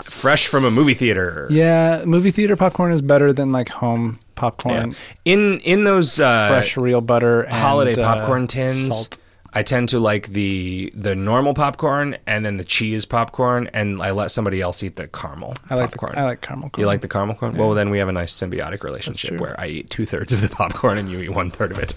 [0.03, 1.47] fresh from a movie theater.
[1.51, 4.94] yeah, movie theater popcorn is better than like home popcorn.
[5.24, 8.89] In in those uh, Fresh real butter, and, holiday uh, popcorn tins.
[8.89, 9.19] Salt.
[9.55, 14.10] I tend to like the the normal popcorn and then the cheese popcorn, and I
[14.10, 16.12] let somebody else eat the caramel I like popcorn.
[16.15, 16.70] The, I like caramel.
[16.70, 16.81] Corn.
[16.81, 17.56] you like the caramel corn?
[17.56, 20.48] Well, then we have a nice symbiotic relationship where I eat two thirds of the
[20.48, 21.94] popcorn and you eat one third of it.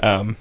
[0.00, 0.36] Um,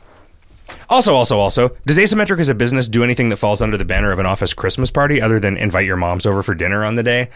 [0.89, 4.11] also, also, also, does Asymmetric as a business do anything that falls under the banner
[4.11, 7.03] of an office Christmas party other than invite your moms over for dinner on the
[7.03, 7.29] day?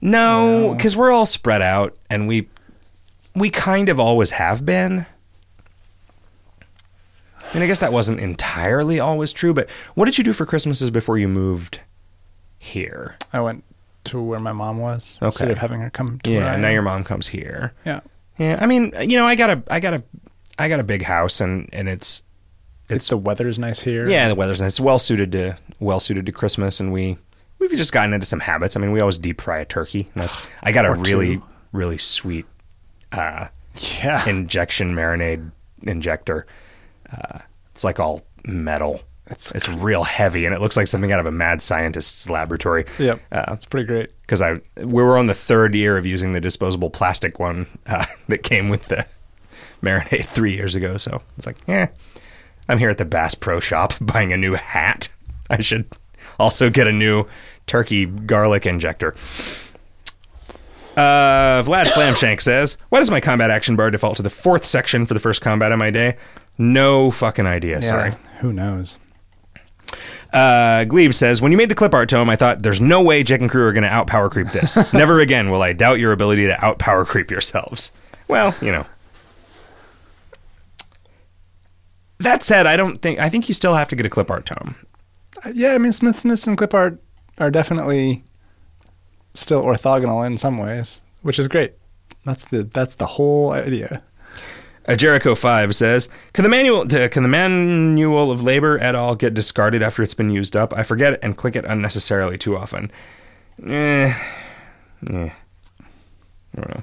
[0.00, 2.48] No, because we're all spread out and we
[3.40, 5.06] we kind of always have been.
[7.42, 10.46] I mean, I guess that wasn't entirely always true, but what did you do for
[10.46, 11.80] Christmases before you moved
[12.60, 13.16] here?
[13.32, 13.64] I went
[14.04, 15.52] to where my mom was instead Okay.
[15.52, 16.72] of having her come to where Yeah, now am.
[16.74, 17.72] your mom comes here.
[17.84, 18.00] yeah.
[18.38, 20.02] Yeah, I mean, you know, I got a, I got a,
[20.58, 22.22] I got a big house, and and it's,
[22.88, 24.08] It's the weather's nice here.
[24.08, 27.18] yeah, the weather's nice, well suited to, well suited to Christmas, and we,
[27.58, 28.76] we've just gotten into some habits.
[28.76, 30.08] I mean, we always deep fry a turkey.
[30.14, 31.42] And that's, I got a really, two.
[31.72, 32.46] really sweet,
[33.12, 33.48] uh,
[34.02, 34.28] yeah.
[34.28, 35.50] injection marinade
[35.82, 36.46] injector.
[37.12, 37.38] Uh,
[37.72, 39.00] it's like all metal.
[39.26, 42.84] It's- it's real heavy, and it looks like something out of a mad scientist's laboratory.
[42.98, 43.20] yep.
[43.30, 44.10] Uh, That's pretty great.
[44.22, 48.06] because I we were on the third year of using the disposable plastic one uh,
[48.28, 49.06] that came with the
[49.82, 50.96] marinade three years ago.
[50.98, 51.88] So it's like, yeah,
[52.68, 55.08] I'm here at the Bass Pro Shop buying a new hat.
[55.48, 55.86] I should
[56.38, 57.24] also get a new
[57.66, 59.14] turkey garlic injector.
[60.96, 65.06] Uh, Vlad Slamshank says, "Why does my combat action bar default to the fourth section
[65.06, 66.16] for the first combat of my day?"
[66.58, 67.76] No fucking idea.
[67.76, 67.80] Yeah.
[67.80, 68.14] Sorry.
[68.40, 68.98] Who knows?
[70.32, 73.22] Uh, Glebe says, when you made the clip art tome, I thought there's no way
[73.22, 74.76] Jick and crew are going to out power creep this.
[74.92, 77.90] Never again will I doubt your ability to out power creep yourselves.
[78.28, 78.86] Well, you know.
[82.18, 84.46] That said, I don't think I think you still have to get a clip art
[84.46, 84.76] tome.
[85.54, 87.02] Yeah, I mean, Smithsonist and clip art
[87.38, 88.22] are definitely
[89.34, 91.74] still orthogonal in some ways, which is great.
[92.24, 94.00] That's the that's the whole idea.
[94.86, 99.34] Uh, Jericho Five says, "Can the manual can the manual of labor at all get
[99.34, 100.72] discarded after it's been used up?
[100.76, 102.90] I forget it and click it unnecessarily too often."
[103.66, 104.14] Eh,
[105.10, 105.30] eh.
[106.56, 106.82] I don't know.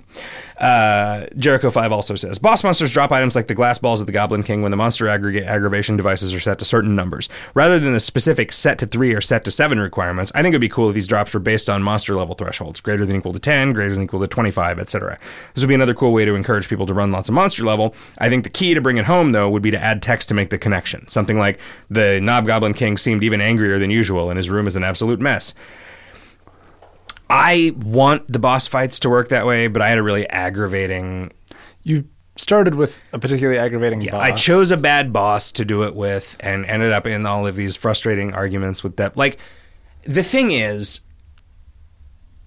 [0.57, 4.13] Uh, Jericho Five also says boss monsters drop items like the glass balls of the
[4.13, 7.93] Goblin King when the monster aggregate aggravation devices are set to certain numbers, rather than
[7.93, 10.31] the specific set to three or set to seven requirements.
[10.33, 13.05] I think it'd be cool if these drops were based on monster level thresholds, greater
[13.05, 15.19] than equal to ten, greater than equal to twenty-five, etc.
[15.53, 17.93] This would be another cool way to encourage people to run lots of monster level.
[18.17, 20.33] I think the key to bring it home though would be to add text to
[20.33, 21.07] make the connection.
[21.07, 21.59] Something like
[21.89, 25.19] the Knob Goblin King seemed even angrier than usual, and his room is an absolute
[25.19, 25.53] mess.
[27.29, 31.31] I want the boss fights to work that way, but I had a really aggravating.
[31.83, 34.13] You started with a particularly aggravating boss.
[34.13, 37.55] I chose a bad boss to do it with, and ended up in all of
[37.55, 39.17] these frustrating arguments with that.
[39.17, 39.39] Like,
[40.03, 41.01] the thing is,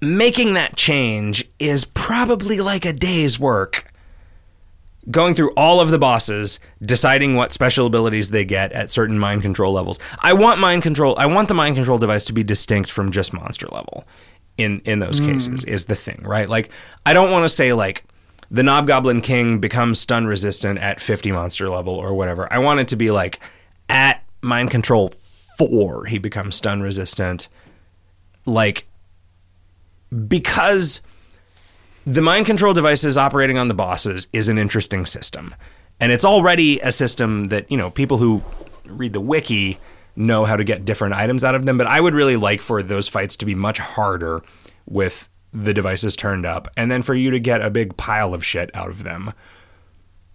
[0.01, 3.87] making that change is probably like a day's work.
[5.11, 9.43] Going through all of the bosses, deciding what special abilities they get at certain mind
[9.43, 9.99] control levels.
[10.21, 11.19] I want mind control.
[11.19, 14.07] I want the mind control device to be distinct from just monster level
[14.63, 15.33] in in those hmm.
[15.33, 16.49] cases is the thing, right?
[16.49, 16.71] Like
[17.05, 18.05] I don't want to say like
[18.51, 22.53] the Knob Goblin King becomes stun resistant at 50 monster level or whatever.
[22.53, 23.41] I want it to be like
[23.89, 27.49] at mind control 4 he becomes stun resistant
[28.47, 28.87] like
[30.27, 31.03] because
[32.07, 35.55] the mind control devices operating on the bosses is an interesting system.
[36.01, 38.43] And it's already a system that, you know, people who
[38.89, 39.79] read the wiki
[40.17, 42.83] know how to get different items out of them, but I would really like for
[42.83, 44.43] those fights to be much harder
[44.87, 48.45] with the devices turned up and then for you to get a big pile of
[48.45, 49.33] shit out of them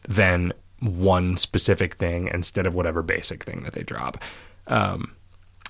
[0.08, 4.18] than one specific thing instead of whatever basic thing that they drop.
[4.68, 5.16] Um,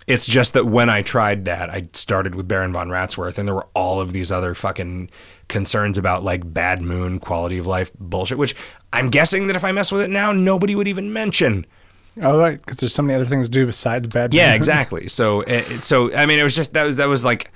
[0.07, 3.55] it's just that when I tried that, I started with Baron von Ratsworth, and there
[3.55, 5.09] were all of these other fucking
[5.47, 8.55] concerns about like bad moon, quality of life bullshit, which
[8.93, 11.65] I'm guessing that if I mess with it now, nobody would even mention.
[12.21, 14.33] Oh, right, because there's so many other things to do besides bad.
[14.33, 15.07] Yeah, exactly.
[15.07, 17.51] So, it, so I mean, it was just that was that was like.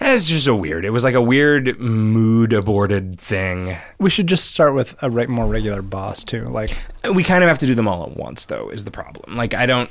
[0.00, 0.84] It's just a weird.
[0.84, 3.76] It was like a weird mood aborted thing.
[3.98, 6.44] We should just start with a right, more regular boss too.
[6.44, 6.70] Like,
[7.12, 8.68] We kind of have to do them all at once, though.
[8.68, 9.36] Is the problem?
[9.36, 9.90] Like, I don't.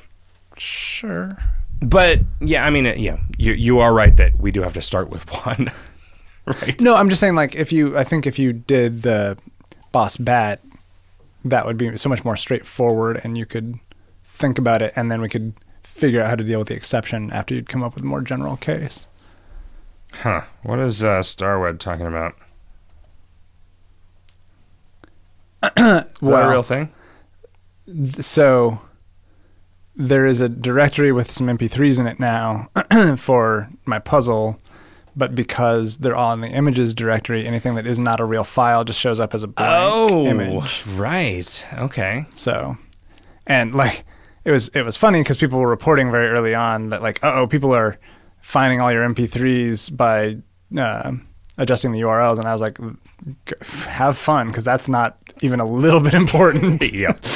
[0.57, 1.37] sure.
[1.81, 4.81] But yeah, I mean, uh, yeah, you you are right that we do have to
[4.81, 5.69] start with one,
[6.45, 6.81] right?
[6.81, 7.35] No, I'm just saying.
[7.35, 9.37] Like, if you, I think if you did the
[9.91, 10.61] boss bat,
[11.49, 13.79] that would be so much more straightforward, and you could
[14.23, 15.53] think about it, and then we could
[15.83, 18.21] figure out how to deal with the exception after you'd come up with a more
[18.21, 19.05] general case.
[20.11, 20.41] Huh?
[20.63, 22.35] What is uh, Starwed talking about?
[25.63, 26.93] Is that a real thing?
[28.19, 28.79] so
[29.95, 32.69] there is a directory with some MP3s in it now
[33.17, 34.59] for my puzzle,
[35.17, 38.83] but because they're all in the images directory, anything that is not a real file
[38.85, 39.71] just shows up as a blank
[40.11, 40.85] Oh, image.
[40.95, 41.65] right.
[41.73, 42.25] Okay.
[42.31, 42.77] So,
[43.45, 44.05] and like
[44.45, 47.47] it was it was funny because people were reporting very early on that like, oh,
[47.47, 47.97] people are
[48.39, 50.37] finding all your MP3s by
[50.79, 51.11] uh,
[51.57, 52.77] adjusting the URLs, and I was like,
[53.95, 56.91] have fun because that's not even a little bit important.
[56.93, 57.19] yep.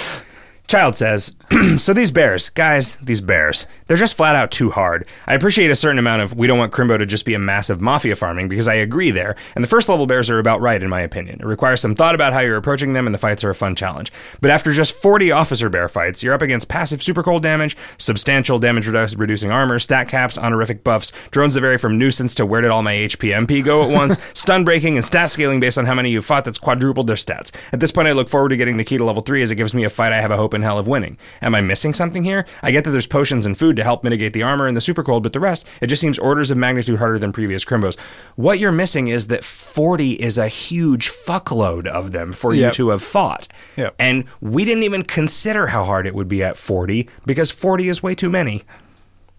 [0.71, 1.35] Child says,
[1.79, 5.05] so these bears, guys, these bears, they're just flat out too hard.
[5.27, 7.81] I appreciate a certain amount of we don't want Crimbo to just be a massive
[7.81, 9.35] mafia farming because I agree there.
[9.53, 11.41] And the first level bears are about right in my opinion.
[11.41, 13.75] It requires some thought about how you're approaching them and the fights are a fun
[13.75, 14.13] challenge.
[14.39, 18.57] But after just 40 officer bear fights, you're up against passive super cold damage, substantial
[18.57, 22.61] damage redu- reducing armor, stat caps, honorific buffs, drones that vary from nuisance to where
[22.61, 25.85] did all my HP MP go at once, stun breaking and stat scaling based on
[25.85, 27.53] how many you fought that's quadrupled their stats.
[27.73, 29.55] At this point I look forward to getting the key to level 3 as it
[29.55, 31.17] gives me a fight I have a hope in hell of winning.
[31.41, 32.45] Am I missing something here?
[32.61, 35.03] I get that there's potions and food to help mitigate the armor and the super
[35.03, 37.97] cold, but the rest, it just seems orders of magnitude harder than previous Crimbos.
[38.35, 42.89] What you're missing is that 40 is a huge fuckload of them for you to
[42.89, 43.47] have fought.
[43.77, 43.95] Yep.
[43.99, 48.03] And we didn't even consider how hard it would be at 40 because 40 is
[48.03, 48.63] way too many.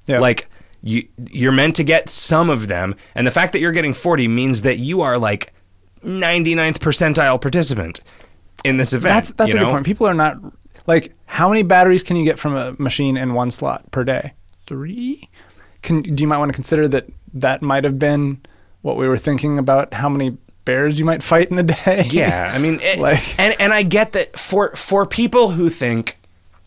[0.07, 0.19] Yeah.
[0.19, 0.49] Like
[0.83, 4.29] you you're meant to get some of them, and the fact that you're getting 40
[4.29, 5.53] means that you are like
[6.03, 8.01] 99th percentile participant
[8.65, 9.15] in this event.
[9.15, 9.65] That's that's a know?
[9.65, 9.87] good point.
[9.87, 10.39] People are not
[10.87, 14.33] like how many batteries can you get from a machine in one slot per day?
[14.67, 15.29] Three.
[15.83, 18.41] Can do you might want to consider that that might have been
[18.83, 22.05] what we were thinking about how many bears you might fight in a day?
[22.11, 26.19] Yeah, I mean, it, Like- and and I get that for for people who think,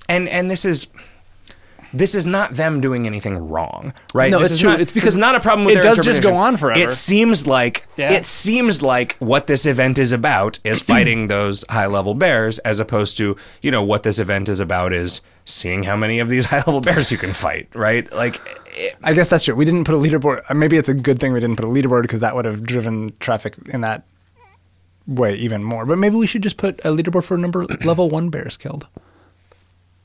[0.10, 0.88] and and this is.
[1.98, 4.32] This is not them doing anything wrong, right?
[4.32, 4.70] No, this it's is true.
[4.72, 6.80] Not, It's because is not a problem with it their does just go on forever.
[6.80, 8.12] It seems like Yeah.
[8.12, 12.80] it seems like what this event is about is fighting those high level bears, as
[12.80, 16.46] opposed to you know what this event is about is seeing how many of these
[16.52, 18.12] high level bears you can fight, right?
[18.12, 18.42] Like,
[18.76, 19.56] it, I guess that's true.
[19.56, 20.42] We didn't put a leaderboard.
[20.50, 22.64] uh, Maybe it's a good thing we didn't put a leaderboard because that would have
[22.64, 24.06] driven traffic in that
[25.08, 25.86] way even more.
[25.86, 28.88] But maybe we should just put a leaderboard for number level one bears killed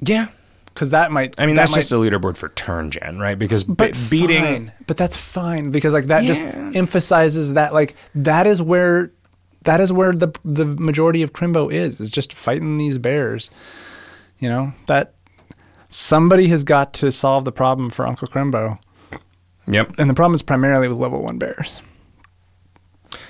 [0.02, 0.28] yeah.
[0.74, 1.34] Because that might.
[1.38, 3.38] I mean, that that's might, just a leaderboard for turn gen, right?
[3.38, 4.42] Because but be- beating.
[4.44, 4.72] fine.
[4.86, 9.10] But that's fine because like that just emphasizes that like that is where
[9.64, 13.51] that is where the the majority of Crimbo is is just fighting these bears.
[14.38, 15.14] You know that
[15.88, 18.78] somebody has got to solve the problem for Uncle Crimbo,
[19.66, 19.94] Yep.
[19.98, 21.82] and the problem is primarily with level one bears.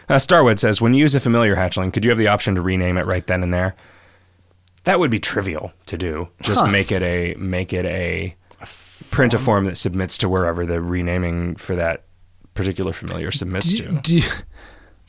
[0.09, 2.61] Uh, Starwood says, when you use a familiar hatchling, could you have the option to
[2.61, 3.75] rename it right then and there?
[4.85, 6.29] That would be trivial to do.
[6.43, 6.67] Just Huh.
[6.69, 8.35] make it a make it a
[9.11, 12.05] print a form that submits to wherever the renaming for that
[12.55, 13.93] particular familiar submits Do to.
[14.03, 14.29] do you,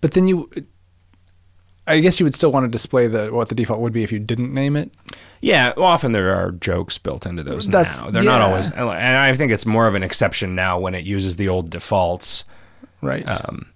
[0.02, 0.49] but then you,
[1.88, 4.11] I guess you would still want to display the what the default would be if
[4.11, 4.91] you didn't name it.
[5.41, 8.11] Yeah, well, often there are jokes built into those That's- now.
[8.11, 11.35] They're not always, and I think it's more of an exception now when it uses
[11.38, 12.43] the old defaults.
[13.02, 13.27] Right.
[13.27, 13.72] Um,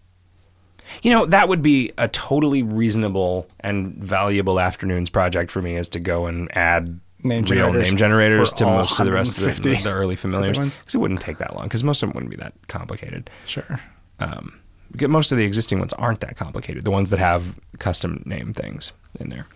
[1.01, 5.89] You know, that would be a totally reasonable and valuable afternoon's project for me is
[5.89, 9.43] to go and add Name real generators name generators to most of the rest of
[9.43, 10.59] the, 150 the early familiars.
[10.59, 10.77] ones.
[10.79, 13.29] Because it wouldn't take that long, because most of them wouldn't be that complicated.
[13.47, 13.79] sure.
[14.19, 14.59] Um,
[15.01, 18.93] most of the existing ones aren't that complicated, the ones that have custom name things
[19.19, 19.47] in there.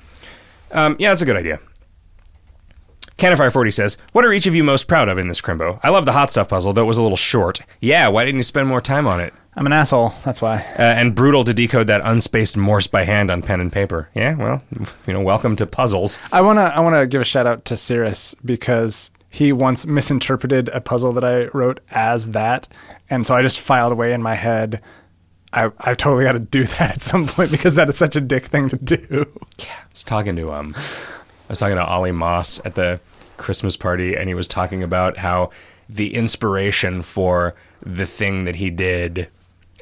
[0.71, 1.59] Um, yeah, that's a good idea.
[3.17, 5.79] Canifire40 says, What are each of you most proud of in this Crimbo?
[5.83, 7.61] I love the hot stuff puzzle, though it was a little short.
[7.81, 9.33] Yeah, why didn't you spend more time on it?
[9.59, 10.13] I'm an asshole.
[10.23, 10.59] That's why.
[10.79, 14.09] uh, and brutal to decode that unspaced Morse by hand on pen and paper.
[14.15, 14.63] Yeah, well,
[15.05, 16.17] you know, welcome to puzzles.
[16.31, 20.79] I wanna I wanna give a shout out to Cirrus because he once misinterpreted a
[20.79, 22.69] puzzle that I wrote as that,
[23.09, 24.81] and so I just filed away in my head.
[25.51, 28.21] I I totally got to do that at some point because that is such a
[28.21, 29.25] dick thing to do.
[29.57, 33.01] Yeah, I was talking to um, I was talking to Olly Moss at the
[33.35, 35.49] Christmas party, and he was talking about how
[35.89, 39.27] the inspiration for the thing that he did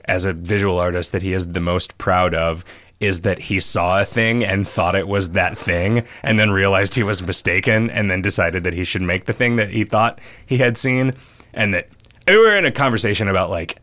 [0.08, 2.64] as a visual artist that he is the most proud of
[3.00, 6.96] is that he saw a thing and thought it was that thing and then realized
[6.96, 10.20] he was mistaken and then decided that he should make the thing that he thought
[10.46, 11.14] he had seen
[11.54, 11.88] and that
[12.28, 13.80] we were in a conversation about like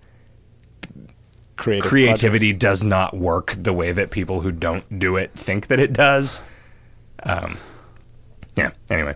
[1.57, 2.63] Creative creativity projects.
[2.63, 6.41] does not work the way that people who don't do it think that it does.
[7.23, 7.57] Um,
[8.57, 8.73] yeah.
[8.91, 9.15] Anyway,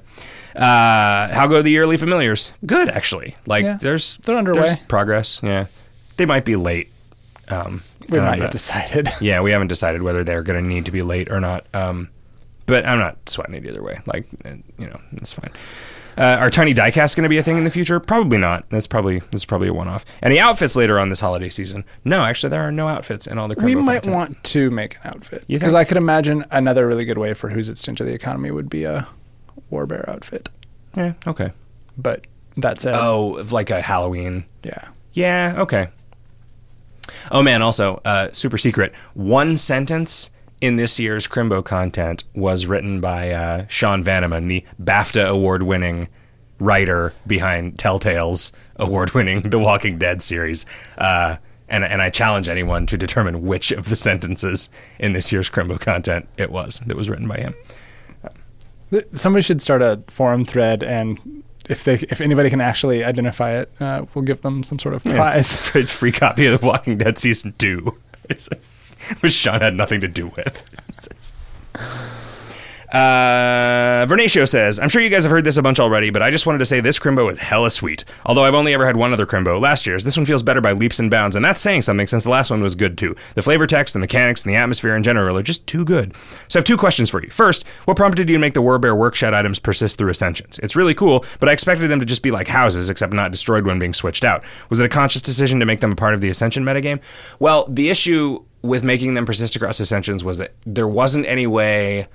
[0.54, 2.52] uh, how go the yearly familiars?
[2.64, 3.34] Good, actually.
[3.46, 4.60] Like Yeah, there's they're underway.
[4.60, 5.40] there's progress.
[5.42, 5.66] Yeah,
[6.16, 6.90] they might be late.
[7.50, 9.08] Um, We've not yet decided.
[9.20, 11.66] Yeah, we haven't decided whether they're going to need to be late or not.
[11.74, 12.08] Um,
[12.66, 13.98] but I'm not sweating it either way.
[14.06, 15.50] Like, uh, you know, it's fine.
[16.16, 18.00] Uh, are tiny diecast going to be a thing in the future?
[18.00, 18.68] Probably not.
[18.70, 20.04] That's probably that's probably a one-off.
[20.20, 21.84] Any outfits later on this holiday season?
[22.04, 23.54] No, actually, there are no outfits in all the.
[23.62, 24.14] we might content.
[24.16, 25.74] want to make an outfit because?
[25.74, 28.68] I could imagine another really good way for who's it stint of the economy would
[28.68, 29.06] be a
[29.70, 30.48] war bear outfit.
[30.96, 31.12] Yeah.
[31.26, 31.52] Okay.
[31.96, 32.26] But
[32.56, 32.94] that's it.
[32.94, 34.44] Oh, like a Halloween.
[34.64, 35.54] yeah, Yeah.
[35.58, 35.88] Okay.
[37.30, 37.62] Oh man.
[37.62, 38.94] Also, uh, super secret.
[39.14, 40.30] One sentence
[40.60, 46.08] in this year's Crimbo content was written by uh, Sean Vanaman, the BAFTA award-winning
[46.58, 50.66] writer behind Telltale's award-winning The Walking Dead series.
[50.96, 51.36] Uh,
[51.68, 54.68] and, and I challenge anyone to determine which of the sentences
[54.98, 57.54] in this year's Crimbo content it was that was written by him.
[59.12, 63.70] Somebody should start a forum thread, and if they if anybody can actually identify it,
[63.80, 65.56] uh, we'll give them some sort of prize.
[65.70, 67.98] Free, free copy of The Walking Dead season two,
[69.20, 70.64] which Sean had nothing to do with.
[72.90, 76.30] Uh, Vernatio says, I'm sure you guys have heard this a bunch already, but I
[76.30, 78.04] just wanted to say this Crimbo is hella sweet.
[78.24, 80.04] Although I've only ever had one other Crimbo, last year's.
[80.04, 82.50] This one feels better by leaps and bounds, and that's saying something since the last
[82.50, 83.14] one was good too.
[83.34, 86.14] The flavor text, the mechanics, and the atmosphere in general are just too good.
[86.48, 87.28] So I have two questions for you.
[87.28, 90.58] First, what prompted you to make the Warbear workshop items persist through Ascensions?
[90.60, 93.66] It's really cool, but I expected them to just be like houses, except not destroyed
[93.66, 94.44] when being switched out.
[94.70, 97.02] Was it a conscious decision to make them a part of the Ascension metagame?
[97.38, 102.08] Well, the issue with making them persist across Ascensions was that there wasn't any way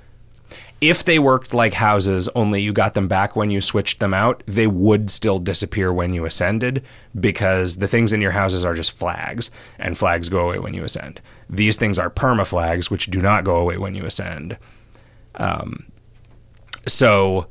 [0.83, 4.43] if they worked like houses, only you got them back when you switched them out,
[4.45, 6.83] they would still disappear when you ascended
[7.17, 9.49] because the things in your houses are just flags,
[9.79, 11.21] and flags go away when you ascend.
[11.49, 14.57] These things are perma flags, which do not go away when you ascend.
[15.35, 15.85] Um,
[16.85, 17.47] so,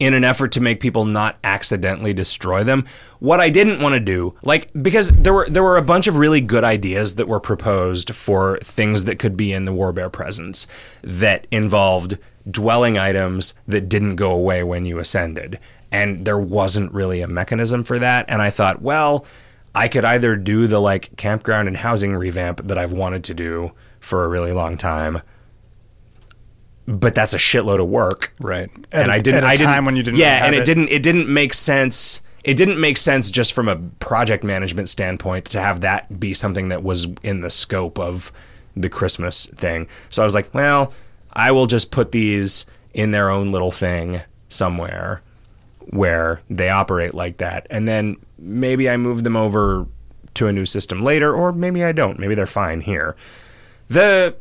[0.00, 2.86] in an effort to make people not accidentally destroy them,
[3.18, 6.16] what I didn't want to do, like because there were there were a bunch of
[6.16, 10.66] really good ideas that were proposed for things that could be in the Warbear presence
[11.02, 12.16] that involved
[12.50, 15.58] dwelling items that didn't go away when you ascended.
[15.90, 18.26] And there wasn't really a mechanism for that.
[18.28, 19.24] And I thought, well,
[19.74, 23.72] I could either do the like campground and housing revamp that I've wanted to do
[24.00, 25.22] for a really long time,
[26.86, 28.70] but that's a shitload of work Right.
[28.92, 29.44] and At a- I didn't.
[29.44, 29.72] I didn't.
[29.72, 30.64] time when you didn't Yeah, and it, it.
[30.64, 30.88] didn't.
[30.88, 32.22] It didn't make sense.
[32.44, 36.68] It didn't make sense just from a project management standpoint to have that be something
[36.68, 38.32] that was in the scope of
[38.74, 39.86] the Christmas thing.
[40.08, 40.92] So I was like, well,
[41.38, 45.22] I will just put these in their own little thing somewhere
[45.90, 49.86] where they operate like that, and then maybe I move them over
[50.34, 52.18] to a new system later, or maybe I don't.
[52.18, 53.16] Maybe they're fine here.
[53.88, 54.36] The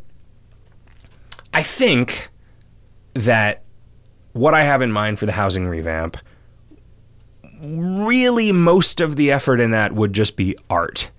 [1.53, 2.29] I think
[3.13, 3.63] that
[4.33, 6.17] what I have in mind for the housing revamp,
[7.61, 11.11] really most of the effort in that would just be art.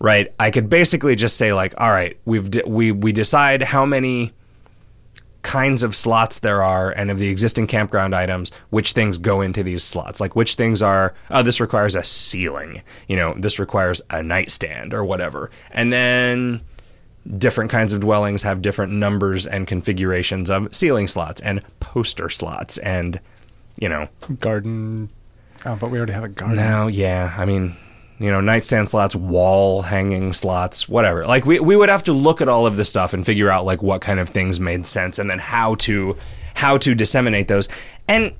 [0.00, 0.32] Right?
[0.38, 4.32] I could basically just say like, all right, we've we we decide how many
[5.42, 9.62] kinds of slots there are and of the existing campground items which things go into
[9.62, 14.00] these slots like which things are oh this requires a ceiling you know this requires
[14.10, 16.60] a nightstand or whatever and then
[17.38, 22.78] different kinds of dwellings have different numbers and configurations of ceiling slots and poster slots
[22.78, 23.20] and
[23.80, 24.08] you know
[24.40, 25.08] Garden.
[25.64, 26.56] Oh, but we already have a garden.
[26.56, 27.76] now yeah i mean
[28.22, 31.26] you know nightstand slots wall hanging slots whatever.
[31.26, 33.64] Like we, we would have to look at all of this stuff and figure out
[33.64, 36.16] like what kind of things made sense and then how to
[36.54, 37.68] how to disseminate those.
[38.06, 38.32] And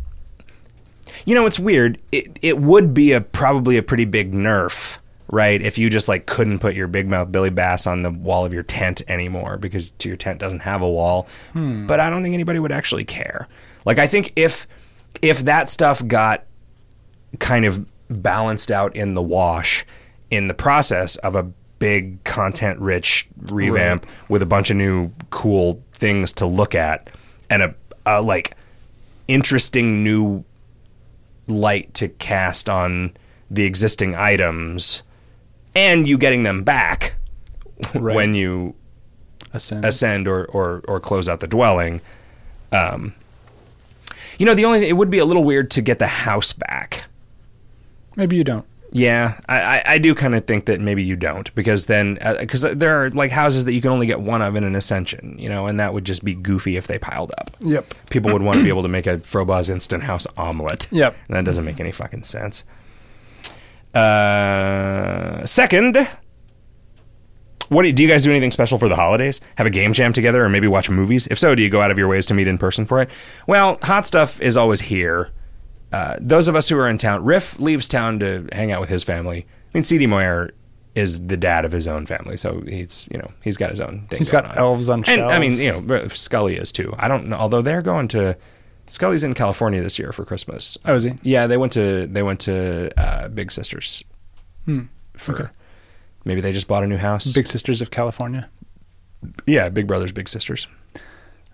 [1.25, 2.01] you know it's weird.
[2.13, 6.27] It, it would be a probably a pretty big nerf right if you just like
[6.27, 9.91] couldn't put your big mouth billy bass on the wall of your tent anymore because
[10.05, 11.27] your tent doesn't have a wall.
[11.55, 11.89] Hmm.
[11.89, 13.49] But i don't think anybody would actually care.
[13.85, 14.69] Like i think if
[15.23, 16.45] if that stuff got
[17.41, 19.85] kind of balanced out in the wash
[20.31, 21.43] in the process of a
[21.79, 27.11] big content rich revamp with a bunch of new cool things to look at
[27.51, 27.75] and a,
[28.07, 28.57] a like
[29.29, 30.45] interesting new
[31.49, 33.13] light to cast on
[33.51, 35.03] the existing items
[35.75, 37.17] and you getting them back
[37.95, 38.15] Right.
[38.15, 38.75] when you
[39.53, 39.85] Ascend.
[39.85, 42.01] ascend or, or or close out the dwelling.
[42.71, 43.13] Um,
[44.39, 46.53] you know, the only thing, it would be a little weird to get the house
[46.53, 47.05] back.
[48.17, 48.67] Maybe you don't.
[48.95, 53.03] Yeah, I, I, do kind of think that maybe you don't because then because there
[53.03, 55.67] are like houses that you can only get one of in an ascension, you know,
[55.67, 57.57] and that would just be goofy if they piled up.
[57.61, 57.95] Yep.
[58.11, 60.89] People would want to be able to make a Frobozz instant house omelet.
[60.93, 61.17] Yep.
[61.29, 62.65] And that doesn't make any fucking sense.
[63.95, 65.97] Uh, second,
[67.69, 69.41] what do you, do you guys do anything special for the holidays?
[69.57, 71.27] Have a game jam together, or maybe watch movies?
[71.31, 73.09] If so, do you go out of your ways to meet in person for it?
[73.47, 75.31] Well, hot stuff is always here.
[75.93, 78.89] Uh, those of us who are in town, Riff leaves town to hang out with
[78.89, 79.47] his family.
[79.75, 80.07] I mean, C.D.
[80.07, 80.51] Moyer
[80.95, 84.07] is the dad of his own family, so he's you know he's got his own
[84.09, 84.19] thing.
[84.19, 84.57] He's got on.
[84.59, 86.95] elves on and I mean you know Skully is too.
[86.99, 88.37] I don't know, although they're going to
[88.87, 90.77] Skully's in California this year for Christmas.
[90.85, 91.13] Oh, is he?
[91.23, 94.05] Yeah, they went to they went to uh, Big Sisters
[94.67, 94.83] Hmm.
[95.15, 95.51] for Okay.
[96.27, 97.33] maybe they just bought a new house.
[97.33, 98.51] Big Sisters of California.
[99.47, 100.69] yeah, Big Brothers Big Sisters.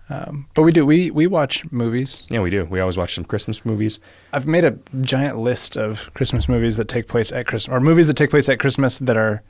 [0.09, 0.85] Um, but we do.
[0.85, 2.27] We we watch movies.
[2.31, 2.65] Yeah, we do.
[2.65, 3.99] We always watch some Christmas movies.
[4.33, 8.07] I've made a giant list of Christmas movies that take place at Christmas, or movies
[8.07, 9.43] that take place at Christmas that are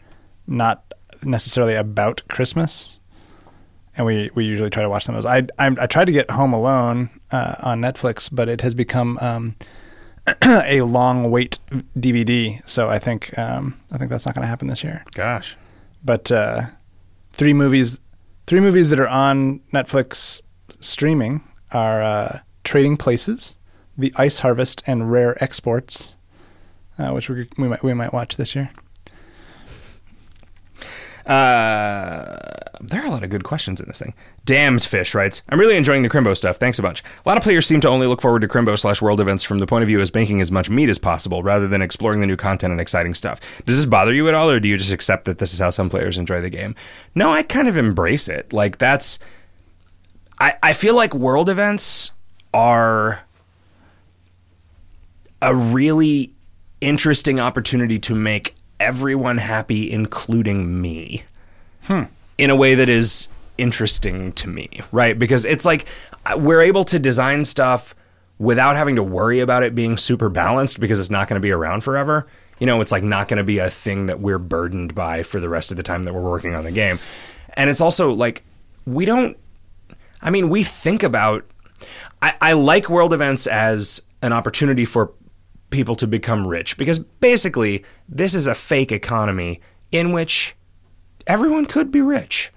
[0.47, 2.99] not necessarily about Christmas.
[3.95, 5.25] And we, we usually try to watch some of those.
[5.25, 9.17] I I, I tried to get Home Alone uh, on Netflix, but it has become
[9.21, 9.55] um,
[10.43, 11.59] a long wait
[11.97, 12.65] DVD.
[12.67, 15.05] So I think um, I think that's not going to happen this year.
[15.15, 15.55] Gosh.
[16.03, 16.63] But uh,
[17.33, 17.99] three movies,
[18.47, 20.41] three movies that are on Netflix
[20.79, 23.55] streaming are uh, Trading Places,
[23.97, 26.15] The Ice Harvest, and Rare Exports,
[26.97, 28.71] uh, which we, we might we might watch this year.
[31.25, 32.39] Uh,
[32.81, 34.15] there are a lot of good questions in this thing.
[34.45, 36.57] Damned Fish writes, I'm really enjoying the Crimbo stuff.
[36.57, 37.03] Thanks a bunch.
[37.03, 39.59] A lot of players seem to only look forward to Crimbo slash world events from
[39.59, 42.25] the point of view as banking as much meat as possible rather than exploring the
[42.25, 43.39] new content and exciting stuff.
[43.67, 45.69] Does this bother you at all, or do you just accept that this is how
[45.69, 46.73] some players enjoy the game?
[47.13, 48.51] No, I kind of embrace it.
[48.51, 49.19] Like, that's.
[50.39, 52.11] I, I feel like world events
[52.53, 53.21] are
[55.41, 56.33] a really
[56.81, 61.23] interesting opportunity to make everyone happy, including me,
[62.37, 65.17] in a way that is interesting to me, right?
[65.19, 65.85] Because it's like
[66.25, 67.93] uh, we're able to design stuff
[68.37, 71.51] without having to worry about it being super balanced because it's not going to be
[71.51, 72.25] around forever.
[72.59, 75.39] You know, it's like not going to be a thing that we're burdened by for
[75.41, 76.99] the rest of the time that we're working on the game.
[77.53, 78.43] And it's also like
[78.85, 79.37] we don't
[80.21, 81.45] I mean, we think about.
[82.21, 85.13] I, I like world events as an opportunity for
[85.69, 90.55] people to become rich because basically, this is a fake economy in which
[91.27, 92.51] everyone could be rich.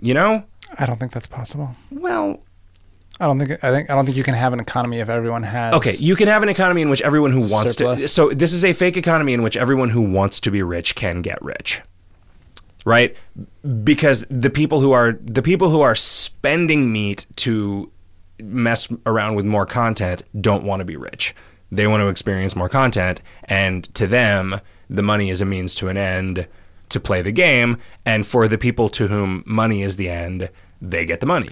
[0.00, 0.44] You know?
[0.78, 1.74] I don't think that's possible.
[1.90, 2.40] Well,
[3.20, 5.42] I don't think I think I don't think you can have an economy if everyone
[5.42, 5.74] has.
[5.74, 7.98] okay, you can have an economy in which everyone who wants to.
[7.98, 11.22] So, this is a fake economy in which everyone who wants to be rich can
[11.22, 11.80] get rich.
[12.88, 13.14] Right?
[13.84, 17.92] Because the people who are the people who are spending meat to
[18.40, 21.34] mess around with more content don't want to be rich.
[21.70, 24.58] They want to experience more content, and to them,
[24.88, 26.46] the money is a means to an end
[26.88, 27.76] to play the game.
[28.06, 30.48] And for the people to whom money is the end,
[30.80, 31.50] they get the money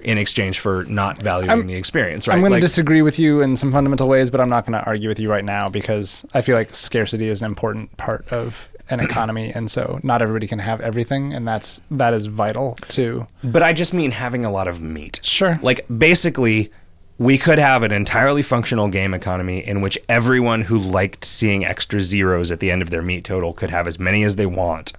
[0.00, 2.26] in exchange for not valuing the experience.
[2.26, 2.34] Right?
[2.34, 4.80] I'm going Like- to disagree with you in some fundamental ways, but I'm not going
[4.80, 8.32] to argue with you right now because I feel like scarcity is an important part
[8.32, 12.74] of an economy, and so not everybody can have everything, and that's that is vital
[12.88, 13.26] too.
[13.42, 15.20] But I just mean having a lot of meat.
[15.22, 15.58] Sure.
[15.62, 16.70] Like basically,
[17.18, 22.00] we could have an entirely functional game economy in which everyone who liked seeing extra
[22.00, 24.92] zeros at the end of their meat total could have as many as they want.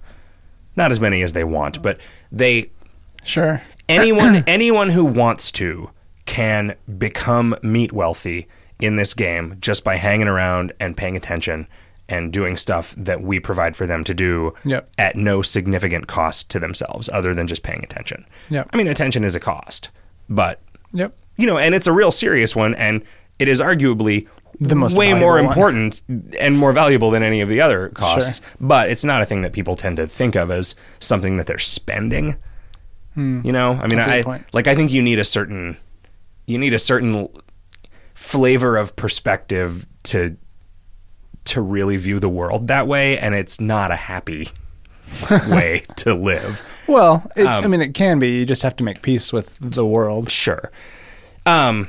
[0.76, 1.98] Not as many as they want, but
[2.30, 2.70] they
[3.24, 3.62] sure.
[3.88, 5.90] anyone anyone who wants to
[6.26, 8.46] can become meat wealthy
[8.80, 11.66] in this game just by hanging around and paying attention
[12.10, 14.90] and doing stuff that we provide for them to do Yep.
[14.98, 18.26] at no significant cost to themselves other than just paying attention.
[18.50, 18.68] Yep.
[18.72, 19.90] I mean attention is a cost,
[20.28, 20.60] but
[20.92, 21.14] Yep.
[21.36, 23.02] you know, and it's a real serious one and
[23.38, 24.26] it is arguably
[24.60, 25.46] The most way more one.
[25.46, 26.02] important
[26.38, 28.42] and more valuable than any of the other costs.
[28.60, 31.56] But it's not a thing that people tend to think of as something that they're
[31.58, 32.36] spending.
[33.16, 33.96] You know, I mean, Hmm.
[33.96, 34.66] That's a good I like.
[34.66, 35.76] I think you need a certain,
[36.46, 37.28] you need a certain
[38.14, 40.36] flavor of perspective to
[41.50, 44.48] to really view the world that way, and it's not a happy
[45.48, 46.62] way to live.
[46.88, 48.38] Well, it, I Um, mean, it can be.
[48.38, 50.30] You just have to make peace with the world.
[50.30, 50.70] Sure.
[51.46, 51.88] Um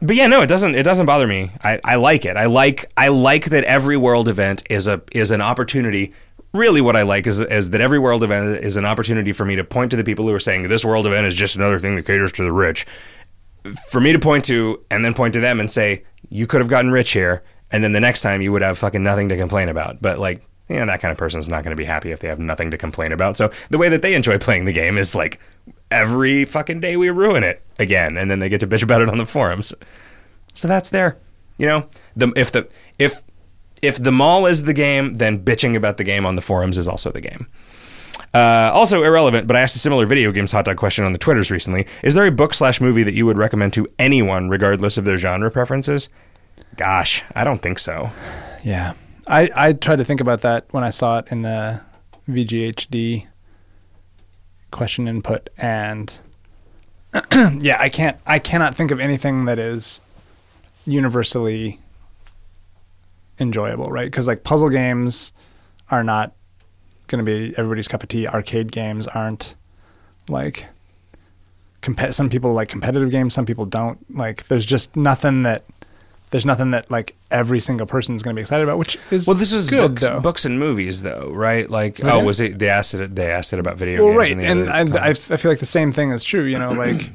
[0.00, 1.52] but yeah, no, it doesn't it doesn't bother me.
[1.62, 2.36] I, I like it.
[2.36, 6.12] I like I like that every world event is a is an opportunity.
[6.52, 9.54] Really what I like is is that every world event is an opportunity for me
[9.56, 11.94] to point to the people who are saying this world event is just another thing
[11.96, 12.84] that caters to the rich.
[13.90, 16.68] For me to point to and then point to them and say, You could have
[16.68, 19.68] gotten rich here, and then the next time you would have fucking nothing to complain
[19.68, 20.00] about.
[20.00, 22.28] But like yeah, that kind of person is not going to be happy if they
[22.28, 23.36] have nothing to complain about.
[23.36, 25.38] So the way that they enjoy playing the game is like
[25.90, 29.08] every fucking day we ruin it again, and then they get to bitch about it
[29.08, 29.74] on the forums.
[30.54, 31.16] So that's there.
[31.58, 32.68] You know, the if the
[32.98, 33.22] if
[33.82, 36.88] if the mall is the game, then bitching about the game on the forums is
[36.88, 37.48] also the game.
[38.34, 41.18] Uh, also irrelevant, but I asked a similar video games hot dog question on the
[41.18, 41.86] Twitters recently.
[42.02, 45.18] Is there a book slash movie that you would recommend to anyone, regardless of their
[45.18, 46.08] genre preferences?
[46.76, 48.10] Gosh, I don't think so.
[48.64, 48.94] Yeah.
[49.26, 51.80] I, I tried to think about that when I saw it in the
[52.28, 53.26] VGHD
[54.70, 56.12] question input and
[57.60, 60.00] yeah, I can't I cannot think of anything that is
[60.86, 61.78] universally
[63.38, 64.10] enjoyable, right?
[64.10, 65.32] Cuz like puzzle games
[65.90, 66.32] are not
[67.08, 68.26] going to be everybody's cup of tea.
[68.26, 69.54] Arcade games aren't
[70.28, 70.66] like
[71.82, 73.98] compet- some people like competitive games, some people don't.
[74.16, 75.64] Like there's just nothing that
[76.32, 79.26] there's nothing that like every single person is going to be excited about, which is
[79.28, 80.18] Well, this is good books, though.
[80.20, 81.68] books and movies, though, right?
[81.70, 82.14] Like, Yeah.
[82.14, 82.58] oh, was it?
[82.58, 83.14] They asked it.
[83.14, 84.18] They asked it about video well, games.
[84.18, 86.42] right, in the and, and I, I feel like the same thing is true.
[86.44, 87.12] You know, like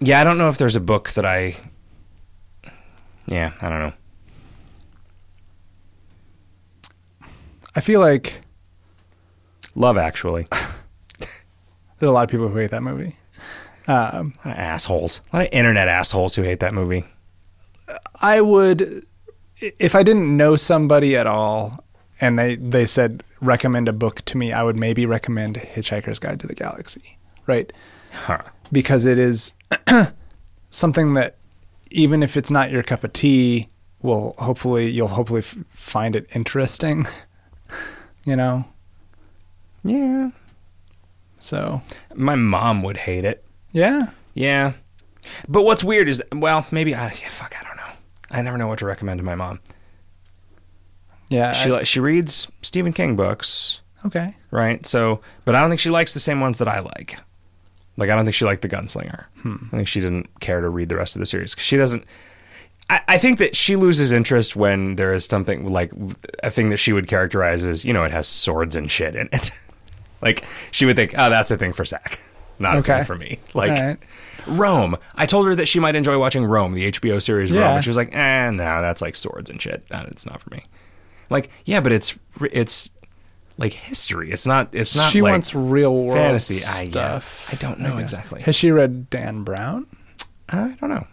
[0.00, 1.56] yeah, I don't know if there's a book that I.
[3.26, 3.92] Yeah, I don't know.
[7.74, 8.40] I feel like
[9.74, 10.48] Love Actually.
[11.18, 13.16] there's a lot of people who hate that movie.
[13.88, 15.20] Um, A lot of assholes.
[15.32, 17.04] A lot of internet assholes who hate that movie.
[18.20, 19.06] I would,
[19.60, 21.84] if I didn't know somebody at all,
[22.20, 26.40] and they they said recommend a book to me, I would maybe recommend Hitchhiker's Guide
[26.40, 27.72] to the Galaxy, right?
[28.12, 28.38] Huh.
[28.72, 29.52] because it is
[30.70, 31.36] something that
[31.90, 33.68] even if it's not your cup of tea
[34.02, 37.06] will hopefully you'll hopefully f- find it interesting
[38.24, 38.64] you know
[39.84, 40.30] Yeah.
[41.38, 41.82] so
[42.14, 43.44] My mom would hate it.
[43.72, 44.72] yeah Yeah.
[45.48, 47.75] But what's weird is, well, maybe uh, I fuck, I don't know.
[48.30, 49.60] I never know what to recommend to my mom.
[51.30, 54.84] yeah She I- li- she reads Stephen King books, okay right?
[54.86, 57.18] So, but I don't think she likes the same ones that I like.
[57.98, 59.24] Like I don't think she liked The Gunslinger.
[59.42, 59.56] Hmm.
[59.72, 62.04] I think she didn't care to read the rest of the series because she doesn't.
[62.88, 65.92] I, I think that she loses interest when there is something like
[66.42, 69.28] a thing that she would characterize as you know it has swords and shit in
[69.32, 69.50] it.
[70.22, 72.20] like she would think, oh, that's a thing for Zach,
[72.58, 72.96] not a Okay.
[72.96, 73.38] thing for me.
[73.54, 73.98] Like All right.
[74.46, 74.96] Rome.
[75.14, 77.90] I told her that she might enjoy watching Rome, the HBO series Rome, and she
[77.90, 79.84] was like, "Eh, no, that's like swords and shit.
[79.90, 80.64] Nah, it's not for me."
[81.30, 82.16] Like, yeah, but it's
[82.52, 82.88] it's
[83.58, 84.30] like history.
[84.30, 84.74] It's not.
[84.74, 85.10] It's not.
[85.10, 86.64] she like wants real world fantasy.
[86.66, 88.12] I, yeah, stuff I don't know guess.
[88.12, 88.42] exactly.
[88.42, 89.86] has she read dan brown
[90.48, 91.06] I don't know.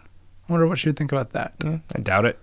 [0.48, 2.38] i wonder what she would think about that Yeah, I doubt it.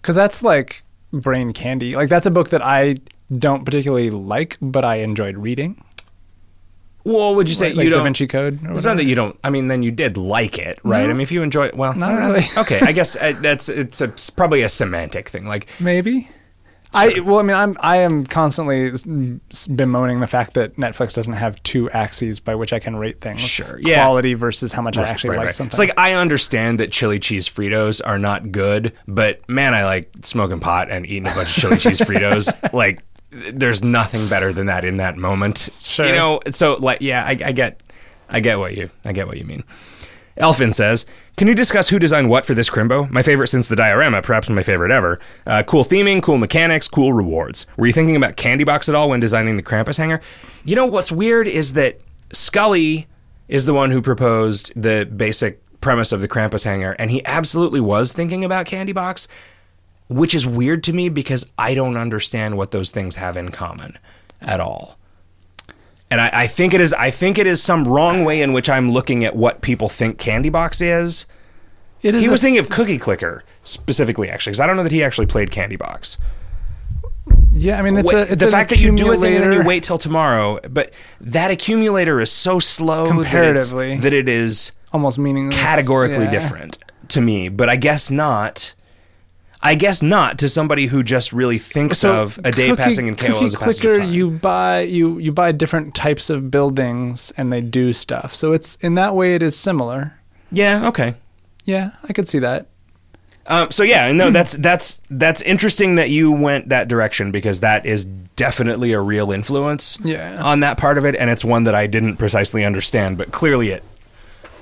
[0.00, 0.82] because that's like
[1.12, 2.96] brain candy like that's a book that i
[3.36, 5.84] don't particularly like but i enjoyed reading
[7.04, 8.04] Well, would you say Like- like you da don't?
[8.04, 9.36] vinci code or It's not that you don't.
[9.42, 11.02] I mean, then you did like it, right?
[11.04, 11.10] No.
[11.10, 12.44] I mean, if you enjoy it, well, Not really.
[12.58, 15.46] okay, I guess uh, that's it's a, it's probably a semantic thing.
[15.46, 16.28] Like, Maybe.
[16.94, 18.90] I well, I mean, I'm I am constantly
[19.74, 23.40] bemoaning the fact that Netflix doesn't have two axes by which I can rate things.
[23.40, 24.02] Sure, yeah.
[24.04, 25.54] Quality versus how much I actually Right, like right.
[25.54, 25.70] something.
[25.70, 30.10] It's like I understand that chili cheese Fritos are not good, but man, I like
[30.22, 32.72] smoking pot and eating a bunch of chili cheese Fritos.
[32.74, 33.02] Like,
[33.32, 35.58] there's nothing better than that in that moment.
[35.58, 36.06] Sure.
[36.06, 37.80] You know, so like, yeah, I, I get,
[38.28, 39.64] I get what you, I get what you mean.
[40.36, 41.04] Elfin says,
[41.36, 43.10] "Can you discuss who designed what for this Crimbo?
[43.10, 45.20] My favorite since the diorama, perhaps my favorite ever.
[45.46, 47.66] Uh, cool theming, cool mechanics, cool rewards.
[47.76, 50.20] Were you thinking about Candy Box at all when designing the Krampus hanger?
[50.64, 52.00] You know what's weird is that
[52.30, 53.06] Skully
[53.48, 57.80] is the one who proposed the basic premise of the Krampus hanger, and he absolutely
[57.80, 59.28] was thinking about Candy Box,
[60.12, 63.98] which is weird to me because I don't understand what those things have in common
[64.40, 64.98] at all."
[66.10, 66.92] And I, I think it is.
[66.94, 70.18] I think it is some wrong way in which I'm looking at what people think
[70.18, 71.26] Candy Box is.
[72.02, 72.22] It is.
[72.22, 75.26] He was thinking of Cookie Clicker specifically, actually, because I don't know that he actually
[75.26, 76.18] played Candy Box.
[77.52, 79.52] yeah, I mean, it's a, it's the fact that you do a thing and then
[79.52, 83.96] you wait till tomorrow, but that accumulator is so slow that Comparatively.
[83.98, 85.56] that it is almost meaningless.
[85.58, 86.30] categorically Yeah.
[86.30, 86.78] different
[87.08, 87.48] to me.
[87.48, 88.74] But I guess not.
[89.64, 93.14] I guess not to somebody who just really thinks of a day Cookie- passing in
[93.16, 94.12] KO Cookie as a clicker, time.
[94.12, 98.34] you buy you you buy different types of buildings and they do stuff.
[98.34, 100.14] So it's in that way it is similar.
[100.50, 101.14] yeah, okay.
[101.64, 102.66] Yeah, I could see that.
[103.46, 107.86] Um, so yeah, no, that's that's that's interesting that you went that direction because that
[107.86, 110.42] is definitely a real influence Yeah.
[110.42, 113.68] on that part of it, and it's one that I didn't precisely understand, but clearly
[113.70, 113.84] it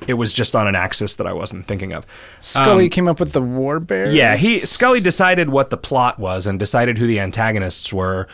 [0.09, 2.07] it was just on an axis that I wasn't thinking of.
[2.41, 4.13] Skully Um, came up with the warbear.
[4.13, 8.27] yeah, he Skully decided what the plot was and decided who the antagonists were.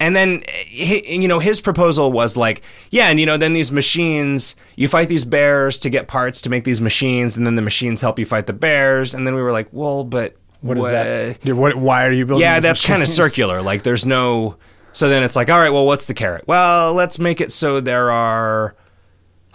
[0.00, 4.54] And then, you know, his proposal was like, yeah, and you know, then these machines,
[4.76, 8.00] you fight these bears to get parts to make these machines, and then the machines
[8.00, 9.12] help you fight the bears.
[9.12, 11.40] And then we were like, well, but What is that?
[11.40, 11.74] Dude, what?
[11.74, 12.42] Why are you building?
[12.42, 13.60] Yeah, that's kind of circular.
[13.60, 14.56] Like, there's no.
[14.92, 16.44] So then it's like, all right, well, what's the carrot?
[16.46, 18.76] Well, let's make it so there are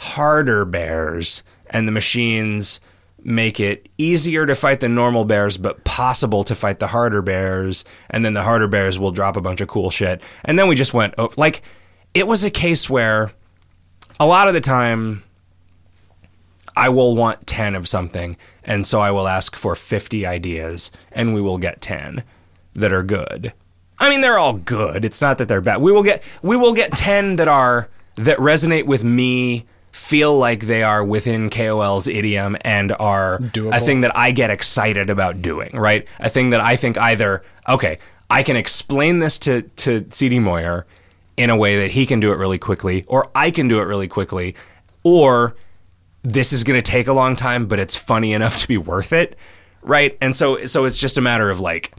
[0.04, 2.80] harder bears, and the machines
[3.24, 7.86] make it easier to fight the normal bears, but possible to fight the harder bears.
[8.10, 10.22] And then the harder bears will drop a bunch of cool shit.
[10.44, 11.62] And then we just went, oh, like,
[12.14, 13.32] it was a case where
[14.20, 15.24] a lot of the time
[16.76, 21.34] I will want 10 of something, and so I will ask for 50 ideas, and
[21.34, 22.24] we will get 10
[22.74, 23.54] that are good.
[24.00, 25.06] I mean, they're all good.
[25.06, 25.82] It's not that they're bad.
[25.82, 30.62] We will get we will get 10 that are that resonate with me, feel like
[30.62, 33.78] they are within KOL's idiom and are Doable.
[33.78, 36.08] a thing that I get excited about doing, right?
[36.20, 38.00] A thing that I think either okay,
[38.30, 40.86] I can explain this to to CD Moyer
[41.38, 43.84] in a way that he can do it really quickly or I can do it
[43.84, 44.56] really quickly
[45.04, 45.56] or
[46.24, 49.14] this is going to take a long time, but it's funny enough to be worth
[49.14, 49.38] it,
[49.82, 50.18] right?
[50.22, 51.94] And so so it's just a matter of like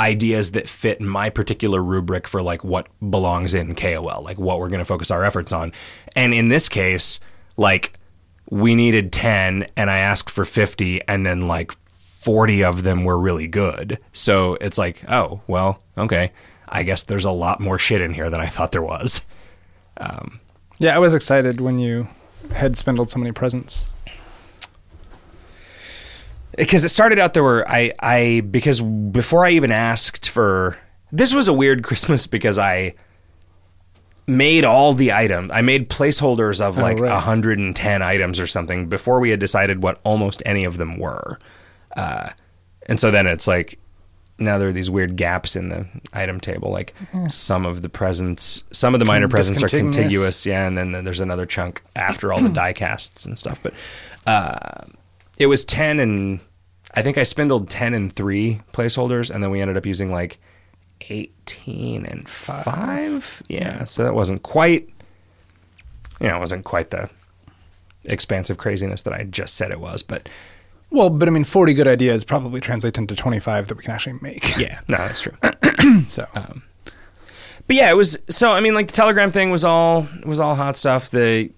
[0.00, 4.68] ideas that fit my particular rubric for like what belongs in KOL, like what we're
[4.68, 5.72] going to focus our efforts on.
[6.14, 7.20] And in this case,
[7.56, 7.94] like
[8.50, 13.18] we needed 10 and I asked for 50 and then like 40 of them were
[13.18, 13.98] really good.
[14.12, 16.32] So it's like, oh, well, okay.
[16.68, 19.22] I guess there's a lot more shit in here than I thought there was.
[19.96, 20.40] Um,
[20.78, 22.08] yeah, I was excited when you
[22.52, 23.92] had spindled so many presents.
[26.58, 30.76] Because it started out there were I I because before I even asked for
[31.10, 32.94] this was a weird Christmas because I
[34.26, 35.50] made all the items.
[35.54, 37.10] I made placeholders of Oh, like right.
[37.10, 41.38] 110 items or something before we had decided what almost any of them were.
[41.96, 42.28] Uh,
[42.86, 43.78] and so then it's like
[44.38, 46.94] now there are these weird gaps in the item table like
[47.28, 51.18] some of the presents some of the minor presents are contiguous yeah and then there's
[51.18, 53.74] another chunk after all the die casts and stuff but
[54.26, 54.84] uh,
[55.38, 56.38] it was 10 and
[56.98, 60.38] I think I spindled 10 and 3 placeholders and then we ended up using like
[61.08, 63.42] 18 and 5.
[63.48, 64.88] Yeah, so that wasn't quite
[66.20, 67.08] you know, it wasn't quite the
[68.04, 70.28] expansive craziness that I just said it was, but
[70.90, 74.18] Well, but I mean, 40 good ideas probably translate into 25 that we can actually
[74.20, 74.56] make.
[74.58, 75.36] yeah, no, that's true.
[76.06, 76.64] So, um,
[77.68, 80.56] but yeah, it was so I mean like the Telegram thing was all was all
[80.56, 81.10] hot stuff.
[81.10, 81.52] The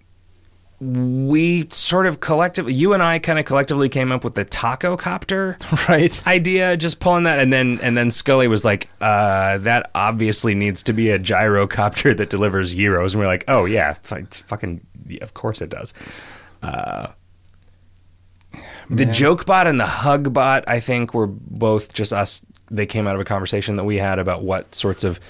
[0.80, 4.96] we sort of collectively you and I kind of collectively came up with the taco
[4.96, 5.58] copter
[5.88, 6.26] right.
[6.26, 10.82] idea, just pulling that, and then and then Skully was like, uh, "That obviously needs
[10.84, 13.12] to be a gyrocopter that delivers euros.
[13.12, 14.80] And we're like, "Oh yeah, f- fucking,
[15.20, 15.92] of course it does."
[16.62, 17.08] Uh,
[18.88, 22.44] the joke bot and the hug bot, I think, were both just us.
[22.70, 25.20] They came out of a conversation that we had about what sorts of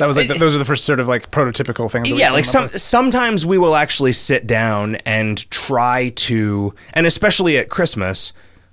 [0.00, 2.08] That was like, the, those are the first sort of like prototypical things.
[2.08, 2.80] That yeah like some with.
[2.80, 8.32] sometimes we will actually sit down and try to and especially at christmas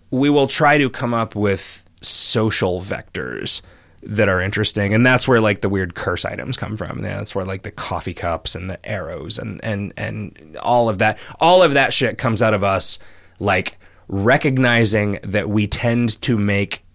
[0.09, 3.61] we will try to come up with social vectors
[4.03, 7.35] that are interesting and that's where like the weird curse items come from yeah, that's
[7.35, 11.61] where like the coffee cups and the arrows and and and all of that all
[11.61, 12.99] of that shit comes out of us
[13.39, 13.77] like
[14.07, 16.85] recognizing that we tend to make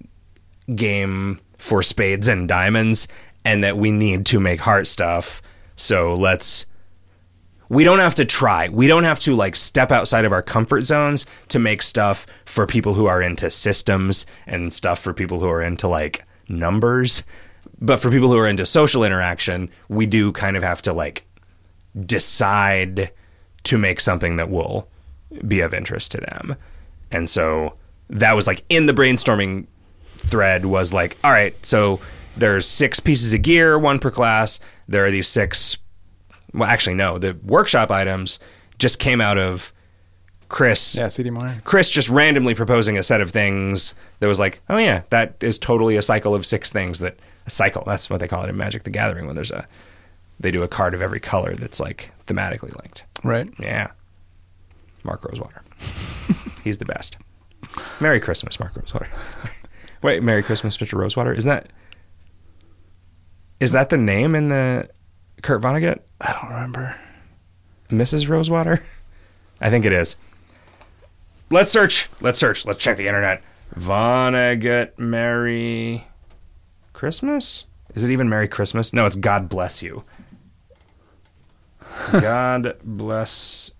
[0.74, 3.08] game for spades and diamonds
[3.44, 5.42] and that we need to make heart stuff.
[5.76, 6.66] So let's
[7.72, 8.68] we don't have to try.
[8.68, 12.66] We don't have to like step outside of our comfort zones to make stuff for
[12.66, 17.24] people who are into systems and stuff for people who are into like numbers.
[17.80, 21.24] But for people who are into social interaction, we do kind of have to like
[22.04, 23.10] decide
[23.64, 24.86] to make something that will
[25.48, 26.56] be of interest to them.
[27.10, 27.74] And so
[28.10, 29.66] that was like in the brainstorming
[30.18, 32.00] thread was like, all right, so
[32.36, 34.60] there's six pieces of gear, one per class.
[34.88, 35.76] There are these six.
[36.54, 37.18] Well, actually, no.
[37.18, 38.38] The workshop items
[38.78, 39.72] just came out of
[40.48, 40.96] Chris.
[40.98, 41.60] Yeah, CD Moyer.
[41.64, 45.58] Chris just randomly proposing a set of things that was like, oh yeah, that is
[45.58, 47.82] totally a cycle of six things that a cycle.
[47.86, 49.66] That's what they call it in Magic the Gathering when there's a
[50.40, 53.06] they do a card of every color that's like thematically linked.
[53.22, 53.48] Right.
[53.58, 53.92] Yeah.
[55.04, 55.62] Mark Rosewater.
[56.64, 57.16] He's the best.
[58.00, 59.08] Merry Christmas, Mark Rosewater.
[60.02, 60.98] Wait, Merry Christmas, Mr.
[60.98, 61.32] Rosewater.
[61.32, 61.70] Isn't that
[63.62, 64.88] is that the name in the
[65.42, 66.00] Kurt Vonnegut?
[66.20, 66.98] I don't remember.
[67.90, 68.28] Mrs.
[68.28, 68.82] Rosewater?
[69.60, 70.16] I think it is.
[71.50, 72.08] Let's search.
[72.20, 72.66] Let's search.
[72.66, 73.42] Let's check the internet.
[73.78, 76.06] Vonnegut Merry
[76.92, 77.66] Christmas?
[77.94, 78.92] Is it even Merry Christmas?
[78.92, 80.04] No, it's God bless you.
[82.10, 83.70] God bless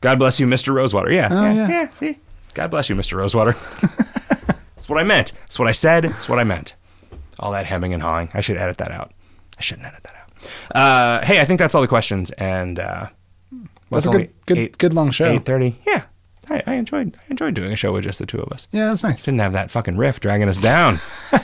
[0.00, 0.72] God bless you, Mr.
[0.72, 1.12] Rosewater.
[1.12, 1.28] Yeah.
[1.30, 1.68] Oh, yeah.
[1.68, 1.88] yeah.
[2.00, 2.14] yeah.
[2.54, 3.18] God bless you, Mr.
[3.18, 3.52] Rosewater.
[4.46, 5.32] That's what I meant.
[5.40, 6.04] That's what I said.
[6.04, 6.74] That's what I meant.
[7.40, 8.28] All that hemming and hawing.
[8.34, 9.12] I should edit that out.
[9.58, 10.76] I shouldn't edit that out.
[10.76, 12.30] Uh, hey, I think that's all the questions.
[12.32, 13.08] And uh,
[13.90, 15.26] That's a good, good, good long show.
[15.26, 15.78] Eight thirty.
[15.86, 16.04] Yeah,
[16.48, 17.16] I, I enjoyed.
[17.16, 18.68] I enjoyed doing a show with just the two of us.
[18.72, 19.24] Yeah, that was nice.
[19.24, 21.00] Didn't have that fucking riff dragging us down.
[21.32, 21.40] all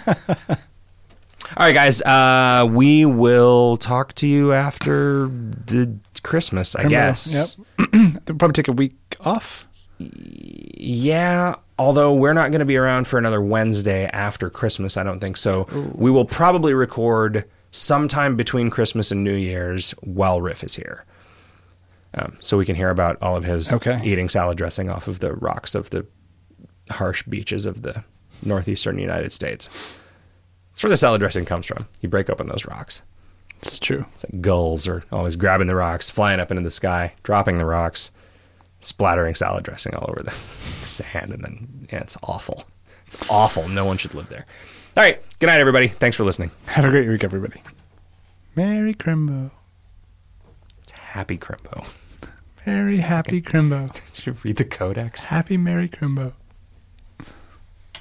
[1.58, 2.02] right, guys.
[2.02, 7.56] Uh, we will talk to you after the Christmas, I guess.
[7.78, 7.90] Yep.
[7.92, 9.66] They'll probably take a week off.
[9.98, 15.20] Yeah, although we're not going to be around for another Wednesday after Christmas, I don't
[15.20, 15.66] think so.
[15.94, 21.04] We will probably record sometime between Christmas and New Year's while Riff is here.
[22.14, 24.00] Um, so we can hear about all of his Okay.
[24.02, 26.06] eating salad dressing off of the rocks of the
[26.90, 28.04] harsh beaches of the
[28.42, 30.00] northeastern United States.
[30.70, 31.88] That's where the salad dressing comes from.
[32.00, 33.02] You break open those rocks.
[33.58, 34.04] It's true.
[34.14, 37.64] It's like gulls are always grabbing the rocks, flying up into the sky, dropping the
[37.64, 38.10] rocks,
[38.86, 40.30] splattering salad dressing all over the
[40.84, 42.64] sand, and then yeah, it's awful.
[43.06, 43.68] It's awful.
[43.68, 44.46] No one should live there.
[44.96, 45.20] All right.
[45.38, 45.88] Good night, everybody.
[45.88, 46.50] Thanks for listening.
[46.66, 47.62] Have a great week, everybody.
[48.54, 49.50] Merry Crimbo.
[50.82, 51.86] It's Happy Crimbo.
[52.64, 53.92] Very happy Crimbo.
[54.14, 55.24] Did you read the codex?
[55.26, 56.32] Happy Merry Crimbo.